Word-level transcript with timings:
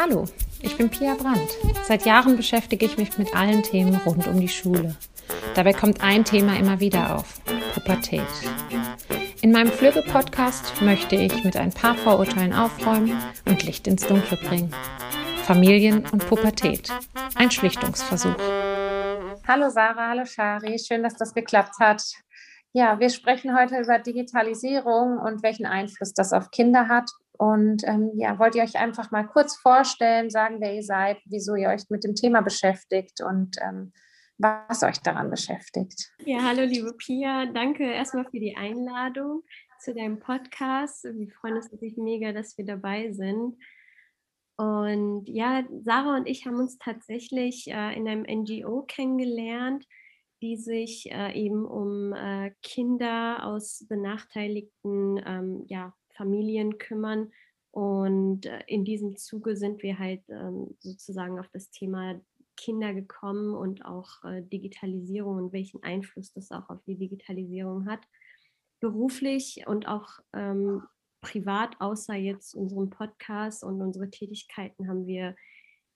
Hallo, 0.00 0.26
ich 0.62 0.76
bin 0.76 0.90
Pia 0.90 1.14
Brandt. 1.14 1.56
Seit 1.82 2.06
Jahren 2.06 2.36
beschäftige 2.36 2.86
ich 2.86 2.98
mich 2.98 3.18
mit 3.18 3.34
allen 3.34 3.64
Themen 3.64 3.96
rund 4.06 4.28
um 4.28 4.38
die 4.38 4.46
Schule. 4.48 4.94
Dabei 5.56 5.72
kommt 5.72 6.04
ein 6.04 6.24
Thema 6.24 6.56
immer 6.56 6.78
wieder 6.78 7.16
auf, 7.16 7.40
Pubertät. 7.74 8.22
In 9.42 9.50
meinem 9.50 9.72
Flügge-Podcast 9.72 10.82
möchte 10.82 11.16
ich 11.16 11.42
mit 11.42 11.56
ein 11.56 11.72
paar 11.72 11.96
Vorurteilen 11.96 12.52
aufräumen 12.52 13.20
und 13.44 13.64
Licht 13.64 13.88
ins 13.88 14.06
Dunkle 14.06 14.36
bringen. 14.36 14.72
Familien 15.42 16.04
und 16.12 16.24
Pubertät. 16.28 16.92
Ein 17.34 17.50
Schlichtungsversuch. 17.50 18.38
Hallo 19.48 19.68
Sarah, 19.68 20.10
hallo 20.10 20.24
Shari, 20.24 20.78
schön, 20.78 21.02
dass 21.02 21.16
das 21.16 21.34
geklappt 21.34 21.74
hat. 21.80 22.04
Ja, 22.72 23.00
wir 23.00 23.10
sprechen 23.10 23.58
heute 23.58 23.80
über 23.80 23.98
Digitalisierung 23.98 25.18
und 25.18 25.42
welchen 25.42 25.66
Einfluss 25.66 26.14
das 26.14 26.32
auf 26.32 26.52
Kinder 26.52 26.86
hat 26.86 27.10
und 27.38 27.86
ähm, 27.86 28.10
ja, 28.16 28.38
wollt 28.38 28.56
ihr 28.56 28.64
euch 28.64 28.76
einfach 28.76 29.12
mal 29.12 29.22
kurz 29.22 29.56
vorstellen, 29.56 30.28
sagen, 30.28 30.60
wer 30.60 30.74
ihr 30.74 30.82
seid, 30.82 31.18
wieso 31.24 31.54
ihr 31.54 31.68
euch 31.68 31.88
mit 31.88 32.02
dem 32.02 32.16
Thema 32.16 32.40
beschäftigt 32.40 33.20
und 33.20 33.56
ähm, 33.62 33.92
was 34.38 34.82
euch 34.82 34.98
daran 34.98 35.30
beschäftigt. 35.30 36.12
Ja, 36.24 36.42
hallo 36.42 36.62
liebe 36.62 36.92
Pia, 36.94 37.46
danke 37.46 37.84
erstmal 37.84 38.24
für 38.24 38.40
die 38.40 38.56
Einladung 38.56 39.42
zu 39.80 39.94
deinem 39.94 40.18
Podcast. 40.18 41.04
Wir 41.04 41.30
freuen 41.30 41.56
uns 41.56 41.70
natürlich 41.70 41.96
mega, 41.96 42.32
dass 42.32 42.58
wir 42.58 42.64
dabei 42.64 43.12
sind. 43.12 43.56
Und 44.56 45.28
ja, 45.28 45.62
Sarah 45.82 46.16
und 46.16 46.26
ich 46.26 46.44
haben 46.44 46.58
uns 46.58 46.78
tatsächlich 46.78 47.68
äh, 47.68 47.96
in 47.96 48.08
einem 48.08 48.22
NGO 48.22 48.82
kennengelernt, 48.82 49.84
die 50.42 50.56
sich 50.56 51.08
äh, 51.12 51.32
eben 51.40 51.64
um 51.64 52.12
äh, 52.12 52.50
Kinder 52.62 53.44
aus 53.44 53.86
benachteiligten 53.88 55.22
ähm, 55.24 55.64
ja, 55.68 55.94
Familien 56.18 56.78
kümmern. 56.78 57.32
Und 57.70 58.44
äh, 58.44 58.60
in 58.66 58.84
diesem 58.84 59.16
Zuge 59.16 59.56
sind 59.56 59.82
wir 59.82 59.98
halt 59.98 60.22
ähm, 60.28 60.76
sozusagen 60.80 61.38
auf 61.38 61.48
das 61.52 61.70
Thema 61.70 62.20
Kinder 62.56 62.92
gekommen 62.92 63.54
und 63.54 63.84
auch 63.84 64.24
äh, 64.24 64.42
Digitalisierung 64.42 65.36
und 65.36 65.52
welchen 65.52 65.82
Einfluss 65.82 66.32
das 66.32 66.50
auch 66.50 66.68
auf 66.68 66.82
die 66.86 66.96
Digitalisierung 66.96 67.86
hat. 67.86 68.00
Beruflich 68.80 69.64
und 69.66 69.86
auch 69.86 70.08
ähm, 70.34 70.82
privat, 71.20 71.80
außer 71.80 72.14
jetzt 72.14 72.54
unserem 72.54 72.90
Podcast 72.90 73.64
und 73.64 73.80
unsere 73.80 74.10
Tätigkeiten, 74.10 74.88
haben 74.88 75.06
wir 75.06 75.36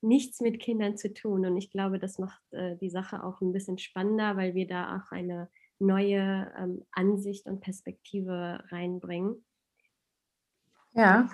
nichts 0.03 0.41
mit 0.41 0.61
Kindern 0.61 0.97
zu 0.97 1.13
tun. 1.13 1.47
Und 1.47 1.57
ich 1.57 1.71
glaube, 1.71 1.99
das 1.99 2.19
macht 2.19 2.43
äh, 2.53 2.77
die 2.77 2.91
Sache 2.91 3.25
auch 3.25 3.41
ein 3.41 3.53
bisschen 3.53 3.79
spannender, 3.79 4.37
weil 4.37 4.55
wir 4.55 4.67
da 4.67 4.97
auch 4.97 5.13
eine 5.13 5.49
neue 5.79 6.53
ähm, 6.59 6.85
Ansicht 6.93 7.47
und 7.47 7.61
Perspektive 7.61 8.65
reinbringen. 8.69 9.45
Ja. 10.95 11.29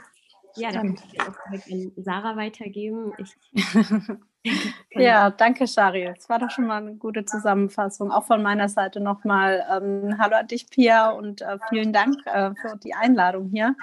Ja, 0.56 0.72
dann 0.72 0.96
kann 0.96 1.08
ich 1.12 1.20
auch 1.20 1.46
an 1.46 1.92
Sarah 1.96 2.36
weitergeben. 2.36 3.12
Ja, 4.92 5.30
danke, 5.30 5.66
Shari. 5.66 6.12
Das 6.16 6.28
war 6.28 6.38
doch 6.38 6.50
schon 6.50 6.66
mal 6.66 6.78
eine 6.78 6.94
gute 6.94 7.24
Zusammenfassung. 7.24 8.10
Auch 8.10 8.24
von 8.24 8.42
meiner 8.42 8.68
Seite 8.68 9.00
nochmal 9.00 9.64
ähm, 9.70 10.16
Hallo 10.18 10.36
an 10.36 10.46
dich, 10.46 10.70
Pia, 10.70 11.10
und 11.10 11.42
äh, 11.42 11.58
vielen 11.68 11.92
Dank 11.92 12.16
äh, 12.26 12.50
für 12.60 12.76
die 12.82 12.94
Einladung 12.94 13.48
hier. 13.48 13.76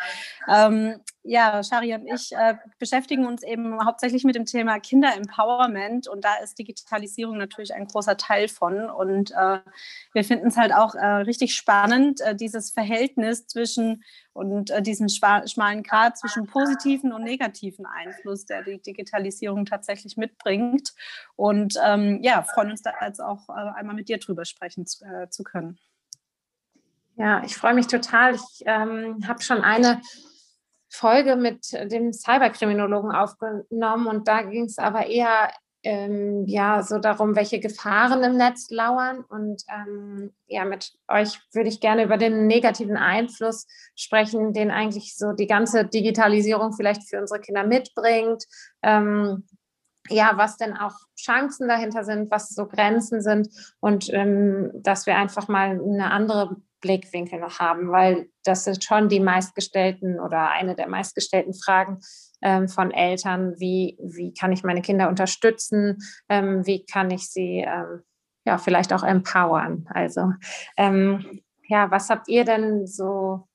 Ähm, 0.50 0.96
ja, 1.28 1.64
Shari 1.64 1.96
und 1.96 2.06
ich 2.06 2.32
äh, 2.34 2.56
beschäftigen 2.78 3.26
uns 3.26 3.42
eben 3.42 3.84
hauptsächlich 3.84 4.24
mit 4.24 4.36
dem 4.36 4.46
Thema 4.46 4.80
Kinderempowerment 4.80 6.08
und 6.08 6.24
da 6.24 6.36
ist 6.44 6.60
Digitalisierung 6.60 7.38
natürlich 7.38 7.74
ein 7.74 7.88
großer 7.88 8.16
Teil 8.16 8.48
von. 8.48 8.90
Und 8.92 9.32
äh, 9.32 9.60
wir 10.14 10.24
finden 10.24 10.48
es 10.48 10.58
halt 10.58 10.72
auch 10.72 10.94
äh, 10.94 11.06
richtig 11.06 11.56
spannend, 11.56 12.22
äh, 12.22 12.36
dieses 12.36 12.70
Verhältnis 12.70 13.48
zwischen 13.48 14.04
und 14.34 14.70
äh, 14.70 14.84
diesen 14.84 15.10
schmalen 15.10 15.82
Grad 15.82 16.18
zwischen 16.18 16.46
positiven 16.46 17.12
und 17.12 17.24
negativen 17.24 17.88
Einfluss, 17.88 18.46
der 18.46 18.62
die 18.62 18.80
Digitalisierung 18.80 19.66
tatsächlich 19.66 20.18
mitbringt. 20.18 20.94
Und 21.36 21.76
ähm, 21.84 22.20
ja, 22.22 22.44
freuen 22.44 22.70
uns 22.70 22.84
da 22.84 22.92
jetzt 23.02 23.20
auch 23.20 23.50
äh, 23.50 23.54
einmal 23.54 23.96
mit 23.96 24.10
dir 24.10 24.20
drüber 24.20 24.46
sprechen 24.46 24.86
zu, 24.86 25.04
zu 25.30 25.44
können. 25.44 25.80
Ja, 27.16 27.44
ich 27.44 27.56
freue 27.56 27.74
mich 27.74 27.88
total. 27.88 28.36
Ich 28.36 28.64
ähm, 28.66 29.28
habe 29.28 29.42
schon 29.42 29.62
eine 29.62 30.02
Folge 30.96 31.36
mit 31.36 31.72
dem 31.74 32.14
Cyberkriminologen 32.14 33.12
aufgenommen 33.12 34.08
und 34.08 34.28
da 34.28 34.42
ging 34.42 34.66
es 34.66 34.78
aber 34.78 35.08
eher 35.08 35.50
ähm, 35.86 36.46
ja 36.48 36.82
so 36.82 36.98
darum, 36.98 37.36
welche 37.36 37.60
Gefahren 37.60 38.24
im 38.24 38.38
Netz 38.38 38.70
lauern 38.72 39.24
und 39.30 39.62
ähm, 39.70 40.34
ja 40.48 40.66
mit 40.66 40.94
euch 41.08 41.40
würde 41.54 41.70
ich 41.70 41.80
gerne 41.80 42.04
über 42.04 42.18
den 42.18 42.48
negativen 42.48 42.98
Einfluss 42.98 43.68
sprechen, 43.96 44.52
den 44.52 44.72
eigentlich 44.72 45.16
so 45.16 45.32
die 45.34 45.48
ganze 45.48 45.86
Digitalisierung 45.86 46.74
vielleicht 46.74 47.08
für 47.08 47.20
unsere 47.20 47.40
Kinder 47.40 47.66
mitbringt. 47.66 48.44
Ähm, 48.82 49.46
ja, 50.10 50.34
was 50.36 50.58
denn 50.58 50.76
auch 50.78 50.94
Chancen 51.18 51.68
dahinter 51.68 52.04
sind, 52.04 52.30
was 52.30 52.50
so 52.50 52.68
Grenzen 52.68 53.22
sind 53.22 53.50
und 53.80 54.12
ähm, 54.14 54.72
dass 54.76 55.06
wir 55.06 55.16
einfach 55.16 55.48
mal 55.48 55.82
eine 55.82 56.12
andere 56.12 56.58
Blickwinkel 56.82 57.40
noch 57.40 57.60
haben, 57.60 57.92
weil 57.92 58.30
das 58.44 58.64
sind 58.64 58.84
schon 58.84 59.10
die 59.10 59.20
meistgestellten 59.20 60.20
oder 60.20 60.50
eine 60.52 60.76
der 60.76 60.88
meistgestellten 60.88 61.54
Fragen 61.54 62.00
ähm, 62.42 62.68
von 62.68 62.92
Eltern. 62.92 63.56
Wie, 63.58 63.98
wie 64.02 64.34
kann 64.34 64.52
ich 64.52 64.64
meine 64.64 64.82
Kinder 64.82 65.10
unterstützen? 65.10 65.98
Ähm, 66.30 66.66
wie 66.66 66.86
kann 66.86 67.12
ich 67.12 67.30
sie 67.30 67.66
ähm, 67.68 68.04
ja 68.46 68.58
vielleicht 68.58 68.94
auch 68.94 69.04
empowern? 69.04 69.88
Also 69.90 70.32
ähm, 70.78 71.42
ja, 71.68 71.90
was 71.92 72.10
habt 72.10 72.28
ihr 72.28 72.46
denn 72.46 72.86
so 72.86 73.48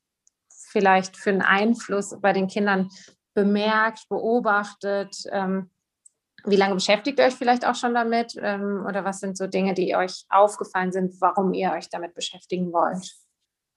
vielleicht 0.48 1.16
für 1.16 1.30
einen 1.30 1.42
Einfluss 1.42 2.16
bei 2.20 2.32
den 2.32 2.48
Kindern 2.48 2.90
bemerkt, 3.34 4.08
beobachtet? 4.08 5.16
Wie 6.44 6.56
lange 6.56 6.74
beschäftigt 6.74 7.18
ihr 7.18 7.26
euch 7.26 7.34
vielleicht 7.34 7.66
auch 7.66 7.74
schon 7.74 7.94
damit? 7.94 8.34
Ähm, 8.40 8.84
oder 8.86 9.04
was 9.04 9.20
sind 9.20 9.36
so 9.36 9.46
Dinge, 9.46 9.74
die 9.74 9.94
euch 9.96 10.24
aufgefallen 10.28 10.92
sind, 10.92 11.20
warum 11.20 11.54
ihr 11.54 11.72
euch 11.72 11.88
damit 11.88 12.14
beschäftigen 12.14 12.72
wollt? 12.72 13.14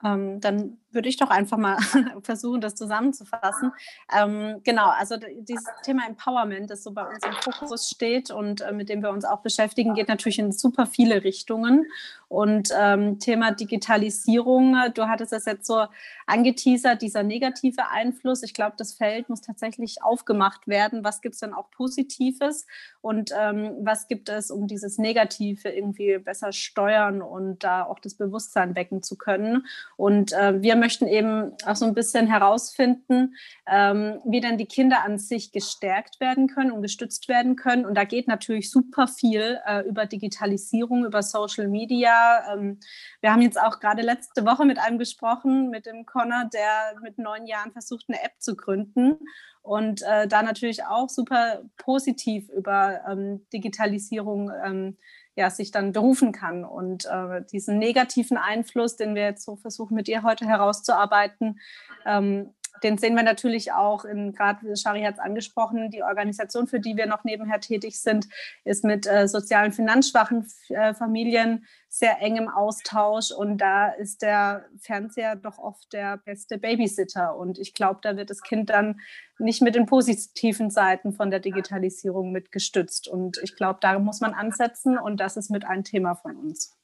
Ähm, 0.03 0.39
dann 0.39 0.82
würde 0.93 1.09
ich 1.09 1.17
doch 1.17 1.29
einfach 1.29 1.57
mal 1.57 1.77
versuchen, 2.23 2.61
das 2.61 2.75
zusammenzufassen. 2.75 3.71
Ähm, 4.15 4.61
genau, 4.63 4.89
also 4.89 5.15
dieses 5.39 5.65
Thema 5.83 6.07
Empowerment, 6.07 6.69
das 6.69 6.83
so 6.83 6.91
bei 6.91 7.03
uns 7.07 7.19
im 7.25 7.33
Fokus 7.33 7.89
steht 7.89 8.31
und 8.31 8.61
äh, 8.61 8.71
mit 8.71 8.89
dem 8.89 9.01
wir 9.01 9.09
uns 9.09 9.25
auch 9.25 9.41
beschäftigen, 9.41 9.93
geht 9.93 10.07
natürlich 10.07 10.39
in 10.39 10.51
super 10.51 10.85
viele 10.85 11.23
Richtungen. 11.23 11.85
Und 12.33 12.69
ähm, 12.75 13.19
Thema 13.19 13.51
Digitalisierung, 13.51 14.75
du 14.95 15.07
hattest 15.07 15.33
es 15.33 15.45
jetzt 15.45 15.67
so 15.67 15.85
angeteasert, 16.25 17.03
dieser 17.03 17.21
negative 17.21 17.89
Einfluss. 17.91 18.41
Ich 18.41 18.55
glaube, 18.55 18.73
das 18.75 18.93
Feld 18.93 19.29
muss 19.29 19.41
tatsächlich 19.41 20.01
aufgemacht 20.01 20.67
werden. 20.67 21.03
Was 21.03 21.21
gibt 21.21 21.35
es 21.35 21.41
denn 21.41 21.53
auch 21.53 21.69
Positives 21.69 22.65
und 23.01 23.31
ähm, 23.39 23.75
was 23.81 24.07
gibt 24.07 24.29
es, 24.29 24.49
um 24.49 24.65
dieses 24.65 24.97
Negative 24.97 25.69
irgendwie 25.69 26.17
besser 26.17 26.51
steuern 26.53 27.21
und 27.21 27.63
da 27.63 27.83
auch 27.83 27.99
das 27.99 28.15
Bewusstsein 28.15 28.75
wecken 28.75 29.03
zu 29.03 29.15
können? 29.15 29.67
Und 29.95 30.33
äh, 30.33 30.59
wir 30.59 30.75
möchten 30.83 31.07
eben 31.07 31.53
auch 31.65 31.77
so 31.77 31.85
ein 31.85 31.93
bisschen 31.93 32.27
herausfinden, 32.27 33.35
ähm, 33.65 34.19
wie 34.25 34.41
denn 34.41 34.57
die 34.57 34.65
Kinder 34.65 35.01
an 35.05 35.17
sich 35.17 35.53
gestärkt 35.53 36.19
werden 36.19 36.47
können 36.47 36.73
und 36.73 36.81
gestützt 36.81 37.29
werden 37.29 37.55
können. 37.55 37.85
Und 37.85 37.95
da 37.95 38.03
geht 38.03 38.27
natürlich 38.27 38.69
super 38.69 39.07
viel 39.07 39.59
äh, 39.65 39.87
über 39.87 40.05
Digitalisierung, 40.05 41.05
über 41.05 41.23
Social 41.23 41.69
Media. 41.69 42.53
Ähm, 42.53 42.81
wir 43.21 43.31
haben 43.31 43.41
jetzt 43.41 43.57
auch 43.57 43.79
gerade 43.79 44.01
letzte 44.01 44.45
Woche 44.45 44.65
mit 44.65 44.77
einem 44.77 44.97
gesprochen, 44.97 45.69
mit 45.69 45.85
dem 45.85 46.05
Connor, 46.05 46.49
der 46.53 46.99
mit 47.01 47.17
neun 47.17 47.47
Jahren 47.47 47.71
versucht, 47.71 48.03
eine 48.09 48.21
App 48.21 48.33
zu 48.39 48.57
gründen 48.57 49.19
und 49.63 50.01
äh, 50.01 50.27
da 50.27 50.43
natürlich 50.43 50.83
auch 50.83 51.07
super 51.07 51.61
positiv 51.77 52.49
über 52.49 52.99
ähm, 53.09 53.47
Digitalisierung 53.53 54.51
ähm, 54.63 54.97
ja, 55.35 55.49
sich 55.49 55.71
dann 55.71 55.91
berufen 55.91 56.31
kann. 56.31 56.63
Und 56.63 57.05
äh, 57.05 57.43
diesen 57.51 57.79
negativen 57.79 58.37
Einfluss, 58.37 58.95
den 58.95 59.15
wir 59.15 59.23
jetzt 59.23 59.43
so 59.43 59.55
versuchen 59.55 59.95
mit 59.95 60.07
ihr 60.07 60.23
heute 60.23 60.45
herauszuarbeiten, 60.45 61.59
ähm, 62.05 62.53
den 62.83 62.97
sehen 62.97 63.15
wir 63.15 63.23
natürlich 63.23 63.71
auch 63.71 64.05
in, 64.05 64.33
gerade 64.33 64.75
Shari 64.75 65.03
hat 65.03 65.15
es 65.15 65.19
angesprochen, 65.19 65.89
die 65.89 66.03
Organisation, 66.03 66.67
für 66.67 66.79
die 66.79 66.97
wir 66.97 67.05
noch 67.05 67.23
nebenher 67.23 67.59
tätig 67.59 67.99
sind, 67.99 68.27
ist 68.63 68.83
mit 68.83 69.07
äh, 69.07 69.27
sozialen 69.27 69.71
finanzschwachen 69.71 70.47
äh, 70.69 70.93
Familien 70.93 71.65
sehr 71.89 72.21
eng 72.21 72.37
im 72.37 72.49
Austausch 72.49 73.31
und 73.31 73.59
da 73.59 73.89
ist 73.89 74.21
der 74.21 74.65
Fernseher 74.79 75.35
doch 75.35 75.59
oft 75.59 75.93
der 75.93 76.17
beste 76.17 76.57
Babysitter 76.57 77.35
und 77.35 77.59
ich 77.59 77.73
glaube, 77.73 77.99
da 78.01 78.17
wird 78.17 78.29
das 78.29 78.41
Kind 78.41 78.69
dann 78.69 78.99
nicht 79.39 79.61
mit 79.61 79.75
den 79.75 79.85
positiven 79.85 80.69
Seiten 80.69 81.13
von 81.13 81.29
der 81.29 81.39
Digitalisierung 81.39 82.31
mitgestützt 82.31 83.07
und 83.07 83.39
ich 83.43 83.55
glaube, 83.55 83.79
da 83.81 83.99
muss 83.99 84.21
man 84.21 84.33
ansetzen 84.33 84.97
und 84.97 85.19
das 85.19 85.37
ist 85.37 85.51
mit 85.51 85.65
ein 85.65 85.83
Thema 85.83 86.15
von 86.15 86.35
uns. 86.35 86.77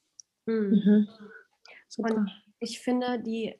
Mhm. 0.45 0.81
mhm. 0.85 1.07
Und 1.97 2.29
ich 2.59 2.79
finde, 2.79 3.19
die 3.19 3.59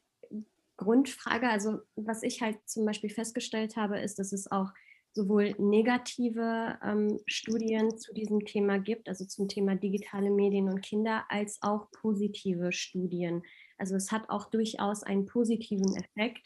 Grundfrage, 0.80 1.50
also 1.50 1.80
was 1.96 2.24
ich 2.24 2.42
halt 2.42 2.58
zum 2.66 2.86
Beispiel 2.86 3.10
festgestellt 3.10 3.76
habe, 3.76 4.00
ist, 4.00 4.18
dass 4.18 4.32
es 4.32 4.52
auch 4.52 4.72
sowohl 5.14 5.56
negative 5.58 6.80
ähm, 6.84 7.20
Studien 7.26 7.98
zu 7.98 8.14
diesem 8.14 8.46
Thema 8.46 8.80
gibt, 8.80 9.10
also 9.10 9.26
zum 9.26 9.48
Thema 9.48 9.76
digitale 9.76 10.30
Medien 10.32 10.70
und 10.70 10.82
Kinder, 10.82 11.26
als 11.30 11.60
auch 11.62 11.92
positive 11.92 12.72
Studien. 12.72 13.44
Also 13.78 13.96
es 13.96 14.12
hat 14.12 14.30
auch 14.30 14.50
durchaus 14.50 15.04
einen 15.04 15.26
positiven 15.26 15.96
Effekt. 15.96 16.46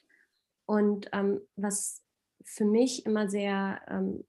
Und 0.65 1.09
ähm, 1.11 1.41
was 1.55 2.01
für 2.43 2.65
mich 2.65 3.05
immer 3.05 3.29
sehr 3.29 3.81
ähm, 3.89 4.23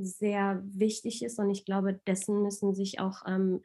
sehr 0.00 0.62
wichtig 0.64 1.24
ist 1.24 1.38
und 1.38 1.50
ich 1.50 1.64
glaube, 1.64 2.00
dessen 2.06 2.42
müssen 2.42 2.74
sich 2.74 3.00
auch 3.00 3.22
ähm, 3.26 3.62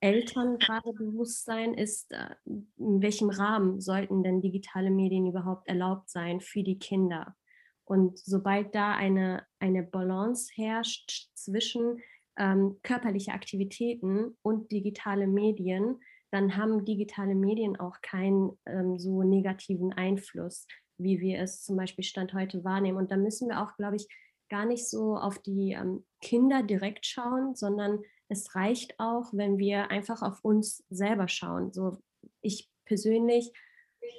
Eltern 0.00 0.58
gerade 0.58 0.92
bewusst 0.92 1.44
sein, 1.44 1.74
ist, 1.74 2.12
äh, 2.12 2.34
in 2.44 3.02
welchem 3.02 3.30
Rahmen 3.30 3.80
sollten 3.80 4.22
denn 4.22 4.40
digitale 4.40 4.90
Medien 4.90 5.26
überhaupt 5.26 5.68
erlaubt 5.68 6.10
sein 6.10 6.40
für 6.40 6.62
die 6.62 6.78
Kinder? 6.78 7.34
Und 7.84 8.18
sobald 8.18 8.74
da 8.74 8.94
eine, 8.94 9.46
eine 9.60 9.82
Balance 9.82 10.50
herrscht 10.54 11.30
zwischen 11.34 12.00
ähm, 12.36 12.78
körperliche 12.82 13.32
Aktivitäten 13.32 14.36
und 14.42 14.72
digitale 14.72 15.26
Medien, 15.26 16.00
dann 16.30 16.56
haben 16.56 16.84
digitale 16.84 17.34
Medien 17.34 17.78
auch 17.78 18.00
keinen 18.02 18.58
ähm, 18.66 18.98
so 18.98 19.22
negativen 19.22 19.92
Einfluss, 19.92 20.66
wie 20.98 21.20
wir 21.20 21.38
es 21.40 21.62
zum 21.62 21.76
Beispiel 21.76 22.04
Stand 22.04 22.34
heute 22.34 22.64
wahrnehmen. 22.64 22.98
Und 22.98 23.10
da 23.10 23.16
müssen 23.16 23.48
wir 23.48 23.62
auch, 23.62 23.76
glaube 23.76 23.96
ich, 23.96 24.08
gar 24.48 24.66
nicht 24.66 24.88
so 24.88 25.16
auf 25.16 25.38
die 25.38 25.72
ähm, 25.72 26.04
Kinder 26.20 26.62
direkt 26.62 27.06
schauen, 27.06 27.54
sondern 27.54 28.02
es 28.28 28.54
reicht 28.54 28.98
auch, 28.98 29.32
wenn 29.32 29.58
wir 29.58 29.90
einfach 29.90 30.22
auf 30.22 30.44
uns 30.44 30.84
selber 30.90 31.28
schauen. 31.28 31.72
So, 31.72 31.98
ich 32.40 32.70
persönlich 32.84 33.52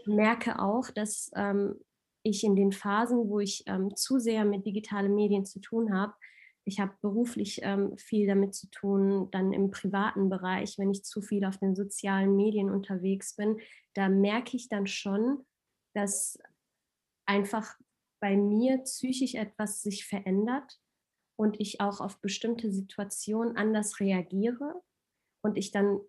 merke 0.05 0.59
auch, 0.59 0.89
dass 0.89 1.31
ähm, 1.35 1.75
ich 2.23 2.43
in 2.43 2.55
den 2.55 2.71
Phasen, 2.71 3.29
wo 3.29 3.39
ich 3.39 3.63
ähm, 3.67 3.95
zu 3.95 4.19
sehr 4.19 4.45
mit 4.45 4.65
digitalen 4.65 5.15
Medien 5.15 5.45
zu 5.45 5.59
tun 5.59 5.93
habe, 5.93 6.13
ich 6.67 6.81
habe 6.81 6.93
beruflich 7.01 7.61
ähm, 7.63 7.97
viel 7.97 8.27
damit 8.27 8.53
zu 8.53 8.69
tun, 8.69 9.29
dann 9.31 9.53
im 9.53 9.71
privaten 9.71 10.29
Bereich, 10.29 10.77
wenn 10.77 10.91
ich 10.91 11.05
zu 11.05 11.21
viel 11.21 11.45
auf 11.45 11.57
den 11.57 11.75
sozialen 11.75 12.35
Medien 12.35 12.69
unterwegs 12.69 13.35
bin, 13.35 13.61
da 13.93 14.09
merke 14.09 14.57
ich 14.57 14.67
dann 14.67 14.85
schon, 14.85 15.45
dass 15.93 16.37
einfach 17.25 17.77
bei 18.19 18.35
mir 18.35 18.79
psychisch 18.79 19.35
etwas 19.35 19.81
sich 19.81 20.05
verändert 20.05 20.77
und 21.37 21.59
ich 21.61 21.79
auch 21.79 22.01
auf 22.01 22.19
bestimmte 22.19 22.71
Situationen 22.71 23.55
anders 23.55 24.01
reagiere 24.01 24.81
und 25.41 25.57
ich 25.57 25.71
dann 25.71 26.01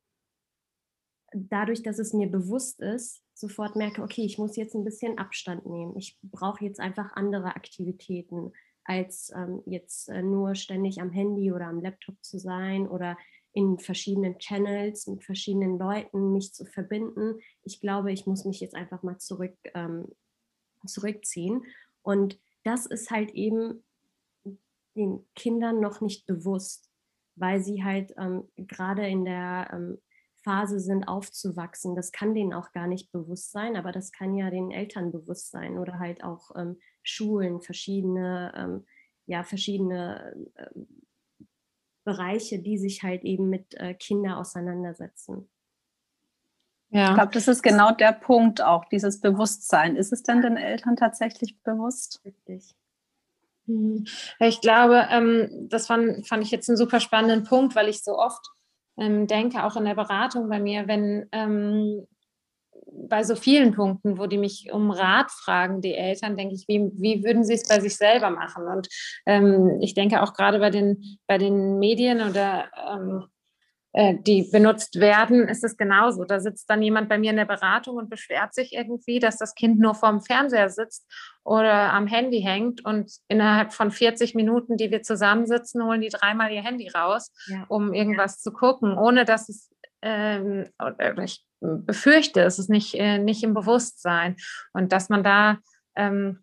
dadurch, 1.32 1.82
dass 1.82 1.98
es 1.98 2.12
mir 2.12 2.28
bewusst 2.28 2.80
ist, 2.80 3.22
sofort 3.34 3.76
merke, 3.76 4.02
okay, 4.02 4.22
ich 4.22 4.38
muss 4.38 4.56
jetzt 4.56 4.74
ein 4.74 4.84
bisschen 4.84 5.18
Abstand 5.18 5.66
nehmen. 5.66 5.96
Ich 5.96 6.18
brauche 6.22 6.64
jetzt 6.64 6.80
einfach 6.80 7.12
andere 7.12 7.54
Aktivitäten, 7.54 8.52
als 8.84 9.30
ähm, 9.36 9.62
jetzt 9.66 10.08
äh, 10.08 10.22
nur 10.22 10.54
ständig 10.54 11.00
am 11.00 11.10
Handy 11.10 11.52
oder 11.52 11.66
am 11.66 11.80
Laptop 11.80 12.16
zu 12.24 12.38
sein 12.38 12.88
oder 12.88 13.16
in 13.52 13.78
verschiedenen 13.78 14.38
Channels 14.38 15.06
mit 15.06 15.24
verschiedenen 15.24 15.78
Leuten 15.78 16.32
mich 16.32 16.54
zu 16.54 16.64
verbinden. 16.64 17.40
Ich 17.62 17.80
glaube, 17.80 18.12
ich 18.12 18.26
muss 18.26 18.44
mich 18.46 18.60
jetzt 18.60 18.74
einfach 18.74 19.02
mal 19.02 19.18
zurück, 19.18 19.56
ähm, 19.74 20.06
zurückziehen. 20.86 21.64
Und 22.02 22.40
das 22.64 22.86
ist 22.86 23.10
halt 23.10 23.32
eben 23.32 23.84
den 24.98 25.26
Kindern 25.34 25.80
noch 25.80 26.00
nicht 26.00 26.26
bewusst, 26.26 26.90
weil 27.36 27.60
sie 27.62 27.82
halt 27.82 28.12
ähm, 28.18 28.48
gerade 28.56 29.06
in 29.08 29.24
der 29.24 29.70
ähm, 29.72 29.98
Phase 30.42 30.80
sind, 30.80 31.04
aufzuwachsen. 31.04 31.94
Das 31.94 32.12
kann 32.12 32.34
denen 32.34 32.52
auch 32.52 32.72
gar 32.72 32.86
nicht 32.86 33.10
bewusst 33.12 33.50
sein, 33.50 33.76
aber 33.76 33.92
das 33.92 34.12
kann 34.12 34.34
ja 34.34 34.50
den 34.50 34.70
Eltern 34.70 35.10
bewusst 35.10 35.50
sein 35.50 35.78
oder 35.78 35.98
halt 35.98 36.22
auch 36.22 36.54
ähm, 36.56 36.78
Schulen, 37.02 37.60
verschiedene, 37.60 38.52
ähm, 38.56 38.86
ja, 39.26 39.42
verschiedene 39.44 40.34
äh, 40.54 40.70
Bereiche, 42.04 42.60
die 42.60 42.78
sich 42.78 43.02
halt 43.02 43.24
eben 43.24 43.48
mit 43.48 43.74
äh, 43.74 43.94
Kindern 43.94 44.34
auseinandersetzen. 44.34 45.50
Ja. 46.90 47.10
Ich 47.10 47.14
glaube, 47.14 47.32
das 47.32 47.48
ist 47.48 47.62
genau 47.62 47.92
der 47.92 48.12
Punkt 48.12 48.62
auch, 48.62 48.86
dieses 48.86 49.20
Bewusstsein. 49.20 49.96
Ist 49.96 50.12
es 50.12 50.22
denn 50.22 50.40
den 50.40 50.56
Eltern 50.56 50.96
tatsächlich 50.96 51.60
bewusst? 51.62 52.22
Richtig. 52.24 52.74
Mhm. 53.68 54.06
Ich 54.40 54.60
glaube, 54.60 55.06
ähm, 55.10 55.68
das 55.68 55.86
fand, 55.86 56.26
ich 56.42 56.50
jetzt 56.50 56.68
einen 56.68 56.76
super 56.76 57.00
spannenden 57.00 57.44
Punkt, 57.44 57.76
weil 57.76 57.88
ich 57.88 58.02
so 58.02 58.18
oft 58.18 58.44
ähm, 58.98 59.26
denke, 59.26 59.64
auch 59.64 59.76
in 59.76 59.84
der 59.84 59.94
Beratung 59.94 60.48
bei 60.48 60.58
mir, 60.58 60.88
wenn 60.88 61.28
ähm, 61.32 62.06
bei 62.90 63.22
so 63.22 63.36
vielen 63.36 63.74
Punkten, 63.74 64.18
wo 64.18 64.26
die 64.26 64.38
mich 64.38 64.72
um 64.72 64.90
Rat 64.90 65.30
fragen, 65.30 65.82
die 65.82 65.94
Eltern, 65.94 66.36
denke 66.36 66.54
ich, 66.54 66.66
wie, 66.68 66.90
wie 66.94 67.22
würden 67.22 67.44
sie 67.44 67.54
es 67.54 67.68
bei 67.68 67.80
sich 67.80 67.96
selber 67.96 68.30
machen? 68.30 68.64
Und 68.66 68.88
ich 69.82 69.94
denke 69.94 70.22
auch 70.22 70.32
gerade 70.32 70.58
bei 70.58 70.70
den, 70.70 71.18
bei 71.26 71.36
den 71.38 71.78
Medien 71.78 72.22
oder 72.22 73.28
die 73.94 74.48
benutzt 74.52 75.00
werden, 75.00 75.48
ist 75.48 75.64
es 75.64 75.76
genauso. 75.76 76.24
Da 76.24 76.40
sitzt 76.40 76.68
dann 76.68 76.82
jemand 76.82 77.08
bei 77.08 77.16
mir 77.16 77.30
in 77.30 77.38
der 77.38 77.46
Beratung 77.46 77.96
und 77.96 78.10
beschwert 78.10 78.52
sich 78.52 78.74
irgendwie, 78.74 79.18
dass 79.18 79.38
das 79.38 79.54
Kind 79.54 79.80
nur 79.80 79.94
vorm 79.94 80.20
Fernseher 80.20 80.68
sitzt 80.68 81.10
oder 81.42 81.92
am 81.94 82.06
Handy 82.06 82.42
hängt 82.42 82.84
und 82.84 83.10
innerhalb 83.28 83.72
von 83.72 83.90
40 83.90 84.34
Minuten, 84.34 84.76
die 84.76 84.90
wir 84.90 85.02
zusammensitzen, 85.02 85.82
holen 85.82 86.02
die 86.02 86.10
dreimal 86.10 86.52
ihr 86.52 86.62
Handy 86.62 86.88
raus, 86.88 87.32
ja. 87.46 87.64
um 87.68 87.94
irgendwas 87.94 88.40
zu 88.40 88.52
gucken, 88.52 88.96
ohne 88.96 89.24
dass 89.24 89.48
es 89.48 89.70
ähm, 90.02 90.66
ich 91.24 91.44
befürchte, 91.60 92.42
es 92.42 92.58
ist 92.58 92.70
nicht, 92.70 92.94
äh, 92.94 93.18
nicht 93.18 93.42
im 93.42 93.54
Bewusstsein 93.54 94.36
und 94.72 94.92
dass 94.92 95.08
man 95.08 95.24
da 95.24 95.58
ähm, 95.96 96.40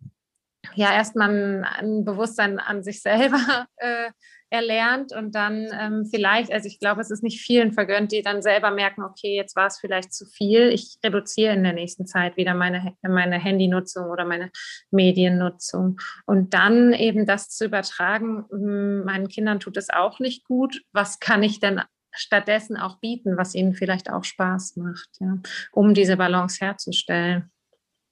ja 0.74 0.94
erstmal 0.94 1.30
ein, 1.30 1.63
ein 1.63 2.06
Bewusstsein 2.06 2.59
an 2.59 2.83
sich 2.83 3.01
selber 3.01 3.68
äh, 3.77 4.12
erlernt 4.56 5.13
und 5.13 5.36
dann 5.36 5.68
ähm, 5.80 6.06
vielleicht, 6.06 6.52
also 6.52 6.68
ich 6.68 6.80
glaube, 6.80 7.02
es 7.02 7.12
ist 7.12 7.24
nicht 7.24 7.42
vielen 7.42 7.74
vergönnt, 7.74 8.12
die 8.12 8.22
dann 8.22 8.42
selber 8.42 8.72
merken, 8.72 9.04
okay, 9.04 9.36
jetzt 9.36 9.56
war 9.56 9.68
es 9.68 9.78
vielleicht 9.78 10.13
zu 10.13 10.25
viel. 10.25 10.69
Ich 10.69 10.98
reduziere 11.04 11.54
in 11.54 11.63
der 11.63 11.74
nächsten 11.74 12.07
Zeit 12.07 12.38
wieder 12.38 12.54
meine, 12.54 12.96
meine 13.02 13.38
Handynutzung 13.38 14.10
oder 14.10 14.25
meine 14.25 14.52
Mediennutzung. 14.92 16.00
Und 16.25 16.54
dann 16.54 16.94
eben 16.94 17.25
das 17.25 17.50
zu 17.50 17.66
übertragen, 17.66 18.46
hm, 18.50 19.04
meinen 19.06 19.28
Kindern 19.28 19.60
tut 19.60 19.78
es 19.78 19.90
auch 19.90 20.19
nicht 20.19 20.46
gut. 20.46 20.81
Was 20.92 21.19
kann 21.19 21.44
ich 21.44 21.60
denn 21.60 21.81
stattdessen 22.18 22.78
auch 22.78 23.00
bieten, 23.00 23.38
was 23.38 23.56
ihnen 23.56 23.74
vielleicht 23.74 24.10
auch 24.10 24.24
Spaß 24.24 24.78
macht, 24.78 25.10
ja, 25.19 25.38
um 25.72 25.94
diese 25.94 26.18
Balance 26.18 26.63
herzustellen. 26.63 27.52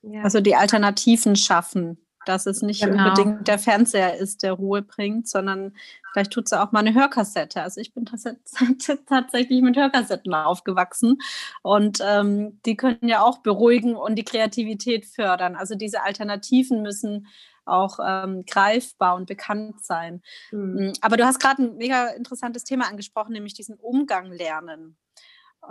Ja. 0.01 0.21
Also 0.23 0.41
die 0.41 0.55
Alternativen 0.55 1.35
schaffen, 1.35 2.02
dass 2.25 2.45
es 2.45 2.61
nicht 2.61 2.83
genau. 2.83 3.09
unbedingt 3.09 3.47
der 3.47 3.59
Fernseher 3.59 4.17
ist, 4.17 4.43
der 4.43 4.53
Ruhe 4.53 4.81
bringt, 4.81 5.27
sondern 5.27 5.73
vielleicht 6.11 6.31
tut 6.31 6.47
sie 6.47 6.61
auch 6.61 6.71
mal 6.71 6.79
eine 6.79 6.93
Hörkassette. 6.93 7.61
Also 7.61 7.81
ich 7.81 7.93
bin 7.93 8.05
tatsächlich 9.07 9.61
mit 9.61 9.77
Hörkassetten 9.77 10.33
aufgewachsen 10.33 11.17
und 11.61 11.99
ähm, 12.05 12.59
die 12.65 12.75
können 12.75 13.07
ja 13.07 13.21
auch 13.21 13.39
beruhigen 13.39 13.95
und 13.95 14.15
die 14.15 14.25
Kreativität 14.25 15.05
fördern. 15.05 15.55
Also 15.55 15.75
diese 15.75 16.03
Alternativen 16.03 16.81
müssen 16.81 17.27
auch 17.65 17.99
ähm, 18.05 18.45
greifbar 18.45 19.15
und 19.15 19.25
bekannt 19.25 19.83
sein. 19.83 20.21
Mhm. 20.51 20.93
Aber 21.01 21.17
du 21.17 21.25
hast 21.25 21.39
gerade 21.39 21.63
ein 21.63 21.77
mega 21.77 22.07
interessantes 22.09 22.63
Thema 22.63 22.89
angesprochen, 22.89 23.33
nämlich 23.33 23.53
diesen 23.53 23.75
Umgang 23.75 24.31
lernen. 24.31 24.97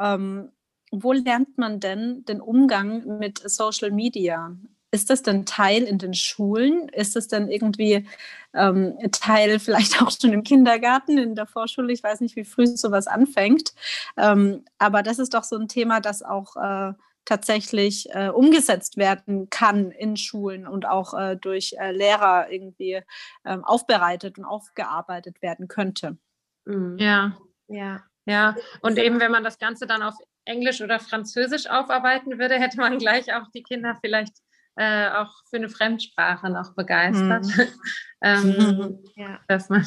Ähm, 0.01 0.53
wo 0.91 1.13
lernt 1.13 1.57
man 1.57 1.81
denn 1.81 2.25
den 2.27 2.41
Umgang 2.41 3.19
mit 3.19 3.39
Social 3.39 3.91
Media? 3.91 4.55
Ist 4.93 5.09
das 5.09 5.23
denn 5.23 5.47
Teil 5.47 5.85
in 5.85 5.97
den 5.97 6.13
Schulen? 6.13 6.89
Ist 6.91 7.17
das 7.17 7.27
denn 7.27 7.49
irgendwie 7.49 8.07
ähm, 8.53 8.97
Teil 9.11 9.59
vielleicht 9.59 10.03
auch 10.03 10.11
schon 10.11 10.33
im 10.33 10.45
Kindergarten, 10.45 11.17
in 11.17 11.35
der 11.35 11.47
Vorschule? 11.47 11.93
Ich 11.93 12.03
weiß 12.03 12.21
nicht, 12.21 12.37
wie 12.37 12.45
früh 12.45 12.67
sowas 12.67 13.07
anfängt. 13.07 13.73
Ähm, 14.19 14.65
aber 14.79 15.03
das 15.03 15.19
ist 15.19 15.33
doch 15.33 15.45
so 15.45 15.57
ein 15.57 15.67
Thema, 15.67 16.01
das 16.01 16.23
auch 16.23 16.57
äh, 16.57 16.93
tatsächlich 17.25 18.11
äh, 18.11 18.29
umgesetzt 18.29 18.99
werden 18.99 19.49
kann 19.49 19.93
in 19.93 20.19
Schulen 20.19 20.67
und 20.67 20.87
auch 20.87 21.15
äh, 21.15 21.37
durch 21.37 21.75
äh, 21.79 21.93
Lehrer 21.93 22.51
irgendwie 22.51 23.01
ähm, 23.47 23.65
aufbereitet 23.65 24.39
und 24.39 24.45
aufgearbeitet 24.45 25.41
werden 25.41 25.69
könnte. 25.69 26.19
Mhm. 26.67 26.99
Ja, 26.99 27.37
ja. 27.69 28.03
Ja, 28.25 28.55
und 28.83 28.99
eben 28.99 29.19
wenn 29.19 29.33
man 29.33 29.43
das 29.43 29.59
Ganze 29.59 29.85
dann 29.85 30.01
auf 30.01 30.15
Englisch 30.45 30.81
oder 30.81 31.01
Französisch 31.01 31.69
aufarbeiten 31.69 32.39
würde, 32.39 32.55
hätte 32.55 32.77
man 32.77 32.99
gleich 32.99 33.35
auch 33.35 33.49
die 33.53 33.65
Kinder 33.65 33.99
vielleicht 34.01 34.35
äh, 34.77 35.11
auch 35.11 35.33
für 35.49 35.57
eine 35.57 35.69
Fremdsprache 35.69 36.51
noch 36.51 36.75
begeistert. 36.75 37.47
Mhm. 37.47 37.69
ähm, 38.23 39.05
ja. 39.17 39.41
dass 39.49 39.69
man, 39.69 39.87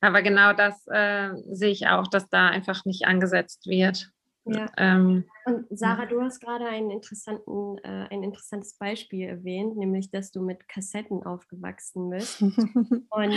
aber 0.00 0.22
genau 0.22 0.52
das 0.52 0.86
äh, 0.88 1.30
sehe 1.50 1.70
ich 1.70 1.88
auch, 1.88 2.08
dass 2.08 2.28
da 2.28 2.48
einfach 2.48 2.84
nicht 2.84 3.06
angesetzt 3.06 3.66
wird. 3.66 4.10
Ja. 4.44 4.66
Ähm, 4.78 5.24
und 5.44 5.66
Sarah, 5.78 6.06
du 6.06 6.22
hast 6.22 6.40
gerade 6.40 6.66
einen 6.66 6.90
interessanten, 6.90 7.78
äh, 7.78 8.08
ein 8.10 8.22
interessantes 8.22 8.74
Beispiel 8.78 9.28
erwähnt, 9.28 9.76
nämlich, 9.76 10.10
dass 10.10 10.30
du 10.32 10.40
mit 10.40 10.68
Kassetten 10.68 11.22
aufgewachsen 11.22 12.10
bist. 12.10 12.40
und 13.10 13.34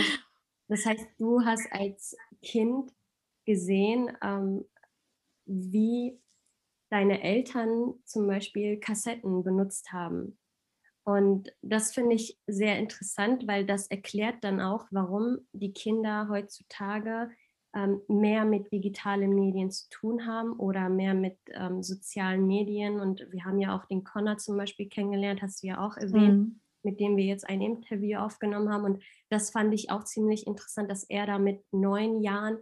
das 0.68 0.86
heißt, 0.86 1.06
du 1.18 1.44
hast 1.44 1.70
als 1.70 2.16
Kind 2.40 2.90
gesehen, 3.44 4.10
ähm, 4.22 4.64
wie 5.44 6.18
deine 6.90 7.22
Eltern 7.22 7.94
zum 8.04 8.26
Beispiel 8.26 8.78
Kassetten 8.78 9.42
benutzt 9.42 9.92
haben. 9.92 10.38
Und 11.04 11.52
das 11.62 11.92
finde 11.92 12.14
ich 12.14 12.38
sehr 12.46 12.78
interessant, 12.78 13.46
weil 13.48 13.66
das 13.66 13.88
erklärt 13.88 14.44
dann 14.44 14.60
auch, 14.60 14.86
warum 14.90 15.38
die 15.52 15.72
Kinder 15.72 16.28
heutzutage 16.28 17.30
ähm, 17.74 18.02
mehr 18.06 18.44
mit 18.44 18.70
digitalen 18.70 19.34
Medien 19.34 19.70
zu 19.70 19.88
tun 19.88 20.26
haben 20.26 20.52
oder 20.52 20.88
mehr 20.88 21.14
mit 21.14 21.38
ähm, 21.48 21.82
sozialen 21.82 22.46
Medien. 22.46 23.00
Und 23.00 23.26
wir 23.30 23.44
haben 23.44 23.58
ja 23.58 23.76
auch 23.76 23.86
den 23.86 24.04
Connor 24.04 24.36
zum 24.36 24.56
Beispiel 24.56 24.88
kennengelernt, 24.88 25.42
hast 25.42 25.62
du 25.62 25.68
ja 25.68 25.84
auch 25.84 25.96
erwähnt. 25.96 26.38
Mhm. 26.38 26.60
mit 26.84 26.98
dem 26.98 27.16
wir 27.16 27.24
jetzt 27.24 27.48
ein 27.48 27.62
Interview 27.62 28.18
aufgenommen 28.18 28.68
haben. 28.68 28.84
Und 28.84 29.04
das 29.30 29.50
fand 29.50 29.72
ich 29.72 29.90
auch 29.90 30.02
ziemlich 30.02 30.48
interessant, 30.48 30.90
dass 30.90 31.04
er 31.04 31.26
da 31.26 31.38
mit 31.38 31.62
neun 31.72 32.20
Jahren 32.20 32.58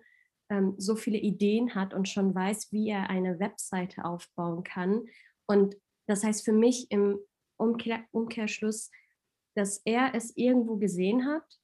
ähm, 0.51 0.75
so 0.77 0.95
viele 0.95 1.17
Ideen 1.19 1.75
hat 1.75 1.95
und 1.95 2.09
schon 2.09 2.35
weiß, 2.35 2.71
wie 2.71 2.91
er 2.91 3.09
eine 3.09 3.39
Webseite 3.39 4.05
aufbauen 4.05 4.63
kann. 4.63 5.07
Und 5.47 5.77
das 6.07 6.23
heißt 6.23 6.45
für 6.45 6.53
mich 6.53 6.91
im 6.91 7.19
Umkehr, 7.61 8.05
Umkehrschluss, 8.11 8.91
dass 9.55 9.81
er 9.85 10.15
es 10.15 10.37
irgendwo 10.37 10.77
gesehen 10.77 11.27
hat 11.27 11.61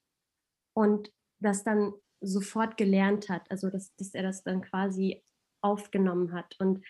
und 0.74 1.12
das 1.40 1.64
dann 1.64 1.92
sofort 2.20 2.76
gelernt 2.76 3.28
hat, 3.28 3.50
also 3.50 3.70
dass, 3.70 3.94
dass 3.96 4.14
er 4.14 4.22
das 4.22 4.42
dann 4.42 4.62
quasi 4.62 5.22
aufgenommen 5.60 6.32
hat. 6.32 6.56
Und 6.58 6.84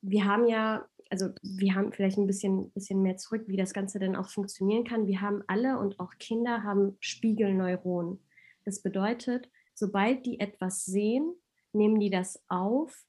wir 0.00 0.24
haben 0.24 0.46
ja, 0.46 0.86
also 1.10 1.28
wir 1.42 1.74
haben 1.74 1.92
vielleicht 1.92 2.18
ein 2.18 2.26
bisschen, 2.26 2.70
bisschen 2.72 3.02
mehr 3.02 3.16
zurück, 3.16 3.44
wie 3.46 3.56
das 3.56 3.72
Ganze 3.72 3.98
denn 3.98 4.16
auch 4.16 4.28
funktionieren 4.28 4.84
kann. 4.84 5.06
Wir 5.06 5.20
haben 5.20 5.42
alle 5.46 5.78
und 5.78 6.00
auch 6.00 6.12
Kinder 6.18 6.62
haben 6.62 6.96
Spiegelneuronen. 7.00 8.18
Das 8.64 8.82
bedeutet, 8.82 9.50
sobald 9.74 10.26
die 10.26 10.40
etwas 10.40 10.84
sehen, 10.84 11.34
nehmen 11.72 12.00
die 12.00 12.10
das 12.10 12.42
auf 12.48 13.04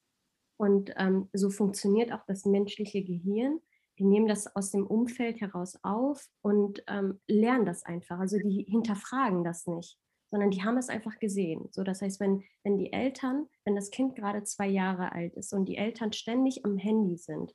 und 0.57 0.93
ähm, 0.97 1.29
so 1.33 1.50
funktioniert 1.50 2.12
auch 2.12 2.25
das 2.25 2.45
menschliche 2.45 3.03
Gehirn. 3.03 3.59
Die 4.00 4.05
nehmen 4.05 4.27
das 4.27 4.55
aus 4.55 4.71
dem 4.71 4.88
Umfeld 4.88 5.39
heraus 5.41 5.77
auf 5.83 6.25
und 6.41 6.83
ähm, 6.88 7.19
lernen 7.27 7.65
das 7.65 7.83
einfach. 7.83 8.19
Also 8.19 8.38
die 8.38 8.65
hinterfragen 8.67 9.43
das 9.43 9.67
nicht 9.67 9.97
sondern 10.33 10.50
die 10.50 10.63
haben 10.63 10.77
es 10.77 10.89
einfach 10.89 11.19
gesehen. 11.19 11.67
So, 11.69 11.83
das 11.83 12.01
heißt, 12.01 12.19
wenn, 12.19 12.43
wenn 12.63 12.79
die 12.79 12.91
Eltern, 12.91 13.45
wenn 13.65 13.75
das 13.75 13.91
Kind 13.91 14.15
gerade 14.15 14.43
zwei 14.43 14.67
Jahre 14.67 15.12
alt 15.12 15.35
ist 15.35 15.53
und 15.53 15.65
die 15.65 15.77
Eltern 15.77 16.12
ständig 16.12 16.65
am 16.65 16.75
Handy 16.75 17.17
sind 17.17 17.53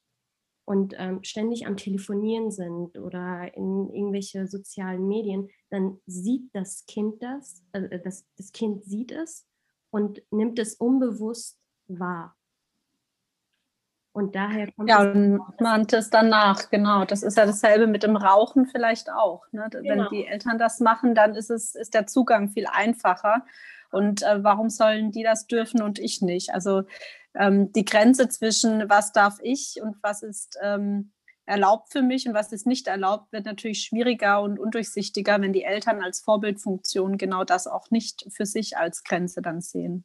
und 0.65 0.95
ähm, 0.97 1.19
ständig 1.25 1.67
am 1.67 1.77
Telefonieren 1.77 2.53
sind 2.53 2.97
oder 2.97 3.53
in 3.57 3.91
irgendwelche 3.93 4.47
sozialen 4.47 5.09
Medien, 5.09 5.49
dann 5.71 5.99
sieht 6.07 6.51
das 6.53 6.87
Kind 6.87 7.21
das, 7.21 7.65
äh, 7.73 7.99
das, 7.99 8.29
das 8.37 8.53
Kind 8.53 8.85
sieht 8.85 9.11
es 9.11 9.45
und 9.91 10.23
nimmt 10.31 10.61
es 10.61 10.77
unbewusst 10.77 11.59
wahr. 11.89 12.38
Und 14.13 14.35
daher 14.35 14.71
kommt 14.73 14.89
Ja, 14.89 15.03
und 15.03 15.41
mahnt 15.61 15.93
es 15.93 16.11
danach, 16.11 16.71
genau. 16.71 17.05
Das 17.05 17.23
ist 17.23 17.37
ja 17.37 17.47
dasselbe 17.47 17.87
mit 17.87 18.03
dem 18.03 18.17
Rauchen 18.17 18.67
vielleicht 18.67 19.11
auch. 19.11 19.45
Ne? 19.53 19.69
Genau. 19.71 19.85
Wenn 19.85 20.09
die 20.11 20.27
Eltern 20.27 20.59
das 20.59 20.81
machen, 20.81 21.15
dann 21.15 21.35
ist 21.35 21.51
es, 21.51 21.75
ist 21.75 21.95
der 21.95 22.07
Zugang 22.07 22.49
viel 22.49 22.67
einfacher. 22.67 23.45
Und 23.91 24.23
äh, 24.23 24.43
warum 24.43 24.71
sollen 24.71 25.13
die 25.13 25.23
das 25.23 25.47
dürfen 25.47 25.83
und 25.83 25.99
ich 25.99 26.21
nicht? 26.21 26.53
Also 26.53 26.83
ähm, 27.35 27.73
die 27.73 27.85
Grenze 27.85 28.29
zwischen 28.29 28.89
was 28.89 29.13
darf 29.13 29.39
ich 29.43 29.79
und 29.83 29.97
was 30.03 30.23
ist 30.23 30.59
ähm, 30.63 31.13
erlaubt 31.49 31.91
für 31.91 32.03
mich 32.03 32.29
und 32.29 32.35
was 32.35 32.53
ist 32.53 32.67
nicht 32.67 32.87
erlaubt, 32.87 33.33
wird 33.33 33.47
natürlich 33.47 33.83
schwieriger 33.83 34.43
und 34.43 34.59
undurchsichtiger, 34.59 35.41
wenn 35.41 35.53
die 35.53 35.65
Eltern 35.65 36.03
als 36.03 36.21
Vorbildfunktion 36.21 37.17
genau 37.17 37.45
das 37.45 37.67
auch 37.67 37.91
nicht 37.91 38.27
für 38.31 38.47
sich 38.47 38.77
als 38.77 39.03
Grenze 39.03 39.41
dann 39.41 39.61
sehen. 39.61 40.05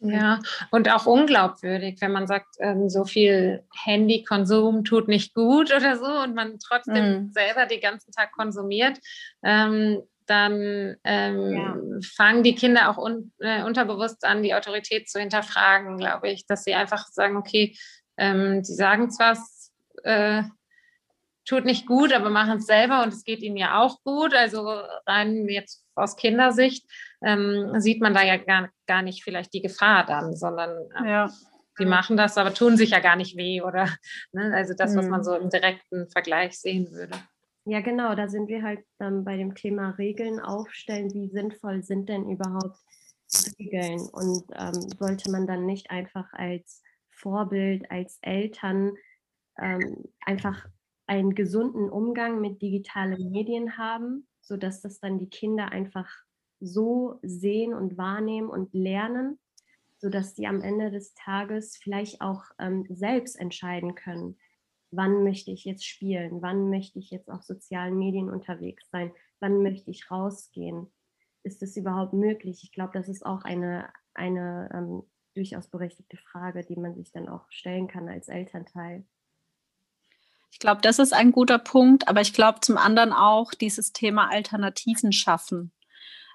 Ja, 0.00 0.40
und 0.70 0.90
auch 0.92 1.06
unglaubwürdig, 1.06 2.00
wenn 2.00 2.12
man 2.12 2.26
sagt, 2.26 2.56
ähm, 2.58 2.90
so 2.90 3.04
viel 3.04 3.64
Handykonsum 3.84 4.84
tut 4.84 5.08
nicht 5.08 5.34
gut 5.34 5.74
oder 5.74 5.96
so 5.96 6.04
und 6.04 6.34
man 6.34 6.58
trotzdem 6.58 7.26
mm. 7.26 7.32
selber 7.32 7.64
den 7.64 7.80
ganzen 7.80 8.12
Tag 8.12 8.32
konsumiert, 8.32 8.98
ähm, 9.42 10.02
dann 10.26 10.96
ähm, 11.04 11.52
ja. 11.52 11.76
fangen 12.14 12.42
die 12.42 12.54
Kinder 12.54 12.90
auch 12.90 12.98
un 12.98 13.32
äh, 13.38 13.62
unterbewusst 13.62 14.24
an, 14.24 14.42
die 14.42 14.54
Autorität 14.54 15.08
zu 15.08 15.20
hinterfragen, 15.20 15.96
glaube 15.96 16.28
ich, 16.28 16.46
dass 16.46 16.64
sie 16.64 16.74
einfach 16.74 17.06
sagen, 17.06 17.36
okay, 17.36 17.76
ähm, 18.16 18.62
die 18.62 18.74
sagen 18.74 19.10
zwar, 19.10 19.38
äh, 20.02 20.42
tut 21.44 21.64
nicht 21.64 21.86
gut, 21.86 22.12
aber 22.12 22.30
machen 22.30 22.58
es 22.58 22.66
selber 22.66 23.02
und 23.02 23.12
es 23.12 23.24
geht 23.24 23.40
ihnen 23.40 23.56
ja 23.56 23.80
auch 23.80 24.02
gut. 24.02 24.34
Also 24.34 24.66
rein 25.06 25.48
jetzt 25.48 25.84
aus 25.94 26.16
Kindersicht 26.16 26.88
ähm, 27.24 27.80
sieht 27.80 28.00
man 28.00 28.14
da 28.14 28.22
ja 28.22 28.36
gar, 28.36 28.70
gar 28.86 29.02
nicht 29.02 29.22
vielleicht 29.22 29.52
die 29.54 29.62
Gefahr 29.62 30.04
dann, 30.06 30.34
sondern 30.36 30.70
äh, 31.02 31.08
ja. 31.08 31.30
die 31.78 31.86
machen 31.86 32.16
das, 32.16 32.36
aber 32.38 32.52
tun 32.54 32.76
sich 32.76 32.90
ja 32.90 33.00
gar 33.00 33.16
nicht 33.16 33.36
weh 33.36 33.62
oder 33.62 33.88
ne? 34.32 34.52
also 34.54 34.74
das, 34.76 34.96
was 34.96 35.06
man 35.06 35.20
mhm. 35.20 35.24
so 35.24 35.34
im 35.34 35.50
direkten 35.50 36.08
Vergleich 36.10 36.58
sehen 36.58 36.90
würde. 36.90 37.16
Ja, 37.66 37.80
genau, 37.80 38.14
da 38.14 38.28
sind 38.28 38.48
wir 38.48 38.62
halt 38.62 38.80
dann 38.98 39.24
bei 39.24 39.38
dem 39.38 39.54
Thema 39.54 39.90
Regeln 39.96 40.38
aufstellen. 40.38 41.14
Wie 41.14 41.28
sinnvoll 41.28 41.82
sind 41.82 42.10
denn 42.10 42.28
überhaupt 42.28 42.76
Regeln? 43.58 44.00
Und 44.12 44.44
ähm, 44.54 44.90
sollte 44.98 45.30
man 45.30 45.46
dann 45.46 45.64
nicht 45.64 45.90
einfach 45.90 46.30
als 46.34 46.82
Vorbild, 47.10 47.90
als 47.90 48.18
Eltern 48.20 48.92
ähm, 49.58 50.04
einfach 50.26 50.66
einen 51.06 51.34
gesunden 51.34 51.90
Umgang 51.90 52.40
mit 52.40 52.62
digitalen 52.62 53.30
Medien 53.30 53.76
haben, 53.76 54.26
sodass 54.40 54.80
das 54.80 55.00
dann 55.00 55.18
die 55.18 55.28
Kinder 55.28 55.70
einfach 55.70 56.10
so 56.60 57.18
sehen 57.22 57.74
und 57.74 57.98
wahrnehmen 57.98 58.48
und 58.48 58.72
lernen, 58.72 59.38
sodass 59.98 60.34
sie 60.34 60.46
am 60.46 60.60
Ende 60.62 60.90
des 60.90 61.14
Tages 61.14 61.76
vielleicht 61.76 62.20
auch 62.20 62.44
ähm, 62.58 62.86
selbst 62.88 63.38
entscheiden 63.38 63.94
können, 63.94 64.38
wann 64.90 65.24
möchte 65.24 65.50
ich 65.50 65.64
jetzt 65.64 65.86
spielen, 65.86 66.42
wann 66.42 66.70
möchte 66.70 66.98
ich 66.98 67.10
jetzt 67.10 67.30
auf 67.30 67.42
sozialen 67.42 67.98
Medien 67.98 68.30
unterwegs 68.30 68.88
sein, 68.90 69.12
wann 69.40 69.62
möchte 69.62 69.90
ich 69.90 70.10
rausgehen. 70.10 70.92
Ist 71.42 71.60
das 71.62 71.76
überhaupt 71.76 72.14
möglich? 72.14 72.60
Ich 72.62 72.72
glaube, 72.72 72.92
das 72.94 73.08
ist 73.08 73.26
auch 73.26 73.42
eine, 73.42 73.90
eine 74.14 74.70
ähm, 74.72 75.02
durchaus 75.34 75.68
berechtigte 75.68 76.16
Frage, 76.16 76.64
die 76.64 76.76
man 76.76 76.94
sich 76.94 77.12
dann 77.12 77.28
auch 77.28 77.44
stellen 77.50 77.88
kann 77.88 78.08
als 78.08 78.28
Elternteil. 78.28 79.04
Ich 80.54 80.60
glaube, 80.60 80.80
das 80.82 81.00
ist 81.00 81.12
ein 81.12 81.32
guter 81.32 81.58
Punkt, 81.58 82.06
aber 82.06 82.20
ich 82.20 82.32
glaube 82.32 82.60
zum 82.60 82.78
anderen 82.78 83.12
auch 83.12 83.52
dieses 83.54 83.92
Thema 83.92 84.30
Alternativen 84.30 85.10
schaffen. 85.10 85.72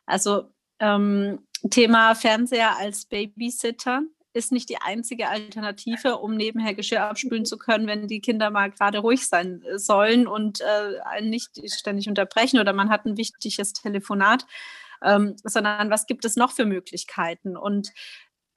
Also 0.06 0.52
ähm, 0.80 1.48
Thema 1.72 2.16
Fernseher 2.16 2.76
als 2.78 3.06
Babysitter 3.06 4.02
ist 4.34 4.52
nicht 4.52 4.68
die 4.68 4.82
einzige 4.82 5.30
Alternative, 5.30 6.18
um 6.18 6.36
nebenher 6.36 6.74
Geschirr 6.74 7.04
abspülen 7.04 7.46
zu 7.46 7.58
können, 7.58 7.88
wenn 7.88 8.10
die 8.10 8.20
Kinder 8.20 8.50
mal 8.50 8.70
gerade 8.72 8.98
ruhig 9.00 9.26
sein 9.26 9.64
äh, 9.64 9.80
sollen 9.80 10.28
und 10.28 10.60
äh, 10.60 11.00
einen 11.06 11.30
nicht 11.30 11.52
ständig 11.74 12.10
unterbrechen 12.10 12.60
oder 12.60 12.74
man 12.74 12.90
hat 12.90 13.06
ein 13.06 13.16
wichtiges 13.16 13.72
Telefonat, 13.72 14.46
ähm, 15.02 15.38
sondern 15.46 15.90
was 15.90 16.08
gibt 16.08 16.26
es 16.26 16.36
noch 16.36 16.52
für 16.52 16.66
Möglichkeiten? 16.66 17.56
Und 17.56 17.94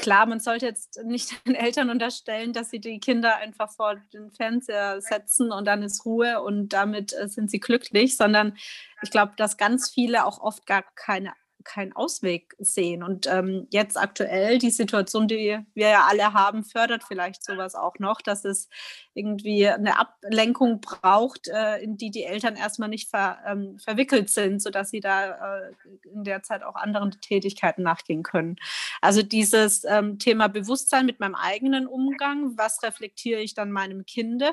klar, 0.03 0.27
man 0.27 0.41
sollte 0.41 0.67
jetzt 0.67 1.03
nicht 1.05 1.31
den 1.47 1.55
Eltern 1.55 1.89
unterstellen, 1.89 2.53
dass 2.53 2.69
sie 2.69 2.81
die 2.81 3.01
Kinder 3.01 3.37
einfach 3.37 3.71
vor 3.71 3.97
den 4.13 4.31
Fernseher 4.31 5.01
setzen 5.01 5.51
und 5.51 5.65
dann 5.65 5.83
ist 5.83 6.05
Ruhe 6.05 6.43
und 6.43 6.71
damit 6.75 7.15
äh, 7.15 7.29
sind 7.29 7.51
sie 7.51 7.61
glücklich, 7.61 8.19
sondern 8.19 8.59
ich 9.03 9.11
glaube, 9.11 9.33
dass 9.37 9.57
ganz 9.57 9.89
viele 9.89 10.27
auch 10.27 10.41
oft 10.41 10.67
gar 10.67 10.83
keine 10.95 11.33
keinen 11.65 11.93
Ausweg 11.95 12.55
sehen. 12.59 13.03
Und 13.03 13.27
ähm, 13.27 13.67
jetzt 13.71 13.97
aktuell 13.97 14.59
die 14.59 14.71
Situation, 14.71 15.29
die 15.29 15.59
wir 15.75 15.89
ja 15.89 16.07
alle 16.09 16.33
haben, 16.33 16.65
fördert 16.65 17.05
vielleicht 17.05 17.45
sowas 17.45 17.75
auch 17.75 17.99
noch, 17.99 18.21
dass 18.21 18.45
es 18.45 18.69
irgendwie 19.15 19.69
eine 19.69 19.99
Ablenkung 19.99 20.81
braucht, 20.81 21.49
äh, 21.49 21.79
in 21.79 21.97
die 21.97 22.11
die 22.11 22.25
Eltern 22.25 22.57
erstmal 22.57 22.89
nicht 22.89 23.11
ver, 23.11 23.39
ähm, 23.47 23.79
verwickelt 23.79 24.31
sind, 24.31 24.63
sodass 24.63 24.91
sie 24.91 25.01
da 25.01 25.59
äh, 25.59 25.73
in 26.13 26.25
der 26.25 26.43
Zeit 26.43 26.63
auch 26.63 26.75
anderen 26.75 27.11
Tätigkeiten 27.21 27.83
nachgehen 27.83 28.23
können. 28.23 28.57
Also 29.01 29.23
dieses 29.23 29.85
ähm, 29.85 30.19
Thema 30.19 30.49
Bewusstsein 30.49 31.07
mit 31.07 31.21
meinem 31.21 31.35
eigenen 31.35 31.87
Umgang, 31.87 32.57
was 32.57 32.83
reflektiere 32.83 33.41
ich 33.41 33.55
dann 33.55 33.71
meinem 33.71 34.07
Kinde? 34.07 34.53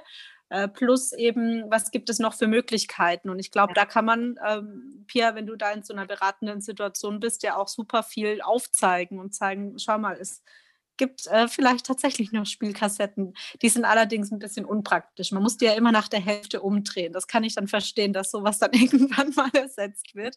Äh, 0.49 0.67
plus 0.67 1.13
eben, 1.13 1.69
was 1.69 1.91
gibt 1.91 2.09
es 2.09 2.17
noch 2.19 2.33
für 2.33 2.47
Möglichkeiten? 2.47 3.29
Und 3.29 3.39
ich 3.39 3.51
glaube, 3.51 3.73
da 3.73 3.85
kann 3.85 4.05
man, 4.05 4.39
ähm, 4.47 5.05
Pia, 5.07 5.35
wenn 5.35 5.45
du 5.45 5.55
da 5.55 5.71
in 5.71 5.83
so 5.83 5.93
einer 5.93 6.07
beratenden 6.07 6.61
Situation 6.61 7.19
bist, 7.19 7.43
ja 7.43 7.55
auch 7.55 7.67
super 7.67 8.01
viel 8.03 8.41
aufzeigen 8.41 9.19
und 9.19 9.33
zeigen, 9.35 9.77
schau 9.77 9.99
mal, 9.99 10.17
es 10.19 10.41
gibt 10.99 11.25
äh, 11.27 11.47
vielleicht 11.47 11.87
tatsächlich 11.87 12.31
noch 12.31 12.45
Spielkassetten. 12.45 13.33
Die 13.63 13.69
sind 13.69 13.85
allerdings 13.85 14.31
ein 14.31 14.37
bisschen 14.37 14.65
unpraktisch. 14.65 15.31
Man 15.31 15.41
muss 15.41 15.57
die 15.57 15.65
ja 15.65 15.73
immer 15.73 15.91
nach 15.91 16.09
der 16.09 16.19
Hälfte 16.19 16.61
umdrehen. 16.61 17.13
Das 17.13 17.25
kann 17.25 17.43
ich 17.43 17.55
dann 17.55 17.67
verstehen, 17.67 18.13
dass 18.13 18.29
sowas 18.29 18.59
dann 18.59 18.71
irgendwann 18.73 19.33
mal 19.35 19.49
ersetzt 19.53 20.13
wird. 20.13 20.35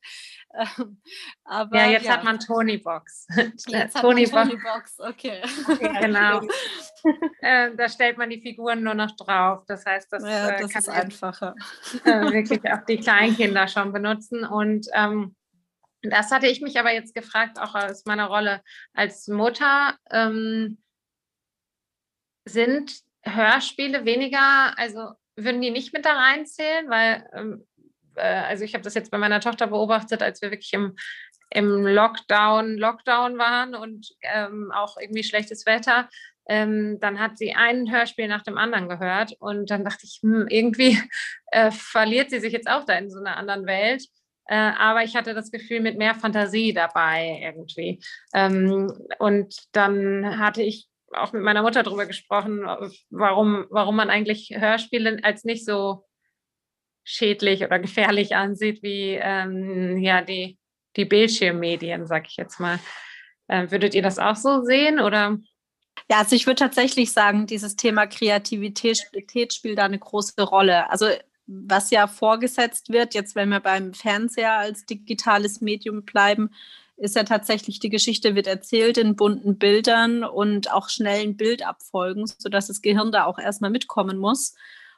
Ähm, 0.55 1.03
aber, 1.45 1.77
ja, 1.77 1.91
jetzt 1.91 2.07
ja. 2.07 2.13
hat 2.13 2.25
man 2.25 2.39
Tony 2.39 2.79
Box. 2.79 3.27
Jetzt 3.67 3.67
Tony, 4.01 4.27
man 4.33 4.49
Tony 4.49 4.63
Box, 4.63 4.99
okay. 5.01 5.43
okay 5.69 5.99
genau. 6.01 6.41
äh, 7.41 7.75
da 7.77 7.89
stellt 7.89 8.17
man 8.17 8.31
die 8.31 8.41
Figuren 8.41 8.83
nur 8.83 8.95
noch 8.95 9.11
drauf. 9.17 9.65
Das 9.67 9.85
heißt, 9.85 10.13
das, 10.13 10.23
ja, 10.23 10.51
äh, 10.51 10.61
das 10.63 10.71
kann 10.71 10.81
ist 10.81 10.89
einfacher. 10.89 11.55
Äh, 12.05 12.33
wirklich 12.33 12.61
auch 12.73 12.85
die 12.89 12.99
Kleinkinder 12.99 13.67
schon 13.67 13.93
benutzen. 13.93 14.45
Und 14.45 14.87
ähm, 14.95 15.35
das 16.03 16.31
hatte 16.31 16.49
ich 16.49 16.61
mich 16.61 16.79
aber 16.79 16.93
jetzt 16.93 17.15
gefragt, 17.15 17.59
auch 17.59 17.75
aus 17.75 18.05
meiner 18.05 18.27
Rolle 18.27 18.63
als 18.93 19.29
Mutter. 19.29 19.97
Ähm, 20.11 20.79
sind 22.45 22.93
Hörspiele 23.23 24.05
weniger, 24.05 24.77
also 24.77 25.13
würden 25.37 25.61
die 25.61 25.71
nicht 25.71 25.93
mit 25.93 26.05
da 26.05 26.13
reinzählen? 26.13 26.91
Weil, 26.91 27.29
ähm, 27.35 27.67
äh, 28.17 28.23
also 28.23 28.65
ich 28.65 28.75
habe 28.75 28.85
das 28.85 28.95
jetzt 28.95 29.11
bei 29.11 29.19
meiner 29.19 29.41
Tochter 29.41 29.69
beobachtet, 29.69 30.23
als 30.23 30.43
wir 30.43 30.51
wirklich 30.51 30.73
im, 30.73 30.97
im 31.51 31.87
Lockdown, 31.87 32.77
Lockdown 32.77 33.39
waren 33.39 33.75
und 33.75 34.09
ähm, 34.23 34.73
auch 34.75 34.97
irgendwie 34.99 35.23
schlechtes 35.23 35.67
Wetter, 35.67 36.09
ähm, 36.49 36.99
dann 37.01 37.21
hat 37.21 37.39
sie 37.39 37.55
ein 37.55 37.91
Hörspiel 37.91 38.27
nach 38.27 38.43
dem 38.43 38.59
anderen 38.59 38.89
gehört 38.89 39.37
und 39.39 39.71
dann 39.71 39.85
dachte 39.85 40.05
ich, 40.05 40.19
hm, 40.23 40.49
irgendwie 40.49 40.99
äh, 41.47 41.71
verliert 41.71 42.31
sie 42.31 42.41
sich 42.41 42.53
jetzt 42.53 42.69
auch 42.69 42.85
da 42.85 42.95
in 42.95 43.11
so 43.11 43.21
einer 43.21 43.37
anderen 43.37 43.67
Welt. 43.67 44.05
Äh, 44.47 44.57
aber 44.57 45.05
ich 45.05 45.15
hatte 45.17 45.35
das 45.35 45.51
Gefühl 45.51 45.81
mit 45.81 45.99
mehr 45.99 46.15
Fantasie 46.15 46.73
dabei 46.73 47.41
irgendwie. 47.43 48.01
Ähm, 48.35 48.93
und 49.19 49.55
dann 49.73 50.39
hatte 50.39 50.63
ich 50.63 50.89
auch 51.13 51.33
mit 51.33 51.43
meiner 51.43 51.63
Mutter 51.63 51.83
darüber 51.83 52.07
gesprochen, 52.07 52.65
warum, 53.11 53.67
warum 53.71 53.97
man 53.97 54.11
eigentlich 54.11 54.51
Hörspiele 54.55 55.19
als 55.23 55.45
nicht 55.45 55.65
so 55.65 56.05
schädlich 57.05 57.65
oder 57.65 57.79
gefährlich 57.79 58.35
ansieht 58.35 58.83
wie 58.83 59.19
ähm, 59.21 59.99
ja, 59.99 60.23
die, 60.23 60.59
die 60.97 61.05
Bildschirmmedien, 61.05 62.07
sag 62.07 62.29
ich 62.29 62.37
jetzt 62.37 62.61
mal. 62.61 62.79
Äh, 63.49 63.71
würdet 63.71 63.95
ihr 63.95 64.03
das 64.03 64.19
auch 64.19 64.37
so 64.37 64.63
sehen 64.63 65.01
oder? 65.01 65.39
Ja, 66.11 66.19
also 66.19 66.35
ich 66.35 66.47
würde 66.47 66.61
tatsächlich 66.61 67.13
sagen, 67.13 67.47
dieses 67.47 67.77
Thema 67.77 68.07
Kreativität 68.07 68.99
spielt 69.53 69.79
da 69.79 69.85
eine 69.85 69.99
große 69.99 70.43
Rolle. 70.43 70.89
Also 70.91 71.07
was 71.47 71.91
ja 71.91 72.07
vorgesetzt 72.07 72.91
wird, 72.91 73.15
jetzt 73.15 73.35
wenn 73.35 73.49
wir 73.49 73.61
beim 73.61 73.95
Fernseher 73.95 74.59
als 74.59 74.87
digitales 74.87 75.61
Medium 75.61 76.05
bleiben, 76.05 76.51
ist 76.97 77.17
ja 77.17 77.25
tatsächlich, 77.25 77.81
die 77.81 77.89
Geschichte 77.89 78.35
wird 78.35 78.47
erzählt 78.47 78.97
in 78.97 79.17
bunten 79.17 79.59
Bildern 79.59 80.25
und 80.25 80.71
auch 80.71 80.89
schnellen 80.89 81.37
Bildabfolgen, 81.37 82.27
sodass 82.27 82.69
das 82.69 82.83
Gehirn 82.83 83.11
da 83.11 83.25
auch 83.25 83.39
erstmal 83.39 83.71
mitkommen 83.71 84.19
muss. 84.19 84.55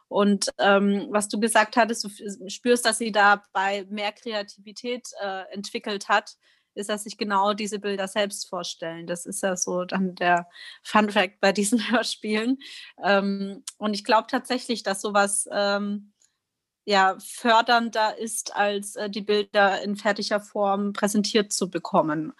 Und 0.08 0.50
ähm, 0.58 1.06
was 1.10 1.28
du 1.28 1.40
gesagt 1.40 1.76
hattest, 1.76 2.04
du 2.04 2.48
spürst, 2.48 2.84
dass 2.84 2.98
sie 2.98 3.10
dabei 3.10 3.86
mehr 3.88 4.12
Kreativität 4.12 5.08
äh, 5.22 5.52
entwickelt 5.52 6.08
hat, 6.08 6.36
ist, 6.74 6.88
dass 6.90 7.04
sich 7.04 7.16
genau 7.16 7.54
diese 7.54 7.78
Bilder 7.78 8.08
selbst 8.08 8.48
vorstellen. 8.48 9.06
Das 9.06 9.26
ist 9.26 9.42
ja 9.42 9.56
so 9.56 9.84
dann 9.84 10.14
der 10.14 10.48
Fun 10.82 11.10
Fact 11.10 11.40
bei 11.40 11.52
diesen 11.52 11.78
Hörspielen. 11.90 12.58
Ähm, 13.02 13.64
und 13.78 13.94
ich 13.94 14.04
glaube 14.04 14.26
tatsächlich, 14.28 14.82
dass 14.82 15.00
sowas 15.00 15.48
ähm, 15.50 16.12
ja, 16.86 17.16
fördernder 17.18 18.18
ist, 18.18 18.54
als 18.54 18.96
äh, 18.96 19.08
die 19.08 19.22
Bilder 19.22 19.82
in 19.82 19.96
fertiger 19.96 20.40
Form 20.40 20.92
präsentiert 20.92 21.52
zu 21.52 21.70
bekommen. 21.70 22.32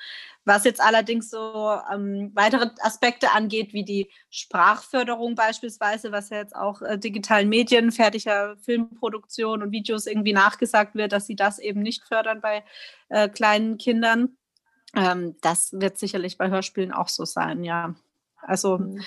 Was 0.45 0.65
jetzt 0.65 0.83
allerdings 0.83 1.31
so 1.31 1.79
ähm, 1.91 2.31
weitere 2.35 2.69
Aspekte 2.81 3.33
angeht, 3.33 3.73
wie 3.73 3.85
die 3.85 4.11
Sprachförderung 4.29 5.35
beispielsweise, 5.35 6.13
was 6.13 6.29
ja 6.29 6.37
jetzt 6.37 6.55
auch 6.55 6.83
äh, 6.83 6.99
digitalen 6.99 7.49
Medien, 7.49 7.91
fertiger 7.91 8.57
Filmproduktion 8.59 9.63
und 9.63 9.73
Videos 9.73 10.07
irgendwie 10.07 10.35
nachgesagt 10.35 10.95
wird, 10.95 11.13
dass 11.13 11.27
sie 11.27 11.37
das 11.37 11.59
eben 11.59 11.81
nicht 11.81 12.05
fördern 12.05 12.43
bei 12.43 12.63
äh, 13.09 13.31
kleinen 13.31 13.79
Kindern. 13.79 14.37
Ähm, 14.95 15.37
das 15.41 15.73
wird 15.73 15.99
sicherlich 15.99 16.37
bei 16.37 16.51
Hörspielen 16.51 16.93
auch 16.93 17.09
so 17.09 17.25
sein, 17.25 17.65
ja. 17.65 17.95
Also 18.43 18.77
mhm 18.77 19.03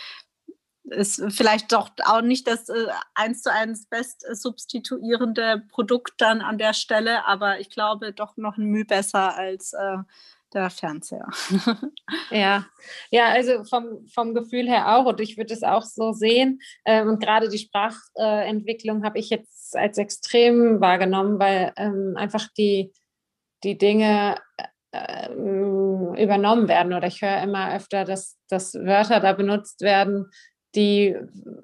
ist 0.89 1.21
vielleicht 1.29 1.71
doch 1.71 1.89
auch 2.05 2.21
nicht 2.21 2.47
das 2.47 2.69
äh, 2.69 2.87
eins 3.13 3.41
zu 3.41 3.51
eins 3.51 3.87
best 3.87 4.25
substituierende 4.31 5.63
Produkt 5.69 6.13
dann 6.19 6.41
an 6.41 6.57
der 6.57 6.73
Stelle, 6.73 7.25
aber 7.25 7.59
ich 7.59 7.69
glaube 7.69 8.13
doch 8.13 8.37
noch 8.37 8.57
ein 8.57 8.65
Mühe 8.65 8.85
besser 8.85 9.35
als 9.35 9.73
äh, 9.73 9.97
der 10.53 10.69
Fernseher. 10.69 11.27
ja, 12.31 12.65
ja, 13.11 13.29
also 13.29 13.63
vom, 13.63 14.07
vom 14.07 14.33
Gefühl 14.33 14.67
her 14.67 14.95
auch 14.95 15.05
und 15.05 15.19
ich 15.19 15.37
würde 15.37 15.53
es 15.53 15.63
auch 15.63 15.83
so 15.83 16.13
sehen. 16.13 16.59
Ähm, 16.85 17.09
und 17.09 17.19
gerade 17.21 17.49
die 17.49 17.57
Sprachentwicklung 17.57 19.03
habe 19.03 19.19
ich 19.19 19.29
jetzt 19.29 19.75
als 19.75 19.97
extrem 19.97 20.79
wahrgenommen, 20.79 21.39
weil 21.39 21.73
ähm, 21.75 22.13
einfach 22.15 22.47
die, 22.57 22.93
die 23.63 23.77
Dinge 23.77 24.35
äh, 24.91 25.31
übernommen 25.33 26.67
werden 26.67 26.93
oder 26.93 27.07
ich 27.07 27.21
höre 27.21 27.41
immer 27.41 27.75
öfter, 27.75 28.05
dass, 28.05 28.37
dass 28.47 28.73
Wörter 28.73 29.19
da 29.19 29.33
benutzt 29.33 29.81
werden, 29.81 30.31
die 30.77 31.17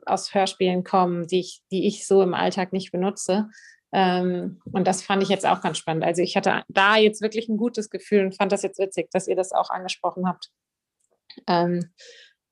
aus 0.06 0.34
Hörspielen 0.34 0.84
kommen, 0.84 1.28
die 1.28 1.40
ich, 1.40 1.62
die 1.72 1.88
ich 1.88 2.06
so 2.06 2.22
im 2.22 2.34
Alltag 2.34 2.74
nicht 2.74 2.92
benutze. 2.92 3.50
Ähm, 3.94 4.60
und 4.72 4.88
das 4.88 5.04
fand 5.04 5.22
ich 5.24 5.30
jetzt 5.30 5.46
auch 5.46 5.62
ganz 5.62 5.78
spannend. 5.78 6.04
Also 6.04 6.22
ich 6.22 6.36
hatte 6.36 6.64
da 6.68 6.98
jetzt 6.98 7.22
wirklich 7.22 7.48
ein 7.48 7.58
gutes 7.58 7.90
Gefühl 7.90 8.26
und 8.26 8.36
fand 8.36 8.52
das 8.52 8.64
jetzt 8.64 8.80
witzig, 8.80 9.10
dass 9.12 9.28
ihr 9.28 9.36
das 9.36 9.52
auch 9.52 9.70
angesprochen 9.70 10.28
habt. 10.28 10.50
Ähm, 11.48 11.94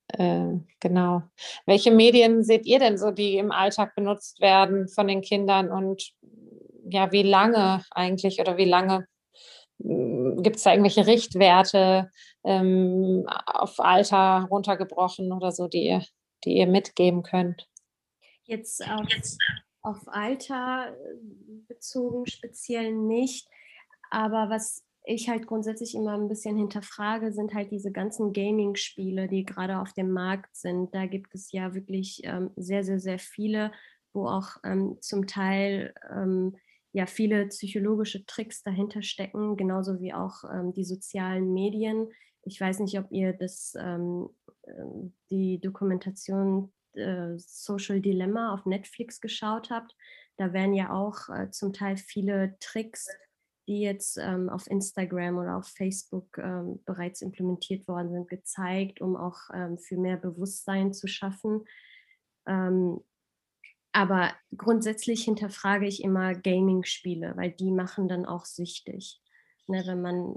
äh, 0.09 0.53
genau. 0.79 1.23
Welche 1.65 1.91
Medien 1.91 2.43
seht 2.43 2.65
ihr 2.65 2.79
denn 2.79 2.97
so, 2.97 3.11
die 3.11 3.37
im 3.37 3.51
Alltag 3.51 3.95
benutzt 3.95 4.39
werden 4.39 4.87
von 4.87 5.07
den 5.07 5.21
Kindern 5.21 5.71
und 5.71 6.11
ja, 6.89 7.11
wie 7.11 7.23
lange 7.23 7.83
eigentlich 7.91 8.39
oder 8.39 8.57
wie 8.57 8.65
lange 8.65 9.07
hm, 9.81 10.43
gibt 10.43 10.57
es 10.57 10.63
da 10.63 10.71
irgendwelche 10.71 11.07
Richtwerte 11.07 12.09
ähm, 12.43 13.25
auf 13.45 13.79
Alter 13.79 14.47
runtergebrochen 14.49 15.31
oder 15.31 15.51
so, 15.51 15.67
die 15.67 15.85
ihr 15.85 16.03
die 16.45 16.57
ihr 16.57 16.67
mitgeben 16.67 17.23
könnt? 17.23 17.67
Jetzt 18.43 18.85
auf, 18.87 19.07
auf 19.81 20.07
Alter 20.07 20.95
äh, 20.95 21.15
bezogen 21.67 22.25
speziell 22.25 22.93
nicht, 22.93 23.47
aber 24.09 24.49
was 24.49 24.83
ich 25.03 25.29
halt 25.29 25.47
grundsätzlich 25.47 25.95
immer 25.95 26.13
ein 26.13 26.27
bisschen 26.27 26.57
hinterfrage, 26.57 27.31
sind 27.31 27.53
halt 27.53 27.71
diese 27.71 27.91
ganzen 27.91 28.33
Gaming-Spiele, 28.33 29.27
die 29.27 29.45
gerade 29.45 29.79
auf 29.79 29.93
dem 29.93 30.11
Markt 30.11 30.55
sind. 30.55 30.93
Da 30.93 31.07
gibt 31.07 31.33
es 31.33 31.51
ja 31.51 31.73
wirklich 31.73 32.21
ähm, 32.23 32.51
sehr, 32.55 32.83
sehr, 32.83 32.99
sehr 32.99 33.17
viele, 33.17 33.71
wo 34.13 34.27
auch 34.27 34.57
ähm, 34.63 34.97
zum 35.01 35.25
Teil 35.25 35.93
ähm, 36.11 36.55
ja 36.93 37.05
viele 37.05 37.47
psychologische 37.47 38.25
Tricks 38.25 38.63
dahinter 38.63 39.01
stecken, 39.01 39.57
genauso 39.57 39.99
wie 39.99 40.13
auch 40.13 40.43
ähm, 40.53 40.73
die 40.73 40.83
sozialen 40.83 41.53
Medien. 41.53 42.07
Ich 42.43 42.59
weiß 42.59 42.79
nicht, 42.79 42.97
ob 42.99 43.11
ihr 43.11 43.33
das, 43.33 43.75
ähm, 43.79 44.29
ähm, 44.65 45.13
die 45.29 45.59
Dokumentation 45.59 46.71
äh, 46.93 47.37
Social 47.37 48.01
Dilemma 48.01 48.53
auf 48.53 48.65
Netflix 48.65 49.21
geschaut 49.21 49.69
habt. 49.69 49.95
Da 50.37 50.53
werden 50.53 50.73
ja 50.73 50.91
auch 50.91 51.29
äh, 51.29 51.51
zum 51.51 51.73
Teil 51.73 51.97
viele 51.97 52.57
Tricks, 52.59 53.07
die 53.67 53.81
jetzt 53.81 54.17
ähm, 54.17 54.49
auf 54.49 54.67
Instagram 54.67 55.37
oder 55.37 55.57
auf 55.57 55.67
Facebook 55.67 56.37
ähm, 56.37 56.81
bereits 56.83 57.21
implementiert 57.21 57.87
worden 57.87 58.11
sind, 58.11 58.27
gezeigt, 58.27 59.01
um 59.01 59.15
auch 59.15 59.37
ähm, 59.53 59.77
für 59.77 59.97
mehr 59.97 60.17
Bewusstsein 60.17 60.93
zu 60.93 61.07
schaffen. 61.07 61.65
Ähm, 62.47 63.01
aber 63.93 64.31
grundsätzlich 64.55 65.25
hinterfrage 65.25 65.85
ich 65.85 66.03
immer 66.03 66.33
Gaming-Spiele, 66.33 67.33
weil 67.35 67.51
die 67.51 67.71
machen 67.71 68.07
dann 68.07 68.25
auch 68.25 68.45
süchtig. 68.45 69.21
Ne, 69.67 69.83
wenn 69.85 70.01
man 70.01 70.35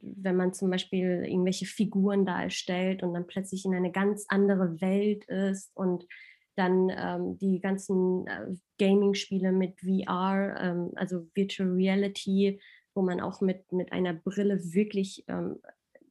wenn 0.00 0.36
man 0.36 0.52
zum 0.52 0.70
Beispiel 0.70 1.24
irgendwelche 1.24 1.66
Figuren 1.66 2.24
da 2.24 2.42
erstellt 2.42 3.02
und 3.02 3.14
dann 3.14 3.26
plötzlich 3.26 3.64
in 3.64 3.74
eine 3.74 3.92
ganz 3.92 4.24
andere 4.28 4.80
Welt 4.80 5.24
ist 5.26 5.70
und 5.74 6.06
dann 6.54 6.90
ähm, 6.94 7.38
die 7.38 7.60
ganzen 7.60 8.26
äh, 8.26 8.54
Gaming-Spiele 8.78 9.52
mit 9.52 9.80
VR, 9.80 10.56
ähm, 10.60 10.92
also 10.96 11.26
Virtual 11.34 11.70
Reality, 11.70 12.60
wo 12.94 13.02
man 13.02 13.20
auch 13.20 13.40
mit, 13.40 13.72
mit 13.72 13.92
einer 13.92 14.12
Brille 14.12 14.60
wirklich 14.72 15.24
ähm, 15.28 15.60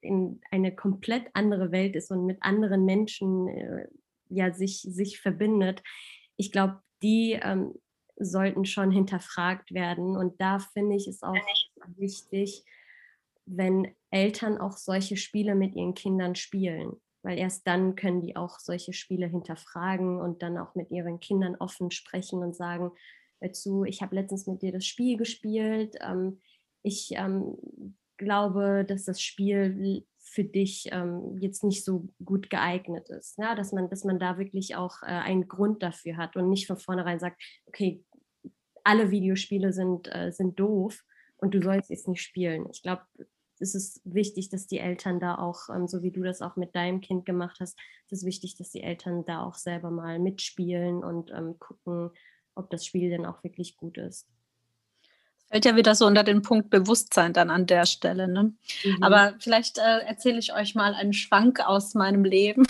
in 0.02 0.41
eine 0.50 0.76
komplett 0.76 1.28
andere 1.34 1.72
Welt 1.72 1.96
ist 1.96 2.12
und 2.12 2.26
mit 2.26 2.38
anderen 2.41 2.86
Menschen 2.86 3.48
äh, 3.48 3.88
ja, 4.30 4.52
sich, 4.52 4.82
sich 4.82 5.20
verbindet. 5.20 5.84
Ich 6.38 6.52
glaube, 6.52 6.82
die 7.04 7.39
ähm, 7.41 7.74
sollten 8.17 8.65
schon 8.65 8.91
hinterfragt 8.91 9.74
werden. 9.74 10.15
Und 10.15 10.39
da 10.41 10.60
finde 10.60 10.96
ich 10.96 11.08
es 11.08 11.22
auch 11.24 11.36
wichtig, 11.98 12.63
wenn 13.58 13.94
Eltern 14.12 14.58
auch 14.58 14.78
solche 14.78 15.18
Spiele 15.18 15.56
mit 15.56 15.76
ihren 15.76 15.94
Kindern 15.94 16.36
spielen. 16.36 16.94
Weil 17.24 17.38
erst 17.38 17.68
dann 17.68 17.96
können 17.96 18.22
die 18.22 18.36
auch 18.36 18.60
solche 18.60 18.94
Spiele 18.94 19.28
hinterfragen 19.28 20.20
und 20.20 20.42
dann 20.42 20.58
auch 20.58 20.74
mit 20.74 20.90
ihren 20.90 21.20
Kindern 21.20 21.56
offen 21.56 21.92
sprechen 21.92 22.42
und 22.42 22.56
sagen, 22.56 22.92
dazu, 23.40 23.84
ich 23.84 24.02
habe 24.02 24.16
letztens 24.16 24.48
mit 24.48 24.62
dir 24.62 24.72
das 24.72 24.86
Spiel 24.86 25.18
gespielt. 25.18 25.96
Ähm, 26.02 26.40
ich 26.82 27.12
ähm, 27.16 27.58
glaube, 28.18 28.86
dass 28.88 29.06
das 29.06 29.22
Spiel 29.22 30.06
für 30.20 30.44
dich 30.44 30.88
ähm, 30.92 31.38
jetzt 31.40 31.64
nicht 31.64 31.84
so 31.84 32.08
gut 32.24 32.50
geeignet 32.50 33.10
ist. 33.10 33.38
Ja, 33.38 33.54
dass, 33.54 33.72
man, 33.72 33.90
dass 33.90 34.04
man 34.04 34.18
da 34.18 34.38
wirklich 34.38 34.76
auch 34.76 35.04
äh, 35.04 35.08
einen 35.08 35.48
Grund 35.48 35.84
dafür 35.84 36.18
hat 36.18 36.36
und 36.36 36.50
nicht 36.50 36.68
von 36.68 36.78
vornherein 36.78 37.20
sagt, 37.20 37.42
okay, 37.66 38.04
alle 38.84 39.12
Videospiele 39.12 39.74
sind, 39.74 40.08
äh, 40.14 40.32
sind 40.32 40.60
doof 40.60 41.04
und 41.38 41.54
du 41.54 41.62
sollst 41.62 41.90
jetzt 41.90 42.08
nicht 42.08 42.22
spielen. 42.22 42.68
Ich 42.72 42.82
glaube, 42.82 43.04
ist 43.62 43.76
es 43.76 44.02
wichtig, 44.04 44.50
dass 44.50 44.67
die 44.67 44.80
Eltern 44.80 45.19
da 45.19 45.36
auch, 45.36 45.69
ähm, 45.69 45.88
so 45.88 46.04
wie 46.04 46.12
du 46.12 46.24
das 46.24 46.41
auch 46.41 46.56
mit 46.56 46.76
deinem 46.76 47.02
Kind 47.02 47.26
gemacht 47.26 47.58
hast, 47.60 47.78
es 48.08 48.19
ist 48.19 48.26
wichtig, 48.26 48.56
dass 48.58 48.71
die 48.71 48.84
Eltern 48.84 49.24
da 49.26 49.43
auch 49.43 49.56
selber 49.56 49.91
mal 49.91 50.19
mitspielen 50.19 51.04
und 51.04 51.32
ähm, 51.32 51.58
gucken, 51.60 52.12
ob 52.56 52.69
das 52.69 52.86
Spiel 52.86 53.10
denn 53.10 53.26
auch 53.26 53.43
wirklich 53.43 53.78
gut 53.78 53.97
ist. 53.97 54.28
Fällt 55.52 55.65
ja 55.65 55.76
wieder 55.76 55.95
so 55.95 56.06
unter 56.06 56.24
den 56.24 56.41
Punkt 56.41 56.69
Bewusstsein 56.69 57.34
dann 57.34 57.50
an 57.50 57.65
der 57.65 57.86
Stelle. 57.86 58.30
Ne? 58.30 58.54
Mhm. 58.86 59.04
Aber 59.04 59.34
vielleicht 59.39 59.80
äh, 59.80 60.00
erzähle 60.06 60.39
ich 60.39 60.54
euch 60.54 60.76
mal 60.76 60.93
einen 60.93 61.12
Schwank 61.12 61.60
aus 61.60 61.93
meinem 61.93 62.24
Leben. 62.24 62.63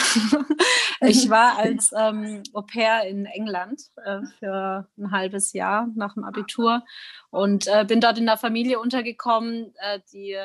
ich 1.02 1.30
war 1.30 1.58
als 1.60 1.92
ähm, 1.96 2.42
Au 2.54 2.64
pair 2.64 3.08
in 3.08 3.28
England 3.28 3.84
äh, 4.04 4.22
für 4.40 4.88
ein 4.98 5.12
halbes 5.12 5.54
Jahr 5.54 5.90
nach 5.94 6.16
dem 6.16 6.24
Abitur 6.24 6.84
und 7.30 7.68
äh, 7.68 7.86
bin 7.88 8.02
dort 8.02 8.18
in 8.18 8.26
der 8.26 8.38
Familie 8.38 8.80
untergekommen, 8.80 9.76
äh, 9.78 10.00
die 10.12 10.36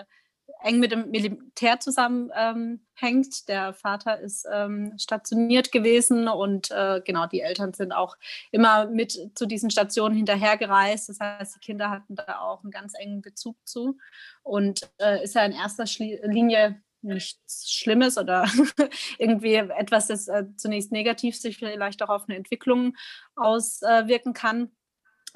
eng 0.62 0.78
mit 0.78 0.92
dem 0.92 1.10
Militär 1.10 1.80
zusammenhängt. 1.80 2.80
Ähm, 3.02 3.30
der 3.48 3.72
Vater 3.74 4.20
ist 4.20 4.46
ähm, 4.52 4.94
stationiert 4.98 5.72
gewesen 5.72 6.28
und 6.28 6.70
äh, 6.70 7.00
genau, 7.04 7.26
die 7.26 7.40
Eltern 7.40 7.72
sind 7.72 7.92
auch 7.92 8.16
immer 8.50 8.86
mit 8.86 9.30
zu 9.34 9.46
diesen 9.46 9.70
Stationen 9.70 10.16
hinterhergereist. 10.16 11.08
Das 11.08 11.20
heißt, 11.20 11.56
die 11.56 11.60
Kinder 11.60 11.90
hatten 11.90 12.16
da 12.16 12.40
auch 12.40 12.62
einen 12.62 12.70
ganz 12.70 12.94
engen 12.98 13.22
Bezug 13.22 13.56
zu 13.64 13.98
und 14.42 14.88
äh, 14.98 15.22
ist 15.22 15.34
ja 15.34 15.44
in 15.44 15.52
erster 15.52 15.84
Linie 15.98 16.80
nichts 17.02 17.70
Schlimmes 17.70 18.18
oder 18.18 18.46
irgendwie 19.18 19.54
etwas, 19.54 20.08
das 20.08 20.28
äh, 20.28 20.44
zunächst 20.56 20.92
negativ 20.92 21.36
sich 21.36 21.58
vielleicht 21.58 22.02
auch 22.02 22.08
auf 22.08 22.24
eine 22.28 22.36
Entwicklung 22.36 22.96
auswirken 23.36 24.32
kann. 24.32 24.72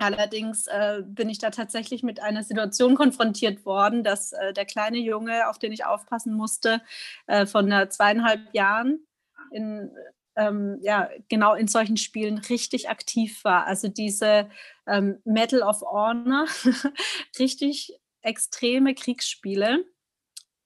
Allerdings 0.01 0.67
äh, 0.67 1.03
bin 1.05 1.29
ich 1.29 1.39
da 1.39 1.51
tatsächlich 1.51 2.03
mit 2.03 2.21
einer 2.21 2.43
Situation 2.43 2.95
konfrontiert 2.95 3.65
worden, 3.65 4.03
dass 4.03 4.33
äh, 4.33 4.53
der 4.53 4.65
kleine 4.65 4.99
Junge, 4.99 5.49
auf 5.49 5.59
den 5.59 5.73
ich 5.73 5.85
aufpassen 5.85 6.35
musste, 6.35 6.81
äh, 7.27 7.47
von 7.47 7.73
zweieinhalb 7.91 8.53
Jahren 8.55 9.07
in, 9.53 9.91
ähm, 10.37 10.79
ja, 10.83 11.09
genau 11.29 11.55
in 11.55 11.69
solchen 11.69 11.97
Spielen 11.97 12.39
richtig 12.39 12.89
aktiv 12.89 13.45
war. 13.45 13.67
Also 13.67 13.89
diese 13.89 14.49
ähm, 14.87 15.21
Medal 15.25 15.63
of 15.63 15.83
Honor, 15.83 16.47
richtig 17.39 18.01
extreme 18.23 18.95
Kriegsspiele 18.95 19.85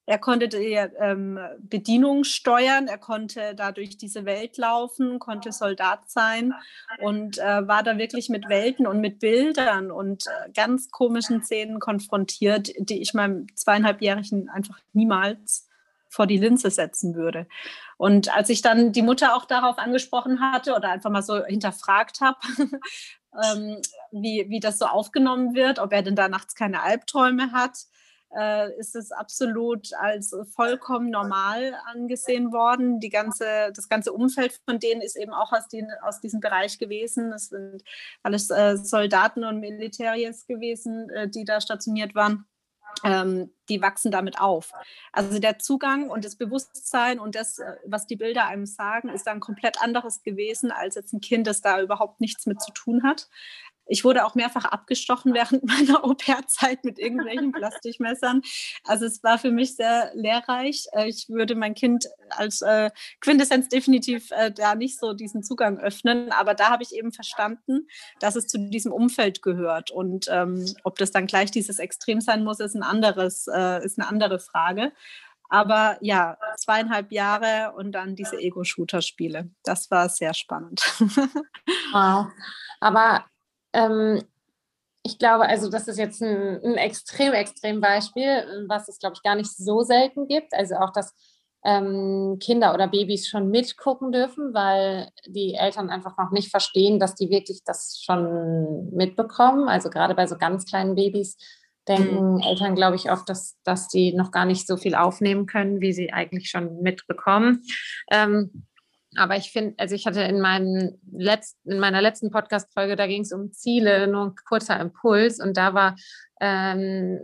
er 0.05 0.19
konnte 0.19 0.47
die 0.47 0.73
ähm, 0.73 1.39
Bedienung 1.59 2.23
steuern, 2.23 2.87
er 2.87 2.99
konnte 2.99 3.55
dadurch 3.55 3.97
diese 3.97 4.25
Welt 4.25 4.57
laufen, 4.57 5.17
konnte 5.17 5.51
Soldat 5.51 6.09
sein 6.09 6.53
und 6.99 7.39
äh, 7.39 7.67
war 7.67 7.81
da 7.81 7.97
wirklich 7.97 8.29
mit 8.29 8.47
Welten 8.47 8.85
und 8.85 9.01
mit 9.01 9.19
Bildern 9.19 9.89
und 9.89 10.27
äh, 10.27 10.51
ganz 10.51 10.91
komischen 10.91 11.43
Szenen 11.43 11.79
konfrontiert, 11.79 12.71
die 12.77 13.01
ich 13.01 13.15
meinem 13.15 13.47
zweieinhalbjährigen 13.55 14.49
einfach 14.49 14.79
niemals 14.93 15.67
vor 16.07 16.27
die 16.27 16.37
Linse 16.37 16.69
setzen 16.69 17.15
würde. 17.15 17.47
Und 17.97 18.35
als 18.35 18.49
ich 18.49 18.61
dann 18.61 18.91
die 18.91 19.01
Mutter 19.01 19.35
auch 19.35 19.45
darauf 19.45 19.77
angesprochen 19.79 20.39
hatte 20.39 20.75
oder 20.75 20.89
einfach 20.89 21.09
mal 21.09 21.23
so 21.23 21.43
hinterfragt 21.43 22.21
habe, 22.21 22.37
ähm, 23.43 23.81
wie, 24.11 24.45
wie 24.49 24.59
das 24.59 24.77
so 24.77 24.85
aufgenommen 24.85 25.55
wird, 25.55 25.79
ob 25.79 25.91
er 25.91 26.03
denn 26.03 26.15
da 26.15 26.29
nachts 26.29 26.55
keine 26.55 26.83
Albträume 26.83 27.51
hat, 27.51 27.85
äh, 28.37 28.77
ist 28.77 28.95
es 28.95 29.11
absolut 29.11 29.93
als 29.93 30.35
vollkommen 30.53 31.09
normal 31.09 31.73
angesehen 31.85 32.51
worden. 32.51 32.99
Die 32.99 33.09
ganze, 33.09 33.71
das 33.73 33.89
ganze 33.89 34.13
Umfeld 34.13 34.59
von 34.65 34.79
denen 34.79 35.01
ist 35.01 35.15
eben 35.15 35.33
auch 35.33 35.51
aus, 35.51 35.67
den, 35.67 35.87
aus 36.03 36.19
diesem 36.21 36.39
Bereich 36.39 36.77
gewesen. 36.77 37.31
Es 37.33 37.47
sind 37.47 37.83
alles 38.23 38.49
äh, 38.49 38.77
Soldaten 38.77 39.43
und 39.43 39.59
Militärs 39.59 40.45
gewesen, 40.47 41.09
äh, 41.09 41.29
die 41.29 41.45
da 41.45 41.61
stationiert 41.61 42.15
waren. 42.15 42.45
Ähm, 43.03 43.51
die 43.67 43.81
wachsen 43.81 44.09
damit 44.09 44.39
auf. 44.39 44.71
Also 45.11 45.39
der 45.39 45.59
Zugang 45.59 46.09
und 46.09 46.23
das 46.23 46.37
Bewusstsein 46.37 47.19
und 47.19 47.35
das, 47.35 47.59
äh, 47.59 47.75
was 47.85 48.07
die 48.07 48.15
Bilder 48.15 48.47
einem 48.47 48.65
sagen, 48.65 49.09
ist 49.09 49.27
dann 49.27 49.41
komplett 49.41 49.81
anderes 49.81 50.23
gewesen 50.23 50.71
als 50.71 50.95
jetzt 50.95 51.13
ein 51.13 51.19
Kind, 51.19 51.45
das 51.45 51.61
da 51.61 51.81
überhaupt 51.81 52.21
nichts 52.21 52.45
mit 52.45 52.61
zu 52.61 52.71
tun 52.71 53.03
hat. 53.03 53.27
Ich 53.87 54.03
wurde 54.03 54.25
auch 54.25 54.35
mehrfach 54.35 54.65
abgestochen 54.65 55.33
während 55.33 55.63
meiner 55.65 56.03
Au-pair-Zeit 56.03 56.83
mit 56.83 56.99
irgendwelchen 56.99 57.51
Plastikmessern. 57.53 58.41
Also 58.83 59.05
es 59.05 59.23
war 59.23 59.37
für 59.37 59.51
mich 59.51 59.75
sehr 59.75 60.11
lehrreich. 60.13 60.85
Äh, 60.93 61.09
ich 61.09 61.29
würde 61.29 61.55
mein 61.55 61.75
Kind 61.75 62.05
als 62.29 62.61
äh, 62.61 62.91
Quintessenz 63.21 63.69
definitiv 63.69 64.31
äh, 64.31 64.51
da 64.51 64.75
nicht 64.75 64.99
so 64.99 65.13
diesen 65.13 65.43
Zugang 65.43 65.77
öffnen. 65.79 66.31
Aber 66.31 66.53
da 66.53 66.69
habe 66.69 66.83
ich 66.83 66.93
eben 66.93 67.11
verstanden, 67.11 67.87
dass 68.19 68.35
es 68.35 68.47
zu 68.47 68.57
diesem 68.57 68.91
Umfeld 68.91 69.41
gehört. 69.41 69.91
Und 69.91 70.27
ähm, 70.29 70.65
ob 70.83 70.97
das 70.97 71.11
dann 71.11 71.27
gleich 71.27 71.51
dieses 71.51 71.79
Extrem 71.79 72.21
sein 72.21 72.43
muss, 72.43 72.59
ist, 72.59 72.75
ein 72.75 72.83
anderes, 72.83 73.47
äh, 73.47 73.83
ist 73.83 73.99
eine 73.99 74.07
andere 74.07 74.39
Frage. 74.39 74.91
Aber 75.49 75.97
ja, 76.01 76.37
zweieinhalb 76.57 77.11
Jahre 77.11 77.73
und 77.75 77.91
dann 77.91 78.15
diese 78.15 78.37
Ego-Shooter-Spiele. 78.37 79.51
Das 79.63 79.91
war 79.91 80.09
sehr 80.09 80.33
spannend. 80.33 80.81
Wow. 81.91 82.27
Aber 82.81 83.25
ähm, 83.75 84.23
ich 85.03 85.19
glaube, 85.19 85.47
also 85.47 85.69
das 85.69 85.87
ist 85.87 85.99
jetzt 85.99 86.21
ein, 86.21 86.63
ein 86.63 86.75
extrem, 86.75 87.33
extrem 87.33 87.79
Beispiel, 87.79 88.65
was 88.67 88.87
es, 88.87 88.97
glaube 88.97 89.13
ich, 89.15 89.21
gar 89.21 89.35
nicht 89.35 89.55
so 89.55 89.81
selten 89.81 90.27
gibt. 90.27 90.53
Also 90.53 90.75
auch, 90.75 90.91
dass 90.91 91.13
ähm, 91.63 92.37
Kinder 92.39 92.73
oder 92.73 92.87
Babys 92.87 93.27
schon 93.27 93.49
mitgucken 93.49 94.11
dürfen, 94.11 94.53
weil 94.53 95.09
die 95.27 95.53
Eltern 95.53 95.89
einfach 95.89 96.17
noch 96.17 96.31
nicht 96.31 96.49
verstehen, 96.49 96.99
dass 96.99 97.13
die 97.13 97.29
wirklich 97.29 97.63
das 97.63 98.01
schon 98.03 98.89
mitbekommen. 98.91 99.67
Also 99.67 99.89
gerade 99.89 100.15
bei 100.15 100.25
so 100.25 100.37
ganz 100.37 100.65
kleinen 100.65 100.95
Babys 100.95 101.37
denken 101.87 102.35
mhm. 102.35 102.41
Eltern, 102.41 102.75
glaube 102.75 102.95
ich, 102.95 103.11
oft, 103.11 103.29
dass, 103.29 103.57
dass 103.63 103.87
die 103.87 104.13
noch 104.13 104.31
gar 104.31 104.45
nicht 104.45 104.65
so 104.65 104.75
viel 104.77 104.95
aufnehmen 104.95 105.45
können, 105.45 105.81
wie 105.81 105.93
sie 105.93 106.11
eigentlich 106.11 106.49
schon 106.49 106.81
mitbekommen. 106.81 107.63
Ähm, 108.11 108.65
aber 109.17 109.35
ich 109.37 109.51
finde, 109.51 109.75
also 109.77 109.95
ich 109.95 110.05
hatte 110.05 110.21
in, 110.21 110.41
meinen 110.41 110.99
letzten, 111.11 111.71
in 111.71 111.79
meiner 111.79 112.01
letzten 112.01 112.31
Podcast-Folge, 112.31 112.95
da 112.95 113.07
ging 113.07 113.21
es 113.21 113.31
um 113.31 113.51
Ziele, 113.51 114.07
nur 114.07 114.27
ein 114.27 114.35
kurzer 114.47 114.79
Impuls. 114.79 115.39
Und 115.39 115.57
da 115.57 115.73
war, 115.73 115.95
ähm, 116.39 117.19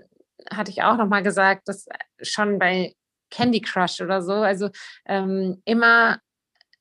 hatte 0.50 0.72
ich 0.72 0.84
auch 0.84 0.98
nochmal 0.98 1.24
gesagt, 1.24 1.68
dass 1.68 1.88
schon 2.22 2.60
bei 2.60 2.96
Candy 3.30 3.62
Crush 3.62 4.02
oder 4.02 4.22
so, 4.22 4.34
also 4.34 4.70
ähm, 5.06 5.62
immer, 5.66 6.20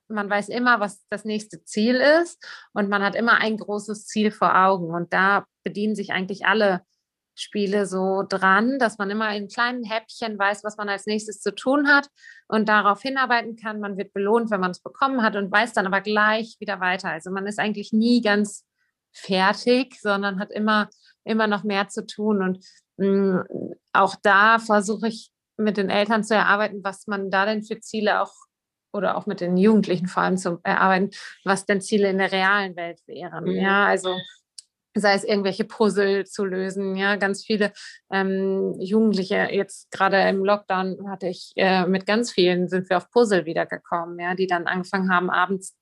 man 0.09 0.29
weiß 0.29 0.49
immer, 0.49 0.81
was 0.81 1.05
das 1.09 1.25
nächste 1.25 1.63
Ziel 1.65 1.97
ist 1.97 2.45
und 2.73 2.89
man 2.89 3.03
hat 3.03 3.15
immer 3.15 3.39
ein 3.39 3.57
großes 3.57 4.07
Ziel 4.07 4.31
vor 4.33 4.57
Augen. 4.57 4.93
Und 4.93 5.13
da 5.13 5.47
bedienen 5.63 5.95
sich 5.95 6.13
eigentlich 6.13 6.47
alle 6.47 6.83
Spiele 7.41 7.87
so 7.87 8.25
dran, 8.29 8.79
dass 8.79 8.99
man 8.99 9.11
immer 9.11 9.35
in 9.35 9.49
kleinen 9.49 9.85
Häppchen 9.85 10.39
weiß, 10.39 10.63
was 10.65 10.77
man 10.77 10.89
als 10.89 11.07
nächstes 11.07 11.41
zu 11.41 11.55
tun 11.55 11.89
hat 11.89 12.09
und 12.49 12.69
darauf 12.69 13.01
hinarbeiten 13.03 13.57
kann. 13.57 13.81
Man 13.81 13.97
wird 13.97 14.13
belohnt, 14.13 14.51
wenn 14.51 14.61
man 14.61 14.73
es 14.73 14.81
bekommen 14.81 15.23
hat 15.23 15.37
und 15.37 15.51
weiß 15.51 15.73
dann 15.73 15.87
aber 15.87 16.01
gleich 16.01 16.57
wieder 16.61 16.81
weiter. 16.81 17.11
Also 17.11 17.31
man 17.31 17.47
ist 17.47 17.59
eigentlich 17.59 17.93
nie 17.93 18.21
ganz 18.21 18.67
fertig, 19.13 19.99
sondern 20.01 20.39
hat 20.39 20.51
immer, 20.51 20.89
immer 21.25 21.47
noch 21.47 21.65
mehr 21.65 21.89
zu 21.89 22.07
tun. 22.07 22.43
Und 22.43 22.65
mh, 22.99 23.43
mm, 23.43 23.75
auch 23.93 24.17
da 24.23 24.59
versuche 24.59 25.09
ich 25.09 25.31
mit 25.57 25.77
den 25.77 25.91
Eltern 25.91 26.25
zu 26.25 26.35
erarbeiten, 26.35 26.85
was 26.85 27.07
man 27.07 27.31
da 27.31 27.47
denn 27.47 27.63
für 27.63 27.81
Ziele 27.81 28.23
auch 28.23 28.33
oder 28.93 29.17
auch 29.17 29.27
mit 29.27 29.41
den 29.41 29.57
Jugendlichen 29.57 30.09
vor 30.09 30.25
allem 30.25 30.37
zu 30.37 30.59
erarbeiten, 30.63 31.11
was 31.45 31.65
denn 31.65 31.81
Ziele 31.81 32.11
in 32.11 32.19
der 32.19 32.33
realen 32.33 32.77
Welt 32.77 33.01
wären. 33.07 33.45
Mhm. 33.45 33.53
Ja, 33.53 33.87
also 33.87 34.17
sei 34.95 35.15
es 35.15 35.25
irgendwelche 35.25 35.65
Puzzle 35.65 36.27
zu 36.27 36.45
lösen. 36.45 36.97
Ja, 36.97 37.17
ganz 37.17 37.45
viele 37.45 37.73
ähm, 38.11 38.75
Jugendliche, 38.81 39.49
jetzt 39.51 39.91
gerade 39.91 40.21
im 40.29 40.45
Lockdown 40.45 41.11
hatte 41.11 41.29
ich 41.29 41.53
äh, 41.57 41.87
mit 41.87 42.07
ganz 42.07 42.33
vielen, 42.33 42.69
sind 42.69 42.89
wir 42.91 42.97
auf 42.97 43.11
Puzzle 43.11 43.45
wiedergekommen, 43.45 44.19
ja, 44.19 44.35
die 44.35 44.47
dann 44.47 44.67
angefangen 44.67 45.13
haben, 45.13 45.31
abends 45.31 45.77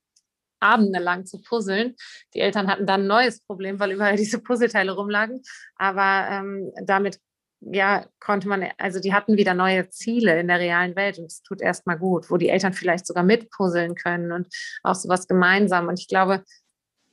Abende 0.60 0.98
lang 0.98 1.24
zu 1.24 1.40
puzzeln. 1.40 1.94
Die 2.34 2.40
Eltern 2.40 2.66
hatten 2.66 2.84
dann 2.84 3.02
ein 3.02 3.06
neues 3.06 3.40
Problem, 3.40 3.78
weil 3.78 3.92
überall 3.92 4.16
diese 4.16 4.40
Puzzleteile 4.40 4.92
rumlagen. 4.92 5.42
Aber 5.76 6.26
ähm, 6.30 6.72
damit 6.84 7.20
ja, 7.60 8.06
konnte 8.20 8.48
man, 8.48 8.68
also 8.78 9.00
die 9.00 9.12
hatten 9.12 9.36
wieder 9.36 9.54
neue 9.54 9.88
Ziele 9.88 10.38
in 10.38 10.48
der 10.48 10.60
realen 10.60 10.94
Welt 10.94 11.18
und 11.18 11.26
es 11.26 11.42
tut 11.42 11.60
erstmal 11.60 11.98
gut, 11.98 12.30
wo 12.30 12.36
die 12.36 12.48
Eltern 12.48 12.72
vielleicht 12.72 13.06
sogar 13.06 13.24
mitpuzzeln 13.24 13.94
können 13.96 14.30
und 14.30 14.48
auch 14.84 14.94
sowas 14.94 15.26
gemeinsam. 15.26 15.88
Und 15.88 15.98
ich 15.98 16.08
glaube, 16.08 16.44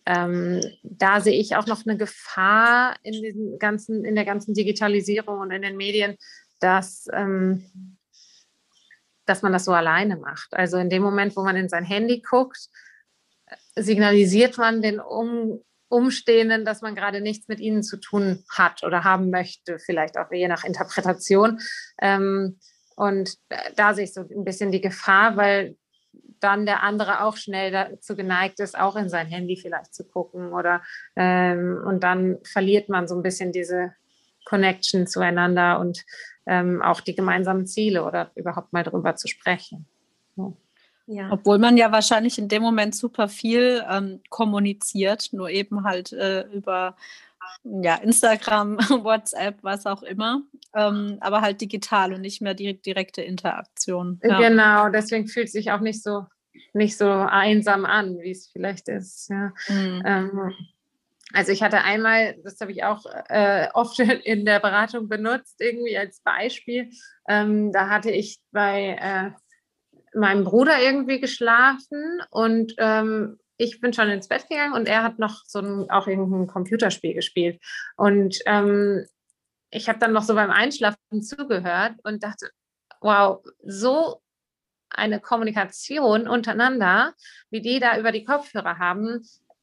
ähm, 0.06 0.62
da 0.84 1.22
sehe 1.22 1.40
ich 1.40 1.56
auch 1.56 1.66
noch 1.66 1.86
eine 1.86 1.98
Gefahr 1.98 2.96
in, 3.04 3.14
diesen 3.14 3.58
ganzen, 3.58 4.06
in 4.06 4.16
der 4.16 4.26
ganzen 4.26 4.54
Digitalisierung 4.54 5.40
und 5.40 5.52
in 5.52 5.64
den 5.64 5.78
Medien, 5.78 6.16
dass, 6.60 7.08
ähm, 7.12 7.98
dass 9.26 9.42
man 9.42 9.52
das 9.52 9.66
so 9.66 9.74
alleine 9.74 10.18
macht. 10.18 10.54
Also 10.54 10.78
in 10.78 10.90
dem 10.90 11.02
Moment, 11.02 11.36
wo 11.36 11.44
man 11.44 11.56
in 11.56 11.70
sein 11.70 11.86
Handy 11.86 12.22
guckt, 12.22 12.70
signalisiert 13.76 14.58
man 14.58 14.82
den 14.82 15.00
um, 15.00 15.64
Umstehenden, 15.88 16.66
dass 16.66 16.82
man 16.82 16.96
gerade 16.96 17.22
nichts 17.22 17.48
mit 17.48 17.60
ihnen 17.60 17.84
zu 17.84 17.98
tun 17.98 18.44
hat 18.50 18.84
oder 18.84 19.04
haben 19.04 19.30
möchte, 19.30 19.80
vielleicht 19.80 20.18
auch 20.18 20.32
je 20.32 20.48
nach 20.48 20.64
Interpretation. 20.64 21.60
Ähm, 22.02 22.60
und 22.96 23.36
da 23.76 23.94
sehe 23.94 24.06
ich 24.06 24.14
so 24.14 24.22
ein 24.22 24.44
bisschen 24.44 24.72
die 24.72 24.82
Gefahr, 24.82 25.36
weil 25.36 25.78
dann 26.46 26.68
der 26.68 26.84
andere 26.84 27.24
auch 27.24 27.38
schnell 27.38 27.72
dazu 27.72 28.16
geneigt 28.16 28.60
ist, 28.60 28.78
auch 28.78 28.96
in 28.96 29.10
sein 29.10 29.26
Handy 29.26 29.58
vielleicht 29.58 29.96
zu 29.96 30.04
gucken 30.04 30.54
oder 30.54 30.84
ähm, 31.16 31.82
und 31.86 32.04
dann 32.04 32.38
verliert 32.44 32.88
man 32.88 33.08
so 33.08 33.16
ein 33.16 33.24
bisschen 33.24 33.52
diese 33.52 33.94
Connection 34.46 35.08
zueinander 35.08 35.80
und 35.80 36.06
ähm, 36.46 36.84
auch 36.84 37.02
die 37.02 37.16
gemeinsamen 37.16 37.66
Ziele 37.66 38.06
oder 38.06 38.32
überhaupt 38.36 38.74
mal 38.74 38.84
darüber 38.84 39.16
zu 39.16 39.28
sprechen. 39.28 39.88
Ja. 41.08 41.30
Obwohl 41.32 41.58
man 41.58 41.78
ja 41.78 41.92
wahrscheinlich 41.92 42.38
in 42.38 42.48
dem 42.48 42.62
Moment 42.62 42.96
super 42.96 43.28
viel 43.28 43.84
ähm, 43.90 44.22
kommuniziert, 44.30 45.30
nur 45.32 45.50
eben 45.50 45.84
halt 45.84 46.14
äh, 46.14 46.42
über 46.52 46.96
ja, 47.64 47.96
Instagram, 47.96 48.78
WhatsApp, 49.04 49.58
was 49.62 49.86
auch 49.86 50.04
immer, 50.04 50.42
ähm, 50.76 51.18
aber 51.22 51.42
halt 51.42 51.62
digital 51.62 52.14
und 52.14 52.22
nicht 52.22 52.42
mehr 52.42 52.54
die 52.54 52.80
direkte 52.80 53.22
Interaktion. 53.22 54.20
Ja. 54.24 54.40
Genau, 54.40 54.90
deswegen 54.90 55.28
fühlt 55.28 55.50
sich 55.50 55.72
auch 55.72 55.80
nicht 55.80 56.02
so, 56.02 56.26
nicht 56.74 56.98
so 56.98 57.10
einsam 57.10 57.86
an, 57.86 58.20
wie 58.20 58.32
es 58.32 58.50
vielleicht 58.52 58.88
ist. 58.90 59.30
Ja. 59.30 59.54
Mhm. 59.68 60.04
Ähm, 60.06 60.54
also 61.34 61.52
ich 61.52 61.64
hatte 61.64 61.82
einmal, 61.82 62.36
das 62.44 62.60
habe 62.62 62.72
ich 62.72 62.84
auch 62.84 63.06
äh, 63.30 63.68
oft 63.74 64.00
in 64.00 64.46
der 64.46 64.60
Beratung 64.60 65.10
benutzt, 65.10 65.60
irgendwie 65.60 65.98
als 65.98 66.22
Beispiel. 66.22 66.90
Ähm, 67.28 67.72
da 67.72 67.90
hatte 67.90 68.12
ich 68.12 68.40
bei 68.52 68.98
äh, 69.00 69.32
meinem 70.18 70.44
Bruder 70.44 70.82
irgendwie 70.82 71.20
geschlafen 71.20 72.22
und 72.30 72.74
ähm, 72.78 73.38
ich 73.58 73.80
bin 73.80 73.94
schon 73.94 74.10
ins 74.10 74.28
Bett 74.28 74.48
gegangen 74.50 74.74
und 74.74 74.88
er 74.88 75.04
hat 75.04 75.20
noch 75.20 75.44
so 75.46 75.60
ein, 75.60 75.90
auch 75.90 76.08
irgendein 76.08 76.48
Computerspiel 76.48 77.14
gespielt. 77.14 77.62
Und 77.96 78.40
ähm, 78.46 79.06
ich 79.72 79.88
habe 79.88 80.00
dann 80.00 80.14
noch 80.14 80.24
so 80.24 80.36
beim 80.36 80.52
Einschlafen 80.52 81.22
zugehört 81.22 81.96
und 82.04 82.24
dachte, 82.24 82.50
wow, 83.02 83.44
so 83.64 84.22
eine 84.98 85.20
Kommunikation 85.20 86.28
untereinander, 86.28 87.14
wie 87.50 87.62
die 87.62 87.80
da 87.80 87.98
über 87.98 88.12
die 88.12 88.26
Kopfhörer 88.26 88.78
haben, 88.78 89.22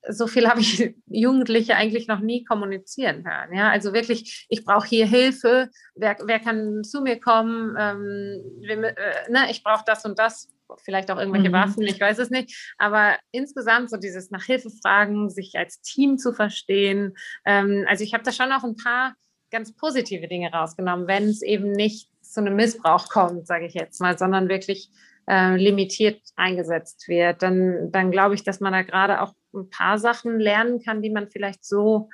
so 0.08 0.26
viel 0.26 0.48
habe 0.48 0.60
ich 0.60 0.94
Jugendliche 1.06 1.76
eigentlich 1.76 2.08
noch 2.08 2.20
nie 2.20 2.44
kommunizieren 2.44 3.24
hören. 3.24 3.54
Ja, 3.54 3.70
also 3.70 3.92
wirklich, 3.92 4.46
ich 4.48 4.64
brauche 4.64 4.86
hier 4.86 5.06
Hilfe. 5.06 5.70
Wer, 5.94 6.16
wer 6.24 6.40
kann 6.40 6.82
zu 6.84 7.02
mir 7.02 7.20
kommen? 7.20 7.76
Ähm, 7.78 8.42
wir, 8.60 8.84
äh, 8.84 9.30
ne, 9.30 9.50
ich 9.50 9.62
brauche 9.62 9.84
das 9.86 10.04
und 10.04 10.18
das. 10.18 10.48
Vielleicht 10.84 11.10
auch 11.10 11.18
irgendwelche 11.18 11.50
mhm. 11.50 11.54
Waffen, 11.54 11.82
ich 11.82 12.00
weiß 12.00 12.18
es 12.18 12.30
nicht. 12.30 12.74
Aber 12.78 13.18
insgesamt 13.30 13.90
so 13.90 13.98
dieses 13.98 14.30
nach 14.30 14.44
Hilfe 14.44 14.70
fragen, 14.70 15.28
sich 15.28 15.54
als 15.54 15.82
Team 15.82 16.16
zu 16.16 16.32
verstehen. 16.32 17.14
Ähm, 17.44 17.84
also 17.88 18.02
ich 18.04 18.14
habe 18.14 18.24
da 18.24 18.32
schon 18.32 18.48
noch 18.48 18.64
ein 18.64 18.76
paar 18.76 19.14
ganz 19.50 19.76
positive 19.76 20.28
Dinge 20.28 20.50
rausgenommen, 20.50 21.06
wenn 21.06 21.28
es 21.28 21.42
eben 21.42 21.72
nicht 21.72 22.08
zu 22.22 22.40
einem 22.40 22.56
Missbrauch 22.56 23.10
kommt, 23.10 23.46
sage 23.46 23.66
ich 23.66 23.74
jetzt 23.74 24.00
mal, 24.00 24.16
sondern 24.16 24.48
wirklich 24.48 24.88
äh, 25.28 25.56
limitiert 25.56 26.20
eingesetzt 26.36 27.08
wird, 27.08 27.42
dann, 27.42 27.90
dann 27.92 28.10
glaube 28.10 28.34
ich, 28.34 28.42
dass 28.42 28.60
man 28.60 28.72
da 28.72 28.82
gerade 28.82 29.20
auch 29.20 29.34
ein 29.54 29.70
paar 29.70 29.98
Sachen 29.98 30.38
lernen 30.38 30.82
kann, 30.82 31.02
die 31.02 31.10
man 31.10 31.28
vielleicht 31.28 31.64
so 31.64 32.08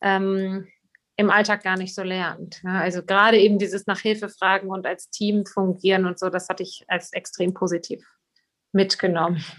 ähm, 0.00 0.66
im 1.16 1.30
Alltag 1.30 1.62
gar 1.62 1.76
nicht 1.76 1.94
so 1.94 2.02
lernt. 2.02 2.60
Ja, 2.64 2.80
also 2.80 3.02
gerade 3.02 3.38
eben 3.38 3.58
dieses 3.58 3.86
nach 3.86 4.00
Hilfe 4.00 4.28
fragen 4.28 4.68
und 4.68 4.86
als 4.86 5.10
Team 5.10 5.46
fungieren 5.46 6.06
und 6.06 6.18
so, 6.18 6.28
das 6.28 6.48
hatte 6.48 6.62
ich 6.62 6.84
als 6.88 7.12
extrem 7.12 7.54
positiv 7.54 8.04
mitgenommen. 8.72 9.44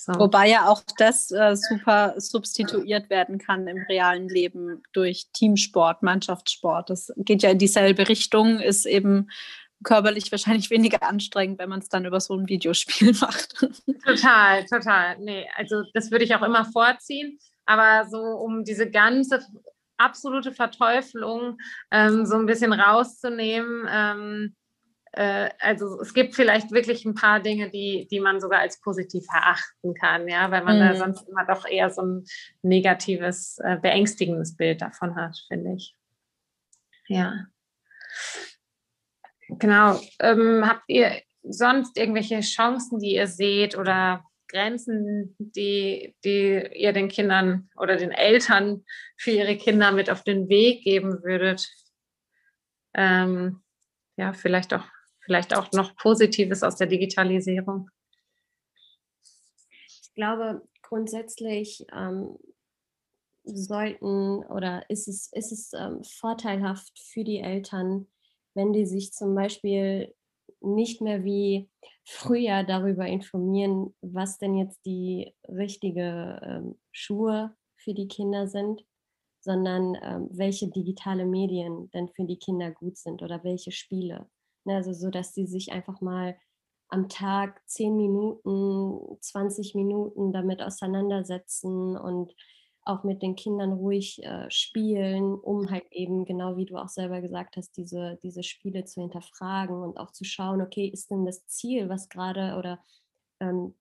So. 0.00 0.12
Wobei 0.12 0.48
ja 0.48 0.68
auch 0.68 0.80
das 0.96 1.32
äh, 1.32 1.56
super 1.56 2.14
substituiert 2.18 3.10
werden 3.10 3.38
kann 3.38 3.66
im 3.66 3.78
realen 3.88 4.28
Leben 4.28 4.80
durch 4.92 5.26
Teamsport, 5.32 6.04
Mannschaftssport. 6.04 6.88
Das 6.88 7.12
geht 7.16 7.42
ja 7.42 7.50
in 7.50 7.58
dieselbe 7.58 8.08
Richtung, 8.08 8.60
ist 8.60 8.86
eben 8.86 9.28
körperlich 9.84 10.30
wahrscheinlich 10.32 10.70
weniger 10.70 11.02
anstrengend, 11.02 11.58
wenn 11.58 11.68
man 11.68 11.80
es 11.80 11.88
dann 11.88 12.04
über 12.04 12.20
so 12.20 12.34
ein 12.34 12.48
Videospiel 12.48 13.12
macht. 13.20 13.54
Total, 14.04 14.64
total. 14.66 15.18
Nee, 15.18 15.46
also 15.56 15.82
das 15.94 16.10
würde 16.10 16.24
ich 16.24 16.34
auch 16.34 16.42
immer 16.42 16.64
vorziehen. 16.64 17.38
Aber 17.66 18.08
so 18.08 18.18
um 18.18 18.64
diese 18.64 18.90
ganze 18.90 19.44
absolute 19.98 20.52
Verteuflung 20.52 21.58
ähm, 21.90 22.24
so 22.24 22.36
ein 22.36 22.46
bisschen 22.46 22.72
rauszunehmen, 22.72 23.86
ähm, 23.90 24.56
äh, 25.12 25.50
also 25.60 26.00
es 26.00 26.14
gibt 26.14 26.34
vielleicht 26.34 26.70
wirklich 26.70 27.04
ein 27.04 27.14
paar 27.14 27.40
Dinge, 27.40 27.70
die, 27.70 28.06
die 28.10 28.20
man 28.20 28.40
sogar 28.40 28.60
als 28.60 28.80
positiv 28.80 29.26
erachten 29.32 29.94
kann, 29.94 30.28
ja, 30.28 30.50
weil 30.50 30.64
man 30.64 30.76
mhm. 30.76 30.80
da 30.80 30.94
sonst 30.94 31.28
immer 31.28 31.44
doch 31.46 31.66
eher 31.66 31.90
so 31.90 32.02
ein 32.02 32.24
negatives, 32.62 33.58
äh, 33.58 33.76
beängstigendes 33.76 34.56
Bild 34.56 34.80
davon 34.80 35.16
hat, 35.16 35.36
finde 35.48 35.74
ich. 35.74 35.94
Ja. 37.08 37.46
Genau. 39.48 40.00
Ähm, 40.20 40.62
habt 40.66 40.84
ihr 40.88 41.22
sonst 41.42 41.96
irgendwelche 41.96 42.40
Chancen, 42.40 42.98
die 42.98 43.14
ihr 43.14 43.26
seht 43.26 43.76
oder 43.76 44.24
Grenzen, 44.48 45.36
die, 45.38 46.14
die 46.24 46.68
ihr 46.74 46.92
den 46.92 47.08
Kindern 47.08 47.70
oder 47.76 47.96
den 47.96 48.12
Eltern 48.12 48.84
für 49.16 49.30
ihre 49.30 49.56
Kinder 49.56 49.92
mit 49.92 50.10
auf 50.10 50.22
den 50.22 50.48
Weg 50.48 50.82
geben 50.82 51.22
würdet? 51.22 51.66
Ähm, 52.94 53.62
ja, 54.16 54.32
vielleicht 54.32 54.74
auch, 54.74 54.84
vielleicht 55.20 55.56
auch 55.56 55.70
noch 55.72 55.96
Positives 55.96 56.62
aus 56.62 56.76
der 56.76 56.86
Digitalisierung. 56.86 57.90
Ich 59.86 60.14
glaube, 60.14 60.66
grundsätzlich 60.82 61.86
ähm, 61.92 62.38
sollten 63.44 64.44
oder 64.46 64.88
ist 64.90 65.08
es, 65.08 65.30
ist 65.32 65.52
es 65.52 65.72
ähm, 65.72 66.02
vorteilhaft 66.02 66.98
für 66.98 67.24
die 67.24 67.38
Eltern, 67.38 68.06
wenn 68.58 68.72
die 68.72 68.86
sich 68.86 69.12
zum 69.12 69.36
Beispiel 69.36 70.12
nicht 70.60 71.00
mehr 71.00 71.22
wie 71.22 71.70
früher 72.04 72.64
darüber 72.64 73.06
informieren, 73.06 73.94
was 74.00 74.38
denn 74.38 74.56
jetzt 74.56 74.84
die 74.84 75.32
richtige 75.44 76.40
ähm, 76.42 76.78
Schuhe 76.90 77.54
für 77.76 77.94
die 77.94 78.08
Kinder 78.08 78.48
sind, 78.48 78.84
sondern 79.40 79.96
ähm, 80.02 80.28
welche 80.32 80.68
digitale 80.68 81.24
Medien 81.24 81.88
denn 81.92 82.08
für 82.08 82.24
die 82.24 82.38
Kinder 82.38 82.72
gut 82.72 82.96
sind 82.96 83.22
oder 83.22 83.44
welche 83.44 83.70
Spiele. 83.70 84.28
Ne, 84.64 84.74
also 84.74 84.92
so, 84.92 85.08
dass 85.08 85.34
sie 85.34 85.46
sich 85.46 85.70
einfach 85.70 86.00
mal 86.00 86.36
am 86.88 87.08
Tag 87.08 87.62
10 87.68 87.96
Minuten, 87.96 89.20
20 89.20 89.76
Minuten 89.76 90.32
damit 90.32 90.62
auseinandersetzen 90.62 91.96
und 91.96 92.34
auch 92.88 93.04
mit 93.04 93.22
den 93.22 93.36
Kindern 93.36 93.72
ruhig 93.72 94.22
äh, 94.24 94.50
spielen, 94.50 95.34
um 95.34 95.70
halt 95.70 95.84
eben, 95.90 96.24
genau 96.24 96.56
wie 96.56 96.64
du 96.64 96.76
auch 96.76 96.88
selber 96.88 97.20
gesagt 97.20 97.56
hast, 97.56 97.76
diese, 97.76 98.18
diese 98.22 98.42
Spiele 98.42 98.84
zu 98.84 99.00
hinterfragen 99.00 99.76
und 99.82 99.98
auch 99.98 100.10
zu 100.10 100.24
schauen, 100.24 100.62
okay, 100.62 100.86
ist 100.86 101.10
denn 101.10 101.24
das 101.24 101.46
Ziel, 101.46 101.88
was 101.88 102.08
gerade 102.08 102.56
oder 102.56 102.82
ähm, 103.40 103.74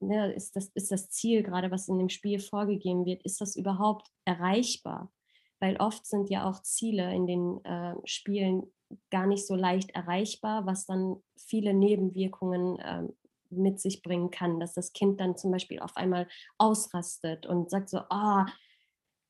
ne, 0.00 0.32
ist, 0.32 0.56
das, 0.56 0.70
ist 0.74 0.90
das 0.90 1.10
Ziel 1.10 1.42
gerade, 1.42 1.70
was 1.70 1.88
in 1.88 1.98
dem 1.98 2.08
Spiel 2.08 2.40
vorgegeben 2.40 3.06
wird, 3.06 3.22
ist 3.22 3.40
das 3.40 3.56
überhaupt 3.56 4.08
erreichbar? 4.24 5.12
Weil 5.60 5.76
oft 5.76 6.04
sind 6.06 6.28
ja 6.28 6.48
auch 6.48 6.60
Ziele 6.62 7.14
in 7.14 7.26
den 7.26 7.64
äh, 7.64 7.94
Spielen 8.04 8.64
gar 9.10 9.26
nicht 9.26 9.46
so 9.46 9.54
leicht 9.54 9.90
erreichbar, 9.92 10.66
was 10.66 10.84
dann 10.86 11.22
viele 11.36 11.72
Nebenwirkungen 11.72 12.78
ähm, 12.84 13.16
mit 13.52 13.80
sich 13.80 14.02
bringen 14.02 14.30
kann, 14.30 14.60
dass 14.60 14.74
das 14.74 14.92
Kind 14.92 15.20
dann 15.20 15.36
zum 15.36 15.50
Beispiel 15.50 15.80
auf 15.80 15.96
einmal 15.96 16.28
ausrastet 16.58 17.46
und 17.46 17.70
sagt 17.70 17.88
so, 17.90 17.98
ah, 18.10 18.46
oh, 18.46 18.52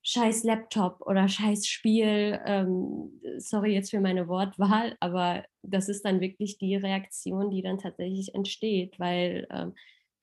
scheiß 0.05 0.45
Laptop 0.45 1.01
oder 1.03 1.29
scheiß 1.29 1.67
Spiel, 1.67 2.41
ähm, 2.45 3.21
sorry 3.39 3.75
jetzt 3.75 3.91
für 3.91 4.01
meine 4.01 4.29
Wortwahl, 4.29 4.97
aber 5.01 5.45
das 5.63 5.89
ist 5.89 6.05
dann 6.05 6.21
wirklich 6.21 6.59
die 6.59 6.77
Reaktion, 6.77 7.51
die 7.51 7.63
dann 7.63 7.79
tatsächlich 7.79 8.35
entsteht, 8.35 8.99
weil 8.99 9.47
ähm, 9.51 9.75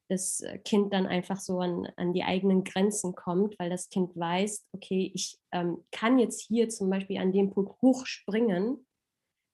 das 0.10 0.44
Kind 0.66 0.92
dann 0.92 1.06
einfach 1.06 1.40
so 1.40 1.60
an, 1.60 1.88
an 1.96 2.14
die 2.14 2.24
eigenen 2.24 2.64
Grenzen 2.64 3.14
kommt, 3.14 3.58
weil 3.60 3.70
das 3.70 3.90
Kind 3.90 4.16
weiß, 4.18 4.66
okay, 4.74 5.12
ich 5.14 5.38
ähm, 5.52 5.86
kann 5.92 6.18
jetzt 6.18 6.42
hier 6.42 6.68
zum 6.70 6.90
Beispiel 6.90 7.20
an 7.20 7.32
dem 7.32 7.52
Punkt 7.52 7.80
hochspringen, 7.82 8.86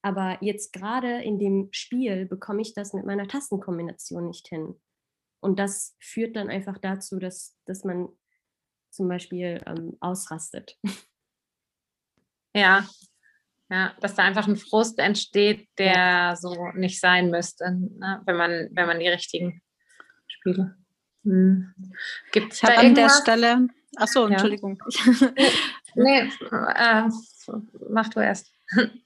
aber 0.05 0.37
jetzt 0.41 0.71
gerade 0.71 1.23
in 1.23 1.39
dem 1.39 1.69
Spiel 1.71 2.27
bekomme 2.27 2.61
ich 2.61 2.75
das 2.75 2.93
mit 2.93 3.07
meiner 3.07 3.27
Tastenkombination 3.27 4.27
nicht 4.27 4.47
hin. 4.47 4.79
Und 5.39 5.57
das 5.57 5.95
führt 5.99 6.35
dann 6.35 6.47
einfach 6.47 6.77
dazu, 6.77 7.17
dass, 7.17 7.57
dass 7.65 7.83
man 7.83 8.09
zum 8.91 9.07
Beispiel 9.07 9.63
ähm, 9.65 9.97
ausrastet. 9.99 10.77
Ja, 12.57 12.87
ja, 13.69 13.93
dass 13.99 14.15
da 14.15 14.23
einfach 14.23 14.47
ein 14.47 14.55
Frust 14.55 14.97
entsteht, 14.99 15.67
der 15.77 15.93
ja. 15.93 16.35
so 16.37 16.69
nicht 16.73 17.01
sein 17.01 17.29
müsste, 17.29 17.69
ne? 17.69 18.21
wenn, 18.25 18.37
man, 18.37 18.69
wenn 18.71 18.87
man 18.87 18.97
die 19.01 19.09
richtigen 19.09 19.61
Spiele. 20.25 20.77
Hm. 21.25 21.73
Gibt 22.31 22.53
es 22.53 22.61
da 22.61 22.75
an 22.75 22.95
der 22.95 23.09
Stelle. 23.09 23.67
Achso, 23.97 24.27
Entschuldigung. 24.27 24.81
Ja. 25.19 25.31
nee, 25.95 26.29
äh, 26.49 27.09
mach 27.89 28.07
du 28.07 28.21
erst. 28.21 28.53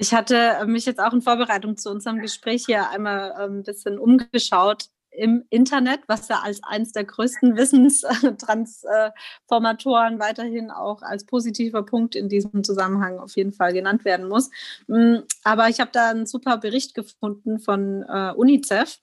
Ich 0.00 0.14
hatte 0.14 0.64
mich 0.66 0.86
jetzt 0.86 1.00
auch 1.00 1.12
in 1.12 1.22
Vorbereitung 1.22 1.76
zu 1.76 1.90
unserem 1.90 2.20
Gespräch 2.20 2.66
hier 2.66 2.88
einmal 2.88 3.34
ähm, 3.36 3.58
ein 3.58 3.62
bisschen 3.64 3.98
umgeschaut 3.98 4.84
im 5.10 5.44
Internet, 5.50 6.02
was 6.06 6.28
ja 6.28 6.38
als 6.44 6.62
eines 6.62 6.92
der 6.92 7.02
größten 7.02 7.56
Wissenstransformatoren 7.56 10.20
weiterhin 10.20 10.70
auch 10.70 11.02
als 11.02 11.26
positiver 11.26 11.82
Punkt 11.82 12.14
in 12.14 12.28
diesem 12.28 12.62
Zusammenhang 12.62 13.18
auf 13.18 13.34
jeden 13.34 13.52
Fall 13.52 13.72
genannt 13.72 14.04
werden 14.04 14.28
muss. 14.28 14.50
Mm, 14.86 15.16
aber 15.42 15.68
ich 15.68 15.80
habe 15.80 15.90
da 15.92 16.10
einen 16.10 16.26
super 16.26 16.58
Bericht 16.58 16.94
gefunden 16.94 17.58
von 17.58 18.04
äh, 18.08 18.30
UNICEF 18.36 19.00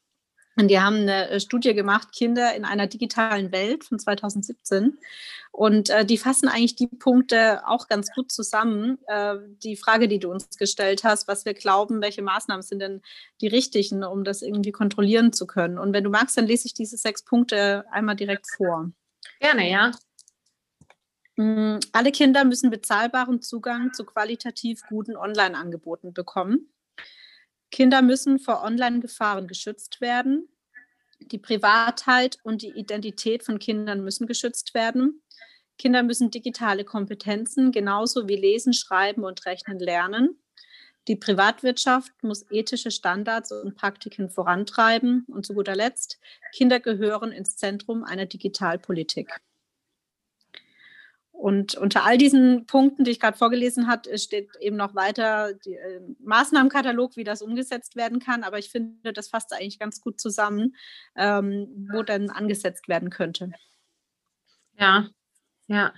und 0.57 0.69
die 0.69 0.79
haben 0.79 0.95
eine 0.95 1.29
äh, 1.29 1.39
Studie 1.39 1.73
gemacht, 1.73 2.13
Kinder 2.13 2.55
in 2.55 2.63
einer 2.63 2.87
digitalen 2.87 3.51
Welt 3.51 3.83
von 3.83 3.99
2017. 3.99 4.97
Und 5.51 5.89
äh, 5.89 6.05
die 6.05 6.17
fassen 6.17 6.47
eigentlich 6.47 6.75
die 6.75 6.87
Punkte 6.87 7.67
auch 7.67 7.87
ganz 7.87 8.11
gut 8.11 8.31
zusammen. 8.31 8.97
Äh, 9.07 9.35
die 9.63 9.75
Frage, 9.75 10.07
die 10.07 10.19
du 10.19 10.31
uns 10.31 10.49
gestellt 10.57 11.03
hast, 11.03 11.27
was 11.27 11.45
wir 11.45 11.53
glauben, 11.53 12.01
welche 12.01 12.21
Maßnahmen 12.21 12.61
sind 12.61 12.79
denn 12.79 13.01
die 13.41 13.47
richtigen, 13.47 14.03
um 14.03 14.23
das 14.23 14.41
irgendwie 14.41 14.71
kontrollieren 14.71 15.33
zu 15.33 15.45
können. 15.45 15.77
Und 15.77 15.93
wenn 15.93 16.03
du 16.03 16.09
magst, 16.09 16.37
dann 16.37 16.47
lese 16.47 16.67
ich 16.67 16.73
diese 16.73 16.97
sechs 16.97 17.23
Punkte 17.23 17.85
einmal 17.91 18.15
direkt 18.15 18.47
vor. 18.55 18.91
Gerne, 19.39 19.69
ja. 19.69 19.91
Mm, 21.35 21.79
alle 21.91 22.11
Kinder 22.13 22.45
müssen 22.45 22.69
bezahlbaren 22.69 23.41
Zugang 23.41 23.91
zu 23.91 24.05
qualitativ 24.05 24.83
guten 24.87 25.17
Online-Angeboten 25.17 26.13
bekommen. 26.13 26.69
Kinder 27.71 28.01
müssen 28.01 28.39
vor 28.39 28.63
Online-Gefahren 28.63 29.47
geschützt 29.47 30.01
werden. 30.01 30.47
Die 31.19 31.37
Privatheit 31.37 32.37
und 32.43 32.61
die 32.61 32.69
Identität 32.69 33.43
von 33.43 33.59
Kindern 33.59 34.03
müssen 34.03 34.27
geschützt 34.27 34.73
werden. 34.73 35.21
Kinder 35.77 36.03
müssen 36.03 36.31
digitale 36.31 36.85
Kompetenzen 36.85 37.71
genauso 37.71 38.27
wie 38.27 38.35
Lesen, 38.35 38.73
Schreiben 38.73 39.23
und 39.23 39.45
Rechnen 39.45 39.79
lernen. 39.79 40.39
Die 41.07 41.15
Privatwirtschaft 41.15 42.11
muss 42.23 42.45
ethische 42.49 42.89
Standards 42.89 43.51
und 43.51 43.75
Praktiken 43.75 44.29
vorantreiben. 44.29 45.25
Und 45.27 45.45
zu 45.45 45.53
guter 45.53 45.75
Letzt, 45.75 46.19
Kinder 46.53 46.79
gehören 46.79 47.31
ins 47.31 47.57
Zentrum 47.57 48.03
einer 48.03 48.25
Digitalpolitik. 48.25 49.29
Und 51.45 51.75
unter 51.75 52.03
all 52.05 52.17
diesen 52.17 52.65
Punkten, 52.65 53.03
die 53.03 53.11
ich 53.11 53.19
gerade 53.19 53.37
vorgelesen 53.37 53.87
habe, 53.87 54.17
steht 54.17 54.49
eben 54.61 54.77
noch 54.77 54.95
weiter 54.95 55.53
der 55.53 55.97
äh, 55.97 56.01
Maßnahmenkatalog, 56.23 57.17
wie 57.17 57.23
das 57.23 57.43
umgesetzt 57.43 57.95
werden 57.95 58.17
kann. 58.17 58.43
Aber 58.43 58.57
ich 58.57 58.71
finde, 58.71 59.13
das 59.13 59.27
fasst 59.27 59.53
eigentlich 59.53 59.77
ganz 59.77 60.01
gut 60.01 60.19
zusammen, 60.19 60.75
ähm, 61.15 61.87
wo 61.91 62.01
dann 62.01 62.31
angesetzt 62.31 62.87
werden 62.87 63.11
könnte. 63.11 63.51
Ja, 64.79 65.07
ja. 65.67 65.93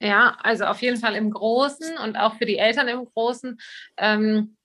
Ja, 0.00 0.38
also 0.40 0.64
auf 0.64 0.80
jeden 0.80 0.96
Fall 0.96 1.14
im 1.14 1.30
Großen 1.30 1.98
und 1.98 2.16
auch 2.16 2.36
für 2.36 2.46
die 2.46 2.56
Eltern 2.56 2.88
im 2.88 3.04
Großen. 3.04 3.60
Ähm, 3.98 4.56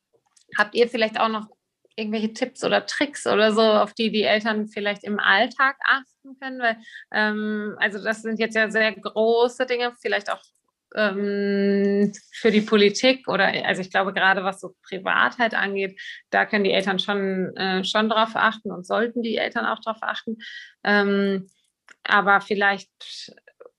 habt 0.58 0.76
ihr 0.76 0.88
vielleicht 0.88 1.20
auch 1.20 1.28
noch 1.28 1.50
irgendwelche 1.96 2.34
Tipps 2.34 2.64
oder 2.64 2.86
Tricks 2.86 3.28
oder 3.28 3.52
so, 3.54 3.62
auf 3.62 3.94
die 3.94 4.12
die 4.12 4.24
Eltern 4.24 4.68
vielleicht 4.68 5.04
im 5.04 5.20
Alltag 5.20 5.76
achten 5.86 6.38
können? 6.40 6.60
Weil, 6.60 6.78
ähm, 7.12 7.76
also 7.80 8.04
das 8.04 8.22
sind 8.22 8.40
jetzt 8.40 8.56
ja 8.56 8.70
sehr 8.70 8.92
große 8.94 9.66
Dinge, 9.66 9.94
vielleicht 10.02 10.32
auch 10.32 10.42
ähm, 10.96 12.14
für 12.34 12.52
die 12.52 12.62
Politik 12.62 13.28
oder 13.28 13.48
also 13.66 13.82
ich 13.82 13.92
glaube 13.92 14.14
gerade 14.14 14.44
was 14.44 14.60
so 14.60 14.76
Privatheit 14.88 15.54
angeht, 15.54 16.00
da 16.30 16.46
können 16.46 16.64
die 16.64 16.72
Eltern 16.72 17.00
schon, 17.00 17.56
äh, 17.58 17.84
schon 17.84 18.10
drauf 18.10 18.32
achten 18.36 18.72
und 18.72 18.86
sollten 18.86 19.22
die 19.22 19.38
Eltern 19.38 19.66
auch 19.66 19.80
drauf 19.80 19.98
achten. 20.02 20.38
Ähm, 20.84 21.50
aber 22.04 22.42
vielleicht 22.42 22.90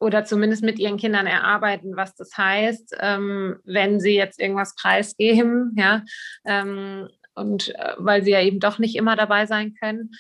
oder 0.01 0.25
zumindest 0.25 0.63
mit 0.63 0.79
ihren 0.79 0.99
Kindern 0.99 1.27
erarbeiten, 1.27 1.97
was 1.97 2.15
das 2.15 2.37
heißt, 2.37 2.97
ähm, 3.01 3.61
wenn 3.65 4.01
sie 4.01 4.15
jetzt 4.15 4.41
irgendwas 4.41 4.75
preisgeben, 4.75 5.73
ja, 5.77 6.03
ähm, 6.45 7.09
und 7.35 7.75
äh, 7.75 7.95
weil 7.99 8.23
sie 8.23 8.33
ja 8.33 8.41
eben 8.41 8.61
doch 8.61 8.79
nicht 8.79 8.97
immer 8.97 9.17
dabei 9.17 9.47
sein 9.47 9.75
können. 9.75 10.13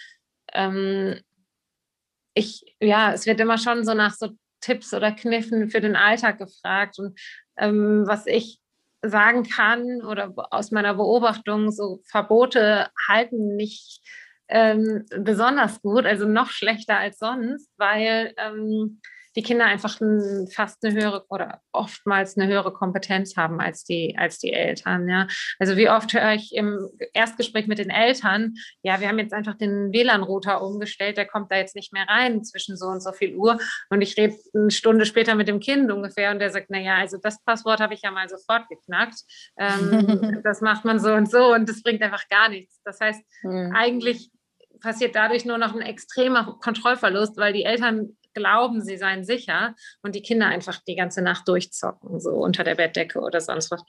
Ähm, 0.52 1.20
ich, 2.34 2.76
ja, 2.80 3.12
es 3.12 3.26
wird 3.26 3.40
immer 3.40 3.58
schon 3.58 3.84
so 3.84 3.94
nach 3.94 4.14
so 4.14 4.30
Tipps 4.60 4.92
oder 4.94 5.12
Kniffen 5.12 5.70
für 5.70 5.80
den 5.80 5.96
Alltag 5.96 6.38
gefragt 6.38 6.98
und 6.98 7.18
ähm, 7.56 8.04
was 8.06 8.26
ich 8.26 8.58
sagen 9.02 9.44
kann 9.44 10.02
oder 10.02 10.32
aus 10.50 10.70
meiner 10.70 10.94
Beobachtung, 10.94 11.70
so 11.70 12.00
Verbote 12.06 12.88
halten 13.08 13.56
nicht 13.56 14.00
ähm, 14.48 15.04
besonders 15.18 15.80
gut, 15.82 16.06
also 16.06 16.26
noch 16.26 16.50
schlechter 16.50 16.98
als 16.98 17.18
sonst, 17.18 17.70
weil 17.76 18.34
ähm, 18.36 19.00
die 19.36 19.42
Kinder 19.42 19.64
einfach 19.64 20.00
ein, 20.00 20.48
fast 20.48 20.84
eine 20.84 20.94
höhere 20.94 21.24
oder 21.28 21.60
oftmals 21.72 22.36
eine 22.36 22.46
höhere 22.46 22.72
Kompetenz 22.72 23.36
haben 23.36 23.60
als 23.60 23.84
die, 23.84 24.16
als 24.16 24.38
die 24.38 24.52
Eltern. 24.52 25.08
Ja. 25.08 25.26
Also 25.58 25.76
wie 25.76 25.88
oft 25.88 26.12
höre 26.12 26.34
ich 26.34 26.54
im 26.54 26.88
Erstgespräch 27.12 27.66
mit 27.66 27.78
den 27.78 27.90
Eltern, 27.90 28.54
ja, 28.82 29.00
wir 29.00 29.08
haben 29.08 29.18
jetzt 29.18 29.32
einfach 29.32 29.56
den 29.56 29.92
WLAN-Router 29.92 30.62
umgestellt, 30.62 31.16
der 31.16 31.26
kommt 31.26 31.50
da 31.50 31.56
jetzt 31.56 31.74
nicht 31.74 31.92
mehr 31.92 32.06
rein 32.08 32.44
zwischen 32.44 32.76
so 32.76 32.86
und 32.86 33.02
so 33.02 33.12
viel 33.12 33.34
Uhr. 33.34 33.58
Und 33.90 34.02
ich 34.02 34.16
rede 34.16 34.36
eine 34.54 34.70
Stunde 34.70 35.06
später 35.06 35.34
mit 35.34 35.48
dem 35.48 35.60
Kind 35.60 35.90
ungefähr 35.90 36.30
und 36.30 36.38
der 36.38 36.50
sagt, 36.50 36.70
naja, 36.70 36.96
also 36.96 37.18
das 37.22 37.42
Passwort 37.44 37.80
habe 37.80 37.94
ich 37.94 38.02
ja 38.02 38.10
mal 38.10 38.28
sofort 38.28 38.68
geknackt. 38.68 39.20
Ähm, 39.58 40.40
das 40.44 40.60
macht 40.60 40.84
man 40.84 40.98
so 40.98 41.12
und 41.12 41.30
so 41.30 41.52
und 41.52 41.68
das 41.68 41.82
bringt 41.82 42.02
einfach 42.02 42.28
gar 42.28 42.48
nichts. 42.48 42.80
Das 42.84 43.00
heißt, 43.00 43.22
mhm. 43.42 43.72
eigentlich 43.74 44.30
passiert 44.80 45.14
dadurch 45.14 45.44
nur 45.44 45.58
noch 45.58 45.74
ein 45.74 45.80
extremer 45.80 46.58
Kontrollverlust, 46.60 47.36
weil 47.36 47.52
die 47.52 47.64
Eltern 47.64 48.16
glauben, 48.34 48.82
sie 48.82 48.96
seien 48.96 49.24
sicher 49.24 49.74
und 50.02 50.14
die 50.14 50.22
Kinder 50.22 50.46
einfach 50.46 50.80
die 50.86 50.96
ganze 50.96 51.22
Nacht 51.22 51.48
durchzocken, 51.48 52.20
so 52.20 52.30
unter 52.30 52.64
der 52.64 52.74
Bettdecke 52.74 53.20
oder 53.20 53.40
sonst 53.40 53.70
was. 53.70 53.82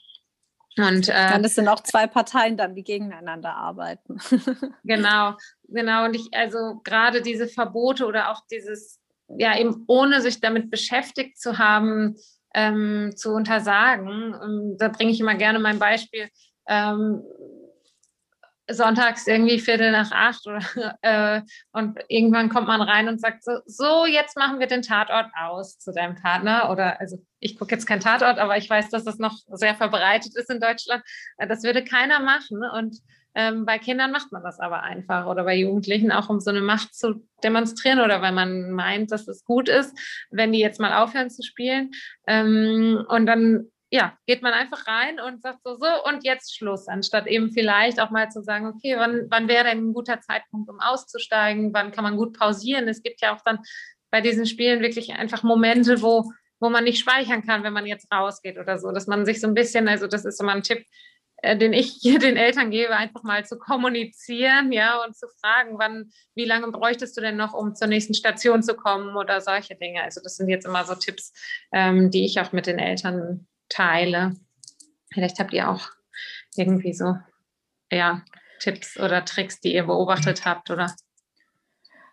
Und, 0.77 1.08
äh, 1.08 1.29
dann 1.29 1.43
sind 1.45 1.67
auch 1.69 1.81
zwei 1.81 2.05
Parteien 2.05 2.58
dann, 2.58 2.75
die 2.75 2.84
gegeneinander 2.84 3.55
arbeiten. 3.55 4.17
genau, 4.84 5.36
genau. 5.69 6.05
Und 6.05 6.15
ich, 6.15 6.27
also 6.34 6.81
gerade 6.84 7.21
diese 7.21 7.47
Verbote 7.47 8.05
oder 8.05 8.31
auch 8.31 8.41
dieses, 8.51 8.99
ja, 9.29 9.58
eben 9.58 9.86
ohne 9.88 10.21
sich 10.21 10.41
damit 10.41 10.69
beschäftigt 10.69 11.39
zu 11.39 11.58
haben, 11.58 12.17
ähm, 12.53 13.13
zu 13.15 13.31
untersagen. 13.31 14.36
Ähm, 14.43 14.75
da 14.77 14.89
bringe 14.89 15.12
ich 15.12 15.19
immer 15.19 15.36
gerne 15.36 15.60
mein 15.60 15.79
Beispiel. 15.79 16.29
Ähm, 16.67 17.21
sonntags 18.69 19.28
irgendwie 19.28 19.60
Viertel 19.60 19.91
nach 19.91 20.12
acht 20.12 20.45
oder, 20.47 20.60
äh, 21.01 21.41
und 21.71 21.99
irgendwann 22.08 22.49
kommt 22.49 22.67
man 22.67 22.82
rein 22.82 23.08
und 23.08 23.21
sagt 23.21 23.43
so, 23.43 23.60
so, 23.65 24.06
jetzt 24.06 24.38
machen 24.38 24.60
wir 24.60 24.67
den 24.67 24.82
Tatort 24.82 25.28
aus 25.39 25.78
zu 25.78 25.91
deinem 25.91 26.15
Partner 26.15 26.69
oder 26.71 26.99
also 26.99 27.17
ich 27.39 27.58
gucke 27.58 27.75
jetzt 27.75 27.86
kein 27.86 27.99
Tatort, 27.99 28.39
aber 28.39 28.58
ich 28.58 28.69
weiß, 28.69 28.89
dass 28.89 29.04
das 29.04 29.19
noch 29.19 29.38
sehr 29.51 29.75
verbreitet 29.75 30.36
ist 30.36 30.49
in 30.49 30.60
Deutschland. 30.60 31.04
Äh, 31.38 31.47
das 31.47 31.63
würde 31.63 31.84
keiner 31.84 32.19
machen 32.19 32.62
und 32.63 32.97
ähm, 33.36 33.65
bei 33.65 33.78
Kindern 33.78 34.12
macht 34.12 34.32
man 34.32 34.43
das 34.43 34.60
aber 34.60 34.82
einfach 34.84 35.28
oder 35.28 35.43
bei 35.43 35.56
Jugendlichen 35.56 36.12
auch, 36.12 36.30
um 36.30 36.39
so 36.39 36.49
eine 36.49 36.62
Macht 36.62 36.95
zu 36.95 37.28
demonstrieren 37.43 37.99
oder 37.99 38.21
weil 38.21 38.32
man 38.32 38.71
meint, 38.71 39.12
dass 39.12 39.28
es 39.28 39.43
gut 39.43 39.67
ist, 39.67 39.95
wenn 40.32 40.54
die 40.54 40.60
jetzt 40.60 40.80
mal 40.80 41.04
aufhören 41.04 41.30
zu 41.30 41.43
spielen. 41.43 41.91
Ähm, 42.28 43.06
und 43.10 43.25
dann 43.25 43.67
ja, 43.95 44.17
geht 44.27 44.41
man 44.41 44.51
einfach 44.51 44.88
rein 44.88 45.21
und 45.21 45.41
sagt 45.41 45.60
so, 45.63 45.75
so 45.75 45.88
und 46.05 46.25
jetzt 46.25 46.55
Schluss, 46.55 46.89
anstatt 46.89 47.27
eben 47.27 47.51
vielleicht 47.51 48.01
auch 48.01 48.10
mal 48.10 48.29
zu 48.29 48.43
sagen, 48.43 48.67
okay, 48.67 48.95
wann, 48.97 49.27
wann 49.29 49.47
wäre 49.47 49.63
denn 49.63 49.89
ein 49.89 49.93
guter 49.93 50.19
Zeitpunkt, 50.19 50.69
um 50.69 50.81
auszusteigen, 50.81 51.73
wann 51.73 51.93
kann 51.93 52.03
man 52.03 52.17
gut 52.17 52.38
pausieren. 52.38 52.89
Es 52.89 53.01
gibt 53.01 53.21
ja 53.21 53.34
auch 53.34 53.41
dann 53.45 53.60
bei 54.12 54.19
diesen 54.19 54.45
Spielen 54.45 54.81
wirklich 54.81 55.13
einfach 55.13 55.43
Momente, 55.43 56.01
wo, 56.01 56.29
wo 56.60 56.69
man 56.69 56.84
nicht 56.84 56.99
speichern 56.99 57.45
kann, 57.45 57.63
wenn 57.63 57.71
man 57.71 57.86
jetzt 57.86 58.12
rausgeht 58.12 58.58
oder 58.58 58.77
so, 58.77 58.91
dass 58.91 59.08
man 59.08 59.25
sich 59.25 59.39
so 59.39 59.47
ein 59.47 59.53
bisschen, 59.53 59.88
also 59.88 60.08
das 60.08 60.25
ist 60.25 60.41
immer 60.41 60.51
ein 60.51 60.63
Tipp, 60.63 60.86
äh, 61.38 61.58
den 61.58 61.71
ich 61.71 62.01
den 62.03 62.36
Eltern 62.36 62.71
gebe, 62.71 62.97
einfach 62.97 63.23
mal 63.23 63.45
zu 63.45 63.58
kommunizieren, 63.58 64.73
ja, 64.73 65.01
und 65.05 65.15
zu 65.15 65.27
fragen, 65.39 65.79
wann, 65.79 66.12
wie 66.36 66.45
lange 66.45 66.69
bräuchtest 66.69 67.15
du 67.15 67.21
denn 67.21 67.38
noch, 67.38 67.53
um 67.53 67.75
zur 67.75 67.88
nächsten 67.88 68.13
Station 68.13 68.62
zu 68.62 68.75
kommen 68.75 69.15
oder 69.15 69.39
solche 69.39 69.75
Dinge. 69.75 70.03
Also 70.03 70.19
das 70.21 70.36
sind 70.36 70.49
jetzt 70.49 70.65
immer 70.65 70.84
so 70.84 70.95
Tipps, 70.95 71.31
ähm, 71.71 72.12
die 72.12 72.25
ich 72.25 72.41
auch 72.41 72.51
mit 72.51 72.67
den 72.67 72.77
Eltern 72.77 73.47
teile. 73.69 74.36
Vielleicht 75.13 75.39
habt 75.39 75.54
ihr 75.54 75.69
auch 75.69 75.89
irgendwie 76.56 76.93
so 76.93 77.17
ja, 77.91 78.23
Tipps 78.60 78.99
oder 78.99 79.25
Tricks, 79.25 79.60
die 79.60 79.73
ihr 79.73 79.84
beobachtet 79.84 80.45
habt, 80.45 80.69
oder? 80.69 80.93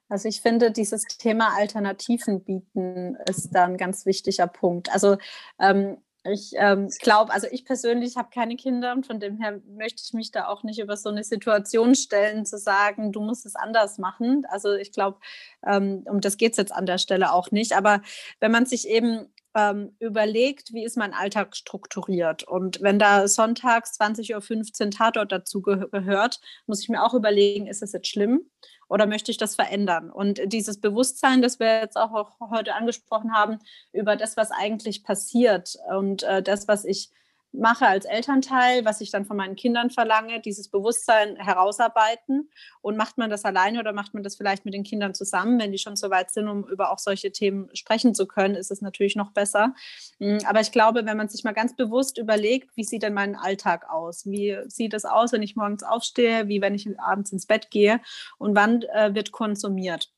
Also 0.08 0.28
ich 0.28 0.42
finde, 0.42 0.70
dieses 0.70 1.04
Thema 1.04 1.56
Alternativen 1.56 2.44
bieten 2.44 3.16
ist 3.28 3.50
da 3.52 3.64
ein 3.64 3.78
ganz 3.78 4.04
wichtiger 4.04 4.46
Punkt. 4.46 4.92
Also 4.92 5.16
ähm, 5.58 5.96
ich 6.24 6.52
ähm, 6.56 6.88
glaube, 7.00 7.32
also 7.32 7.48
ich 7.50 7.64
persönlich 7.64 8.16
habe 8.16 8.28
keine 8.32 8.56
Kinder 8.56 8.92
und 8.92 9.06
von 9.06 9.18
dem 9.18 9.38
her 9.38 9.60
möchte 9.66 10.02
ich 10.04 10.12
mich 10.12 10.30
da 10.30 10.46
auch 10.46 10.62
nicht 10.62 10.78
über 10.78 10.96
so 10.96 11.08
eine 11.08 11.24
Situation 11.24 11.94
stellen, 11.94 12.46
zu 12.46 12.58
sagen, 12.58 13.10
du 13.10 13.20
musst 13.20 13.44
es 13.44 13.56
anders 13.56 13.98
machen. 13.98 14.44
Also 14.48 14.74
ich 14.74 14.92
glaube, 14.92 15.18
ähm, 15.66 16.04
um 16.08 16.20
das 16.20 16.36
geht 16.36 16.52
es 16.52 16.58
jetzt 16.58 16.72
an 16.72 16.86
der 16.86 16.98
Stelle 16.98 17.32
auch 17.32 17.50
nicht. 17.50 17.72
Aber 17.72 18.02
wenn 18.38 18.52
man 18.52 18.66
sich 18.66 18.88
eben 18.88 19.31
ähm, 19.54 19.94
überlegt, 19.98 20.72
wie 20.72 20.84
ist 20.84 20.96
mein 20.96 21.14
Alltag 21.14 21.56
strukturiert. 21.56 22.42
Und 22.42 22.80
wenn 22.80 22.98
da 22.98 23.28
sonntags 23.28 23.98
20.15 24.00 24.84
Uhr 24.84 24.90
Tatort 24.90 25.32
dazu 25.32 25.62
gehört, 25.62 26.40
muss 26.66 26.82
ich 26.82 26.88
mir 26.88 27.02
auch 27.02 27.14
überlegen, 27.14 27.66
ist 27.66 27.82
das 27.82 27.92
jetzt 27.92 28.08
schlimm 28.08 28.50
oder 28.88 29.06
möchte 29.06 29.30
ich 29.30 29.38
das 29.38 29.54
verändern? 29.54 30.10
Und 30.10 30.40
dieses 30.46 30.80
Bewusstsein, 30.80 31.42
das 31.42 31.60
wir 31.60 31.80
jetzt 31.80 31.96
auch 31.96 32.38
heute 32.50 32.74
angesprochen 32.74 33.32
haben, 33.32 33.58
über 33.92 34.16
das, 34.16 34.36
was 34.36 34.50
eigentlich 34.50 35.04
passiert 35.04 35.76
und 35.94 36.22
äh, 36.22 36.42
das, 36.42 36.68
was 36.68 36.84
ich 36.84 37.10
mache 37.52 37.86
als 37.86 38.04
Elternteil, 38.04 38.84
was 38.84 39.00
ich 39.00 39.10
dann 39.10 39.24
von 39.24 39.36
meinen 39.36 39.56
Kindern 39.56 39.90
verlange, 39.90 40.40
dieses 40.40 40.68
Bewusstsein 40.68 41.36
herausarbeiten. 41.36 42.50
Und 42.80 42.96
macht 42.96 43.18
man 43.18 43.30
das 43.30 43.44
alleine 43.44 43.78
oder 43.78 43.92
macht 43.92 44.14
man 44.14 44.22
das 44.22 44.36
vielleicht 44.36 44.64
mit 44.64 44.74
den 44.74 44.82
Kindern 44.82 45.14
zusammen, 45.14 45.60
wenn 45.60 45.72
die 45.72 45.78
schon 45.78 45.96
so 45.96 46.10
weit 46.10 46.30
sind, 46.30 46.48
um 46.48 46.66
über 46.68 46.90
auch 46.90 46.98
solche 46.98 47.30
Themen 47.32 47.68
sprechen 47.74 48.14
zu 48.14 48.26
können, 48.26 48.54
ist 48.54 48.70
es 48.70 48.80
natürlich 48.80 49.16
noch 49.16 49.32
besser. 49.32 49.74
Hm, 50.18 50.38
aber 50.46 50.60
ich 50.60 50.72
glaube, 50.72 51.04
wenn 51.04 51.16
man 51.16 51.28
sich 51.28 51.44
mal 51.44 51.52
ganz 51.52 51.76
bewusst 51.76 52.18
überlegt, 52.18 52.76
wie 52.76 52.84
sieht 52.84 53.02
denn 53.02 53.14
mein 53.14 53.36
Alltag 53.36 53.88
aus? 53.90 54.26
Wie 54.26 54.58
sieht 54.66 54.94
es 54.94 55.04
aus, 55.04 55.32
wenn 55.32 55.42
ich 55.42 55.56
morgens 55.56 55.82
aufstehe? 55.82 56.48
Wie 56.48 56.60
wenn 56.60 56.74
ich 56.74 56.88
abends 56.98 57.32
ins 57.32 57.46
Bett 57.46 57.70
gehe? 57.70 58.00
Und 58.38 58.56
wann 58.56 58.82
äh, 58.82 59.14
wird 59.14 59.32
konsumiert? 59.32 60.10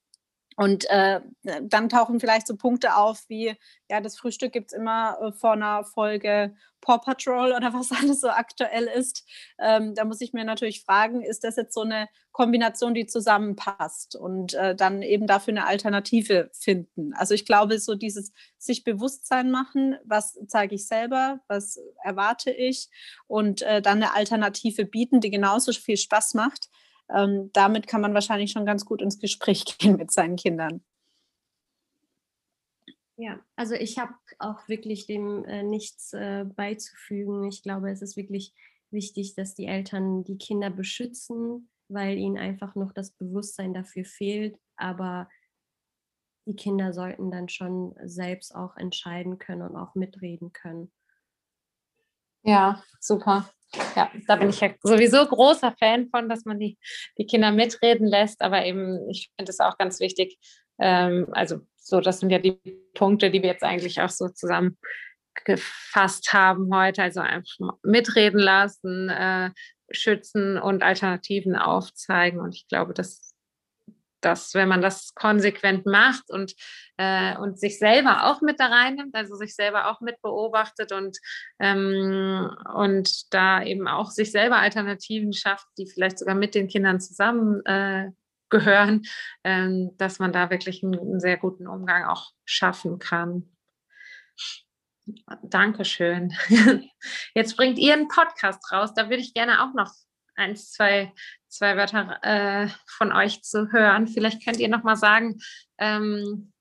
Und 0.56 0.88
äh, 0.88 1.20
dann 1.62 1.88
tauchen 1.88 2.20
vielleicht 2.20 2.46
so 2.46 2.56
Punkte 2.56 2.96
auf 2.96 3.24
wie, 3.28 3.56
ja, 3.90 4.00
das 4.00 4.16
Frühstück 4.16 4.52
gibt 4.52 4.72
es 4.72 4.78
immer 4.78 5.18
äh, 5.20 5.32
vor 5.32 5.52
einer 5.52 5.84
Folge 5.84 6.54
Paw 6.80 6.98
Patrol 6.98 7.52
oder 7.52 7.72
was 7.74 7.90
alles 7.90 8.20
so 8.20 8.28
aktuell 8.28 8.84
ist. 8.84 9.24
Ähm, 9.58 9.94
da 9.94 10.04
muss 10.04 10.20
ich 10.20 10.32
mir 10.32 10.44
natürlich 10.44 10.84
fragen, 10.84 11.22
ist 11.22 11.44
das 11.44 11.56
jetzt 11.56 11.74
so 11.74 11.80
eine 11.80 12.08
Kombination, 12.32 12.94
die 12.94 13.06
zusammenpasst 13.06 14.16
und 14.16 14.54
äh, 14.54 14.74
dann 14.74 15.02
eben 15.02 15.26
dafür 15.26 15.52
eine 15.52 15.66
Alternative 15.66 16.50
finden. 16.52 17.14
Also 17.14 17.32
ich 17.34 17.46
glaube, 17.46 17.78
so 17.78 17.94
dieses 17.94 18.32
sich 18.58 18.84
Bewusstsein 18.84 19.50
machen, 19.50 19.96
was 20.04 20.38
zeige 20.48 20.74
ich 20.74 20.86
selber, 20.86 21.40
was 21.48 21.78
erwarte 22.02 22.50
ich 22.50 22.88
und 23.26 23.62
äh, 23.62 23.80
dann 23.80 24.02
eine 24.02 24.14
Alternative 24.14 24.84
bieten, 24.84 25.20
die 25.20 25.30
genauso 25.30 25.72
viel 25.72 25.96
Spaß 25.96 26.34
macht 26.34 26.68
ähm, 27.10 27.50
damit 27.52 27.86
kann 27.86 28.00
man 28.00 28.14
wahrscheinlich 28.14 28.52
schon 28.52 28.66
ganz 28.66 28.84
gut 28.84 29.02
ins 29.02 29.18
Gespräch 29.18 29.64
gehen 29.78 29.96
mit 29.96 30.10
seinen 30.10 30.36
Kindern. 30.36 30.82
Ja, 33.16 33.38
also 33.54 33.74
ich 33.74 33.98
habe 33.98 34.12
auch 34.40 34.68
wirklich 34.68 35.06
dem 35.06 35.44
äh, 35.44 35.62
nichts 35.62 36.12
äh, 36.12 36.44
beizufügen. 36.44 37.44
Ich 37.44 37.62
glaube, 37.62 37.90
es 37.90 38.02
ist 38.02 38.16
wirklich 38.16 38.52
wichtig, 38.90 39.34
dass 39.34 39.54
die 39.54 39.66
Eltern 39.66 40.24
die 40.24 40.36
Kinder 40.36 40.70
beschützen, 40.70 41.70
weil 41.88 42.18
ihnen 42.18 42.38
einfach 42.38 42.74
noch 42.74 42.92
das 42.92 43.12
Bewusstsein 43.12 43.72
dafür 43.72 44.04
fehlt. 44.04 44.58
Aber 44.76 45.28
die 46.46 46.56
Kinder 46.56 46.92
sollten 46.92 47.30
dann 47.30 47.48
schon 47.48 47.94
selbst 48.02 48.54
auch 48.54 48.76
entscheiden 48.76 49.38
können 49.38 49.62
und 49.62 49.76
auch 49.76 49.94
mitreden 49.94 50.52
können. 50.52 50.90
Ja, 52.44 52.82
super. 53.00 53.48
Ja, 53.96 54.10
da 54.28 54.36
bin 54.36 54.50
ich 54.50 54.60
ja 54.60 54.70
sowieso 54.82 55.26
großer 55.26 55.74
Fan 55.78 56.08
von, 56.08 56.28
dass 56.28 56.44
man 56.44 56.60
die, 56.60 56.78
die 57.18 57.26
Kinder 57.26 57.50
mitreden 57.50 58.06
lässt. 58.06 58.40
Aber 58.42 58.64
eben, 58.64 59.08
ich 59.10 59.30
finde 59.36 59.50
es 59.50 59.60
auch 59.60 59.78
ganz 59.78 60.00
wichtig. 60.00 60.38
Ähm, 60.78 61.26
also, 61.32 61.60
so, 61.76 62.00
das 62.00 62.20
sind 62.20 62.30
ja 62.30 62.38
die 62.38 62.60
Punkte, 62.94 63.30
die 63.30 63.42
wir 63.42 63.50
jetzt 63.50 63.64
eigentlich 63.64 64.00
auch 64.00 64.10
so 64.10 64.28
zusammengefasst 64.28 66.32
haben 66.32 66.74
heute. 66.74 67.02
Also 67.02 67.20
einfach 67.20 67.76
mitreden 67.82 68.38
lassen, 68.38 69.08
äh, 69.08 69.50
schützen 69.90 70.58
und 70.58 70.82
Alternativen 70.82 71.56
aufzeigen. 71.56 72.40
Und 72.40 72.54
ich 72.54 72.68
glaube, 72.68 72.94
das 72.94 73.33
dass 74.24 74.54
wenn 74.54 74.68
man 74.68 74.80
das 74.80 75.14
konsequent 75.14 75.86
macht 75.86 76.30
und, 76.30 76.54
äh, 76.96 77.36
und 77.38 77.58
sich 77.58 77.78
selber 77.78 78.26
auch 78.26 78.40
mit 78.40 78.60
da 78.60 78.66
reinnimmt, 78.66 79.14
also 79.14 79.34
sich 79.34 79.54
selber 79.54 79.90
auch 79.90 80.00
mit 80.00 80.20
beobachtet 80.22 80.92
und, 80.92 81.18
ähm, 81.58 82.50
und 82.74 83.32
da 83.32 83.62
eben 83.62 83.88
auch 83.88 84.10
sich 84.10 84.32
selber 84.32 84.58
Alternativen 84.58 85.32
schafft, 85.32 85.66
die 85.78 85.88
vielleicht 85.88 86.18
sogar 86.18 86.34
mit 86.34 86.54
den 86.54 86.68
Kindern 86.68 87.00
zusammen 87.00 87.64
äh, 87.66 88.10
gehören, 88.50 89.02
äh, 89.42 89.68
dass 89.96 90.18
man 90.18 90.32
da 90.32 90.50
wirklich 90.50 90.82
einen, 90.82 90.98
einen 90.98 91.20
sehr 91.20 91.36
guten 91.36 91.66
Umgang 91.66 92.04
auch 92.04 92.30
schaffen 92.44 92.98
kann. 92.98 93.50
Dankeschön. 95.42 96.32
Jetzt 97.34 97.56
bringt 97.56 97.78
ihr 97.78 97.92
einen 97.92 98.08
Podcast 98.08 98.60
raus. 98.72 98.94
Da 98.94 99.10
würde 99.10 99.22
ich 99.22 99.34
gerne 99.34 99.62
auch 99.62 99.74
noch 99.74 99.92
eins, 100.36 100.72
zwei, 100.72 101.12
zwei 101.48 101.76
Wörter 101.76 102.18
äh, 102.22 102.68
von 102.86 103.12
euch 103.12 103.42
zu 103.42 103.72
hören. 103.72 104.06
Vielleicht 104.08 104.44
könnt 104.44 104.58
ihr 104.58 104.68
noch 104.68 104.82
mal 104.82 104.96
sagen, 104.96 105.40
ähm, 105.78 106.52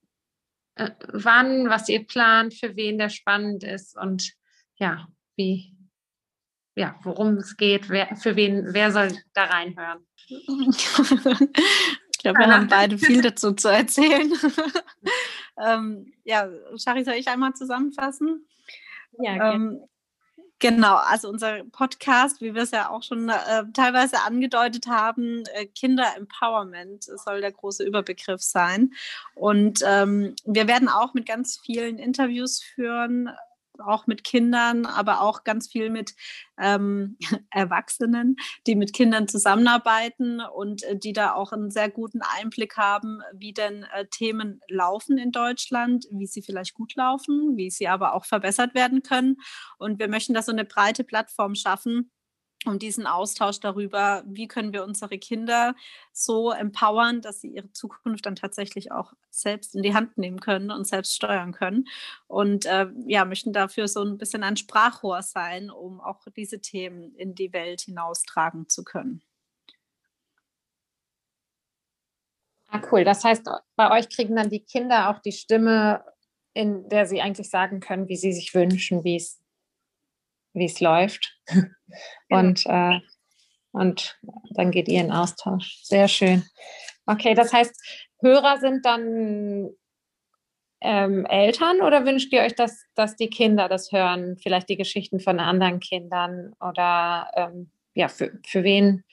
äh, 0.75 0.91
wann, 1.11 1.69
was 1.69 1.89
ihr 1.89 2.05
plant, 2.05 2.53
für 2.53 2.75
wen 2.75 2.97
der 2.97 3.09
spannend 3.09 3.63
ist 3.63 3.97
und 3.97 4.33
ja, 4.75 5.07
wie, 5.35 5.75
ja, 6.75 6.99
worum 7.03 7.37
es 7.37 7.55
geht, 7.57 7.89
wer, 7.89 8.15
für 8.15 8.35
wen, 8.35 8.73
wer 8.73 8.91
soll 8.91 9.09
da 9.33 9.45
reinhören? 9.45 10.05
ich 10.27 10.87
glaube, 12.19 12.39
wir 12.39 12.47
haben 12.47 12.67
beide 12.67 12.97
viel 12.97 13.21
dazu 13.23 13.53
zu 13.53 13.67
erzählen. 13.67 14.33
ähm, 15.63 16.13
ja, 16.23 16.49
Shari, 16.77 17.03
soll 17.03 17.15
ich 17.15 17.27
einmal 17.27 17.53
zusammenfassen? 17.53 18.47
Ja, 19.19 19.53
ähm, 19.53 19.81
Genau, 20.63 20.95
also 20.95 21.27
unser 21.27 21.65
Podcast, 21.73 22.39
wie 22.39 22.55
wir 22.55 22.61
es 22.61 22.71
ja 22.71 22.89
auch 22.89 23.03
schon 23.03 23.27
äh, 23.27 23.65
teilweise 23.73 24.21
angedeutet 24.21 24.87
haben, 24.87 25.43
äh, 25.55 25.65
Kinder 25.65 26.05
Empowerment 26.15 27.03
soll 27.03 27.41
der 27.41 27.51
große 27.51 27.83
Überbegriff 27.83 28.41
sein. 28.41 28.93
Und 29.35 29.83
ähm, 29.85 30.37
wir 30.45 30.69
werden 30.69 30.87
auch 30.87 31.13
mit 31.13 31.25
ganz 31.25 31.59
vielen 31.65 31.99
Interviews 31.99 32.63
führen, 32.63 33.29
auch 33.79 34.07
mit 34.07 34.23
Kindern, 34.23 34.85
aber 34.85 35.21
auch 35.21 35.43
ganz 35.43 35.67
viel 35.67 35.89
mit 35.89 36.13
ähm, 36.59 37.17
Erwachsenen, 37.51 38.35
die 38.67 38.75
mit 38.75 38.93
Kindern 38.93 39.27
zusammenarbeiten 39.27 40.41
und 40.41 40.83
äh, 40.83 40.97
die 40.97 41.13
da 41.13 41.33
auch 41.33 41.51
einen 41.51 41.71
sehr 41.71 41.89
guten 41.89 42.21
Einblick 42.21 42.77
haben, 42.77 43.21
wie 43.33 43.53
denn 43.53 43.83
äh, 43.93 44.05
Themen 44.09 44.61
laufen 44.67 45.17
in 45.17 45.31
Deutschland, 45.31 46.05
wie 46.11 46.27
sie 46.27 46.41
vielleicht 46.41 46.73
gut 46.73 46.95
laufen, 46.95 47.57
wie 47.57 47.69
sie 47.69 47.87
aber 47.87 48.13
auch 48.13 48.25
verbessert 48.25 48.73
werden 48.73 49.03
können. 49.03 49.37
Und 49.77 49.99
wir 49.99 50.07
möchten 50.07 50.33
da 50.33 50.41
so 50.41 50.51
eine 50.51 50.65
breite 50.65 51.03
Plattform 51.03 51.55
schaffen, 51.55 52.11
um 52.67 52.79
diesen 52.79 53.07
Austausch 53.07 53.59
darüber, 53.59 54.23
wie 54.25 54.47
können 54.47 54.73
wir 54.73 54.83
unsere 54.83 55.17
Kinder 55.17 55.75
so 56.11 56.51
empowern, 56.51 57.21
dass 57.21 57.41
sie 57.41 57.49
ihre 57.49 57.71
Zukunft 57.71 58.25
dann 58.25 58.35
tatsächlich 58.35 58.91
auch 58.91 59.13
selbst 59.29 59.75
in 59.75 59.83
die 59.83 59.93
Hand 59.93 60.17
nehmen 60.17 60.39
können 60.39 60.71
und 60.71 60.87
selbst 60.87 61.15
steuern 61.15 61.51
können. 61.51 61.85
Und 62.27 62.65
äh, 62.65 62.87
ja, 63.07 63.25
möchten 63.25 63.53
dafür 63.53 63.87
so 63.87 64.03
ein 64.03 64.17
bisschen 64.17 64.43
ein 64.43 64.57
Sprachrohr 64.57 65.21
sein, 65.21 65.69
um 65.69 66.01
auch 66.01 66.21
diese 66.35 66.61
Themen 66.61 67.15
in 67.15 67.35
die 67.35 67.53
Welt 67.53 67.81
hinaustragen 67.81 68.69
zu 68.69 68.83
können. 68.83 69.21
Ah, 72.73 72.81
cool. 72.91 73.03
Das 73.03 73.23
heißt, 73.23 73.47
bei 73.75 73.91
euch 73.91 74.09
kriegen 74.09 74.35
dann 74.35 74.49
die 74.49 74.61
Kinder 74.61 75.09
auch 75.09 75.19
die 75.19 75.31
Stimme, 75.31 76.03
in 76.55 76.89
der 76.89 77.05
sie 77.05 77.21
eigentlich 77.21 77.49
sagen 77.49 77.79
können, 77.79 78.07
wie 78.07 78.15
sie 78.15 78.33
sich 78.33 78.55
wünschen, 78.55 79.03
wie 79.03 79.15
es 79.15 79.42
wie 80.53 80.65
es 80.65 80.79
läuft. 80.79 81.37
Und, 82.29 82.65
äh, 82.65 82.99
und 83.71 84.19
dann 84.51 84.71
geht 84.71 84.87
ihr 84.87 85.01
in 85.01 85.11
Austausch. 85.11 85.79
Sehr 85.83 86.07
schön. 86.07 86.43
Okay, 87.05 87.33
das 87.33 87.53
heißt, 87.53 87.75
Hörer 88.21 88.59
sind 88.59 88.85
dann 88.85 89.69
ähm, 90.81 91.25
Eltern 91.25 91.81
oder 91.81 92.05
wünscht 92.05 92.31
ihr 92.33 92.41
euch, 92.41 92.55
dass, 92.55 92.85
dass 92.95 93.15
die 93.15 93.29
Kinder 93.29 93.67
das 93.69 93.91
hören? 93.91 94.37
Vielleicht 94.37 94.69
die 94.69 94.77
Geschichten 94.77 95.19
von 95.19 95.39
anderen 95.39 95.79
Kindern 95.79 96.53
oder 96.59 97.31
ähm, 97.35 97.71
ja, 97.95 98.07
für, 98.07 98.31
für, 98.45 98.63
wen, 98.63 99.03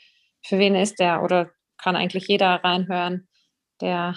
für 0.42 0.58
wen 0.58 0.74
ist 0.74 1.00
der? 1.00 1.22
Oder 1.22 1.50
kann 1.78 1.96
eigentlich 1.96 2.28
jeder 2.28 2.62
reinhören, 2.62 3.28
der 3.80 4.16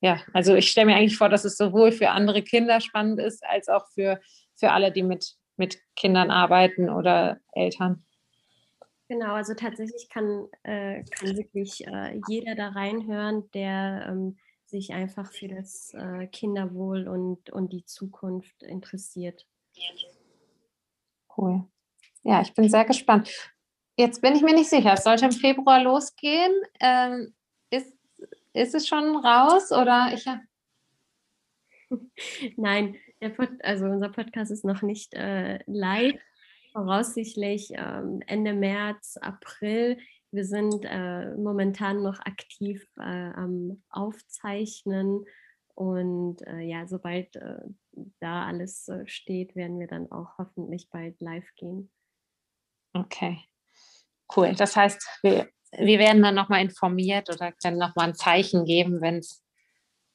ja, 0.00 0.20
also 0.34 0.54
ich 0.54 0.70
stelle 0.70 0.86
mir 0.86 0.96
eigentlich 0.96 1.16
vor, 1.16 1.28
dass 1.28 1.44
es 1.44 1.56
sowohl 1.56 1.90
für 1.90 2.10
andere 2.10 2.42
Kinder 2.42 2.80
spannend 2.80 3.18
ist, 3.18 3.42
als 3.44 3.68
auch 3.68 3.88
für, 3.88 4.20
für 4.54 4.70
alle, 4.70 4.92
die 4.92 5.02
mit 5.02 5.36
mit 5.56 5.78
Kindern 5.94 6.30
arbeiten 6.30 6.90
oder 6.90 7.40
Eltern. 7.52 8.04
Genau, 9.08 9.34
also 9.34 9.54
tatsächlich 9.54 10.08
kann, 10.08 10.48
äh, 10.64 11.04
kann 11.04 11.36
wirklich 11.36 11.86
äh, 11.86 12.20
jeder 12.28 12.56
da 12.56 12.70
reinhören, 12.70 13.48
der 13.52 14.06
ähm, 14.08 14.36
sich 14.64 14.92
einfach 14.92 15.32
für 15.32 15.46
das 15.46 15.94
äh, 15.94 16.26
Kinderwohl 16.26 17.06
und, 17.06 17.50
und 17.50 17.72
die 17.72 17.84
Zukunft 17.84 18.64
interessiert. 18.64 19.46
Cool. 21.36 21.64
Ja, 22.24 22.42
ich 22.42 22.52
bin 22.54 22.68
sehr 22.68 22.84
gespannt. 22.84 23.30
Jetzt 23.96 24.20
bin 24.20 24.34
ich 24.34 24.42
mir 24.42 24.54
nicht 24.54 24.68
sicher, 24.68 24.94
es 24.94 25.04
sollte 25.04 25.26
im 25.26 25.32
Februar 25.32 25.80
losgehen. 25.82 26.52
Ähm, 26.80 27.32
ist, 27.70 27.96
ist 28.52 28.74
es 28.74 28.88
schon 28.88 29.16
raus 29.16 29.70
oder 29.70 30.10
ich? 30.12 30.26
Nein, 32.56 32.96
Pod, 33.20 33.48
also 33.62 33.86
unser 33.86 34.10
Podcast 34.10 34.50
ist 34.50 34.64
noch 34.64 34.82
nicht 34.82 35.14
äh, 35.14 35.58
live, 35.66 36.20
voraussichtlich 36.72 37.72
ähm, 37.74 38.20
Ende 38.26 38.52
März, 38.52 39.16
April. 39.16 39.98
Wir 40.30 40.44
sind 40.44 40.84
äh, 40.84 41.34
momentan 41.34 42.02
noch 42.02 42.18
aktiv 42.20 42.86
äh, 42.98 43.02
am 43.02 43.82
Aufzeichnen 43.88 45.24
und 45.74 46.40
äh, 46.46 46.60
ja, 46.60 46.86
sobald 46.86 47.36
äh, 47.36 47.60
da 48.20 48.46
alles 48.46 48.88
äh, 48.88 49.06
steht, 49.06 49.54
werden 49.56 49.78
wir 49.78 49.86
dann 49.86 50.10
auch 50.10 50.38
hoffentlich 50.38 50.88
bald 50.90 51.20
live 51.20 51.48
gehen. 51.56 51.90
Okay, 52.94 53.40
cool. 54.36 54.54
Das 54.54 54.74
heißt, 54.74 55.06
wir, 55.22 55.48
wir 55.72 55.98
werden 55.98 56.22
dann 56.22 56.34
nochmal 56.34 56.62
informiert 56.62 57.28
oder 57.28 57.52
können 57.52 57.78
nochmal 57.78 58.08
ein 58.08 58.14
Zeichen 58.14 58.64
geben, 58.64 59.00
wenn's, 59.02 59.44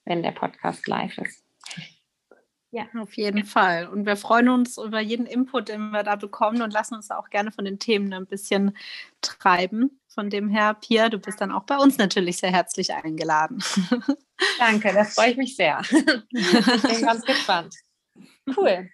wenn 0.06 0.24
der 0.24 0.32
Podcast 0.32 0.88
live 0.88 1.18
ist. 1.20 1.41
Ja, 2.74 2.86
auf 2.98 3.18
jeden 3.18 3.44
Fall. 3.44 3.88
Und 3.88 4.06
wir 4.06 4.16
freuen 4.16 4.48
uns 4.48 4.78
über 4.78 5.02
jeden 5.02 5.26
Input, 5.26 5.68
den 5.68 5.92
wir 5.92 6.04
da 6.04 6.16
bekommen 6.16 6.62
und 6.62 6.72
lassen 6.72 6.96
uns 6.96 7.12
auch 7.12 7.30
gerne 7.30 7.52
von 7.52 7.66
den 7.66 7.80
Themen 7.80 8.14
ein 8.14 8.26
bisschen 8.26 8.78
treiben. 9.20 10.00
Von 10.08 10.30
dem 10.30 10.48
her, 10.48 10.76
Pia, 10.76 11.10
du 11.10 11.20
bist 11.20 11.42
dann 11.42 11.52
auch 11.52 11.64
bei 11.64 11.78
uns 11.78 11.98
natürlich 11.98 12.38
sehr 12.38 12.52
herzlich 12.52 12.94
eingeladen. 12.94 13.62
Danke, 14.60 14.94
das 14.94 15.16
freue 15.16 15.32
ich 15.32 15.38
mich 15.38 15.58
sehr. 15.58 15.82
Ich 15.82 16.82
bin 16.82 17.02
ganz 17.02 17.26
gespannt. 17.26 17.76
Cool. 18.56 18.90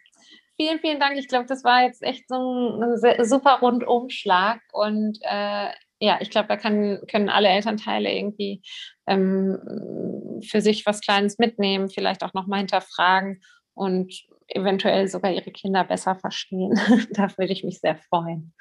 Vielen, 0.60 0.80
vielen 0.80 1.00
Dank. 1.00 1.18
Ich 1.18 1.28
glaube, 1.28 1.46
das 1.46 1.64
war 1.64 1.84
jetzt 1.84 2.02
echt 2.02 2.28
so 2.28 2.80
ein 2.82 3.26
super 3.26 3.60
Rundumschlag 3.62 4.60
und 4.74 5.20
äh, 5.22 5.70
ja, 6.00 6.18
ich 6.20 6.32
glaube, 6.32 6.48
da 6.48 6.58
kann, 6.58 7.00
können 7.10 7.30
alle 7.30 7.48
Elternteile 7.48 8.12
irgendwie 8.12 8.62
ähm, 9.08 10.42
für 10.48 10.62
sich 10.62 10.86
was 10.86 11.02
Kleines 11.02 11.38
mitnehmen, 11.38 11.90
vielleicht 11.90 12.24
auch 12.24 12.34
nochmal 12.34 12.60
hinterfragen 12.60 13.42
und 13.78 14.14
eventuell 14.48 15.08
sogar 15.08 15.32
ihre 15.32 15.52
Kinder 15.52 15.84
besser 15.84 16.16
verstehen. 16.16 16.80
da 17.12 17.30
würde 17.38 17.54
ich 17.54 17.64
mich 17.64 17.80
sehr 17.80 17.96
freuen. 17.96 18.54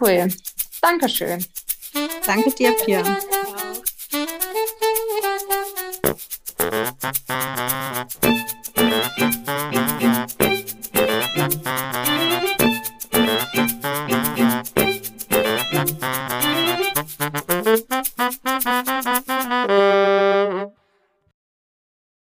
Cool. 0.00 0.28
Dankeschön. 0.80 1.44
Danke 2.26 2.50
dir, 2.52 2.72
Pia. 2.72 3.02
Thank. 9.98 10.17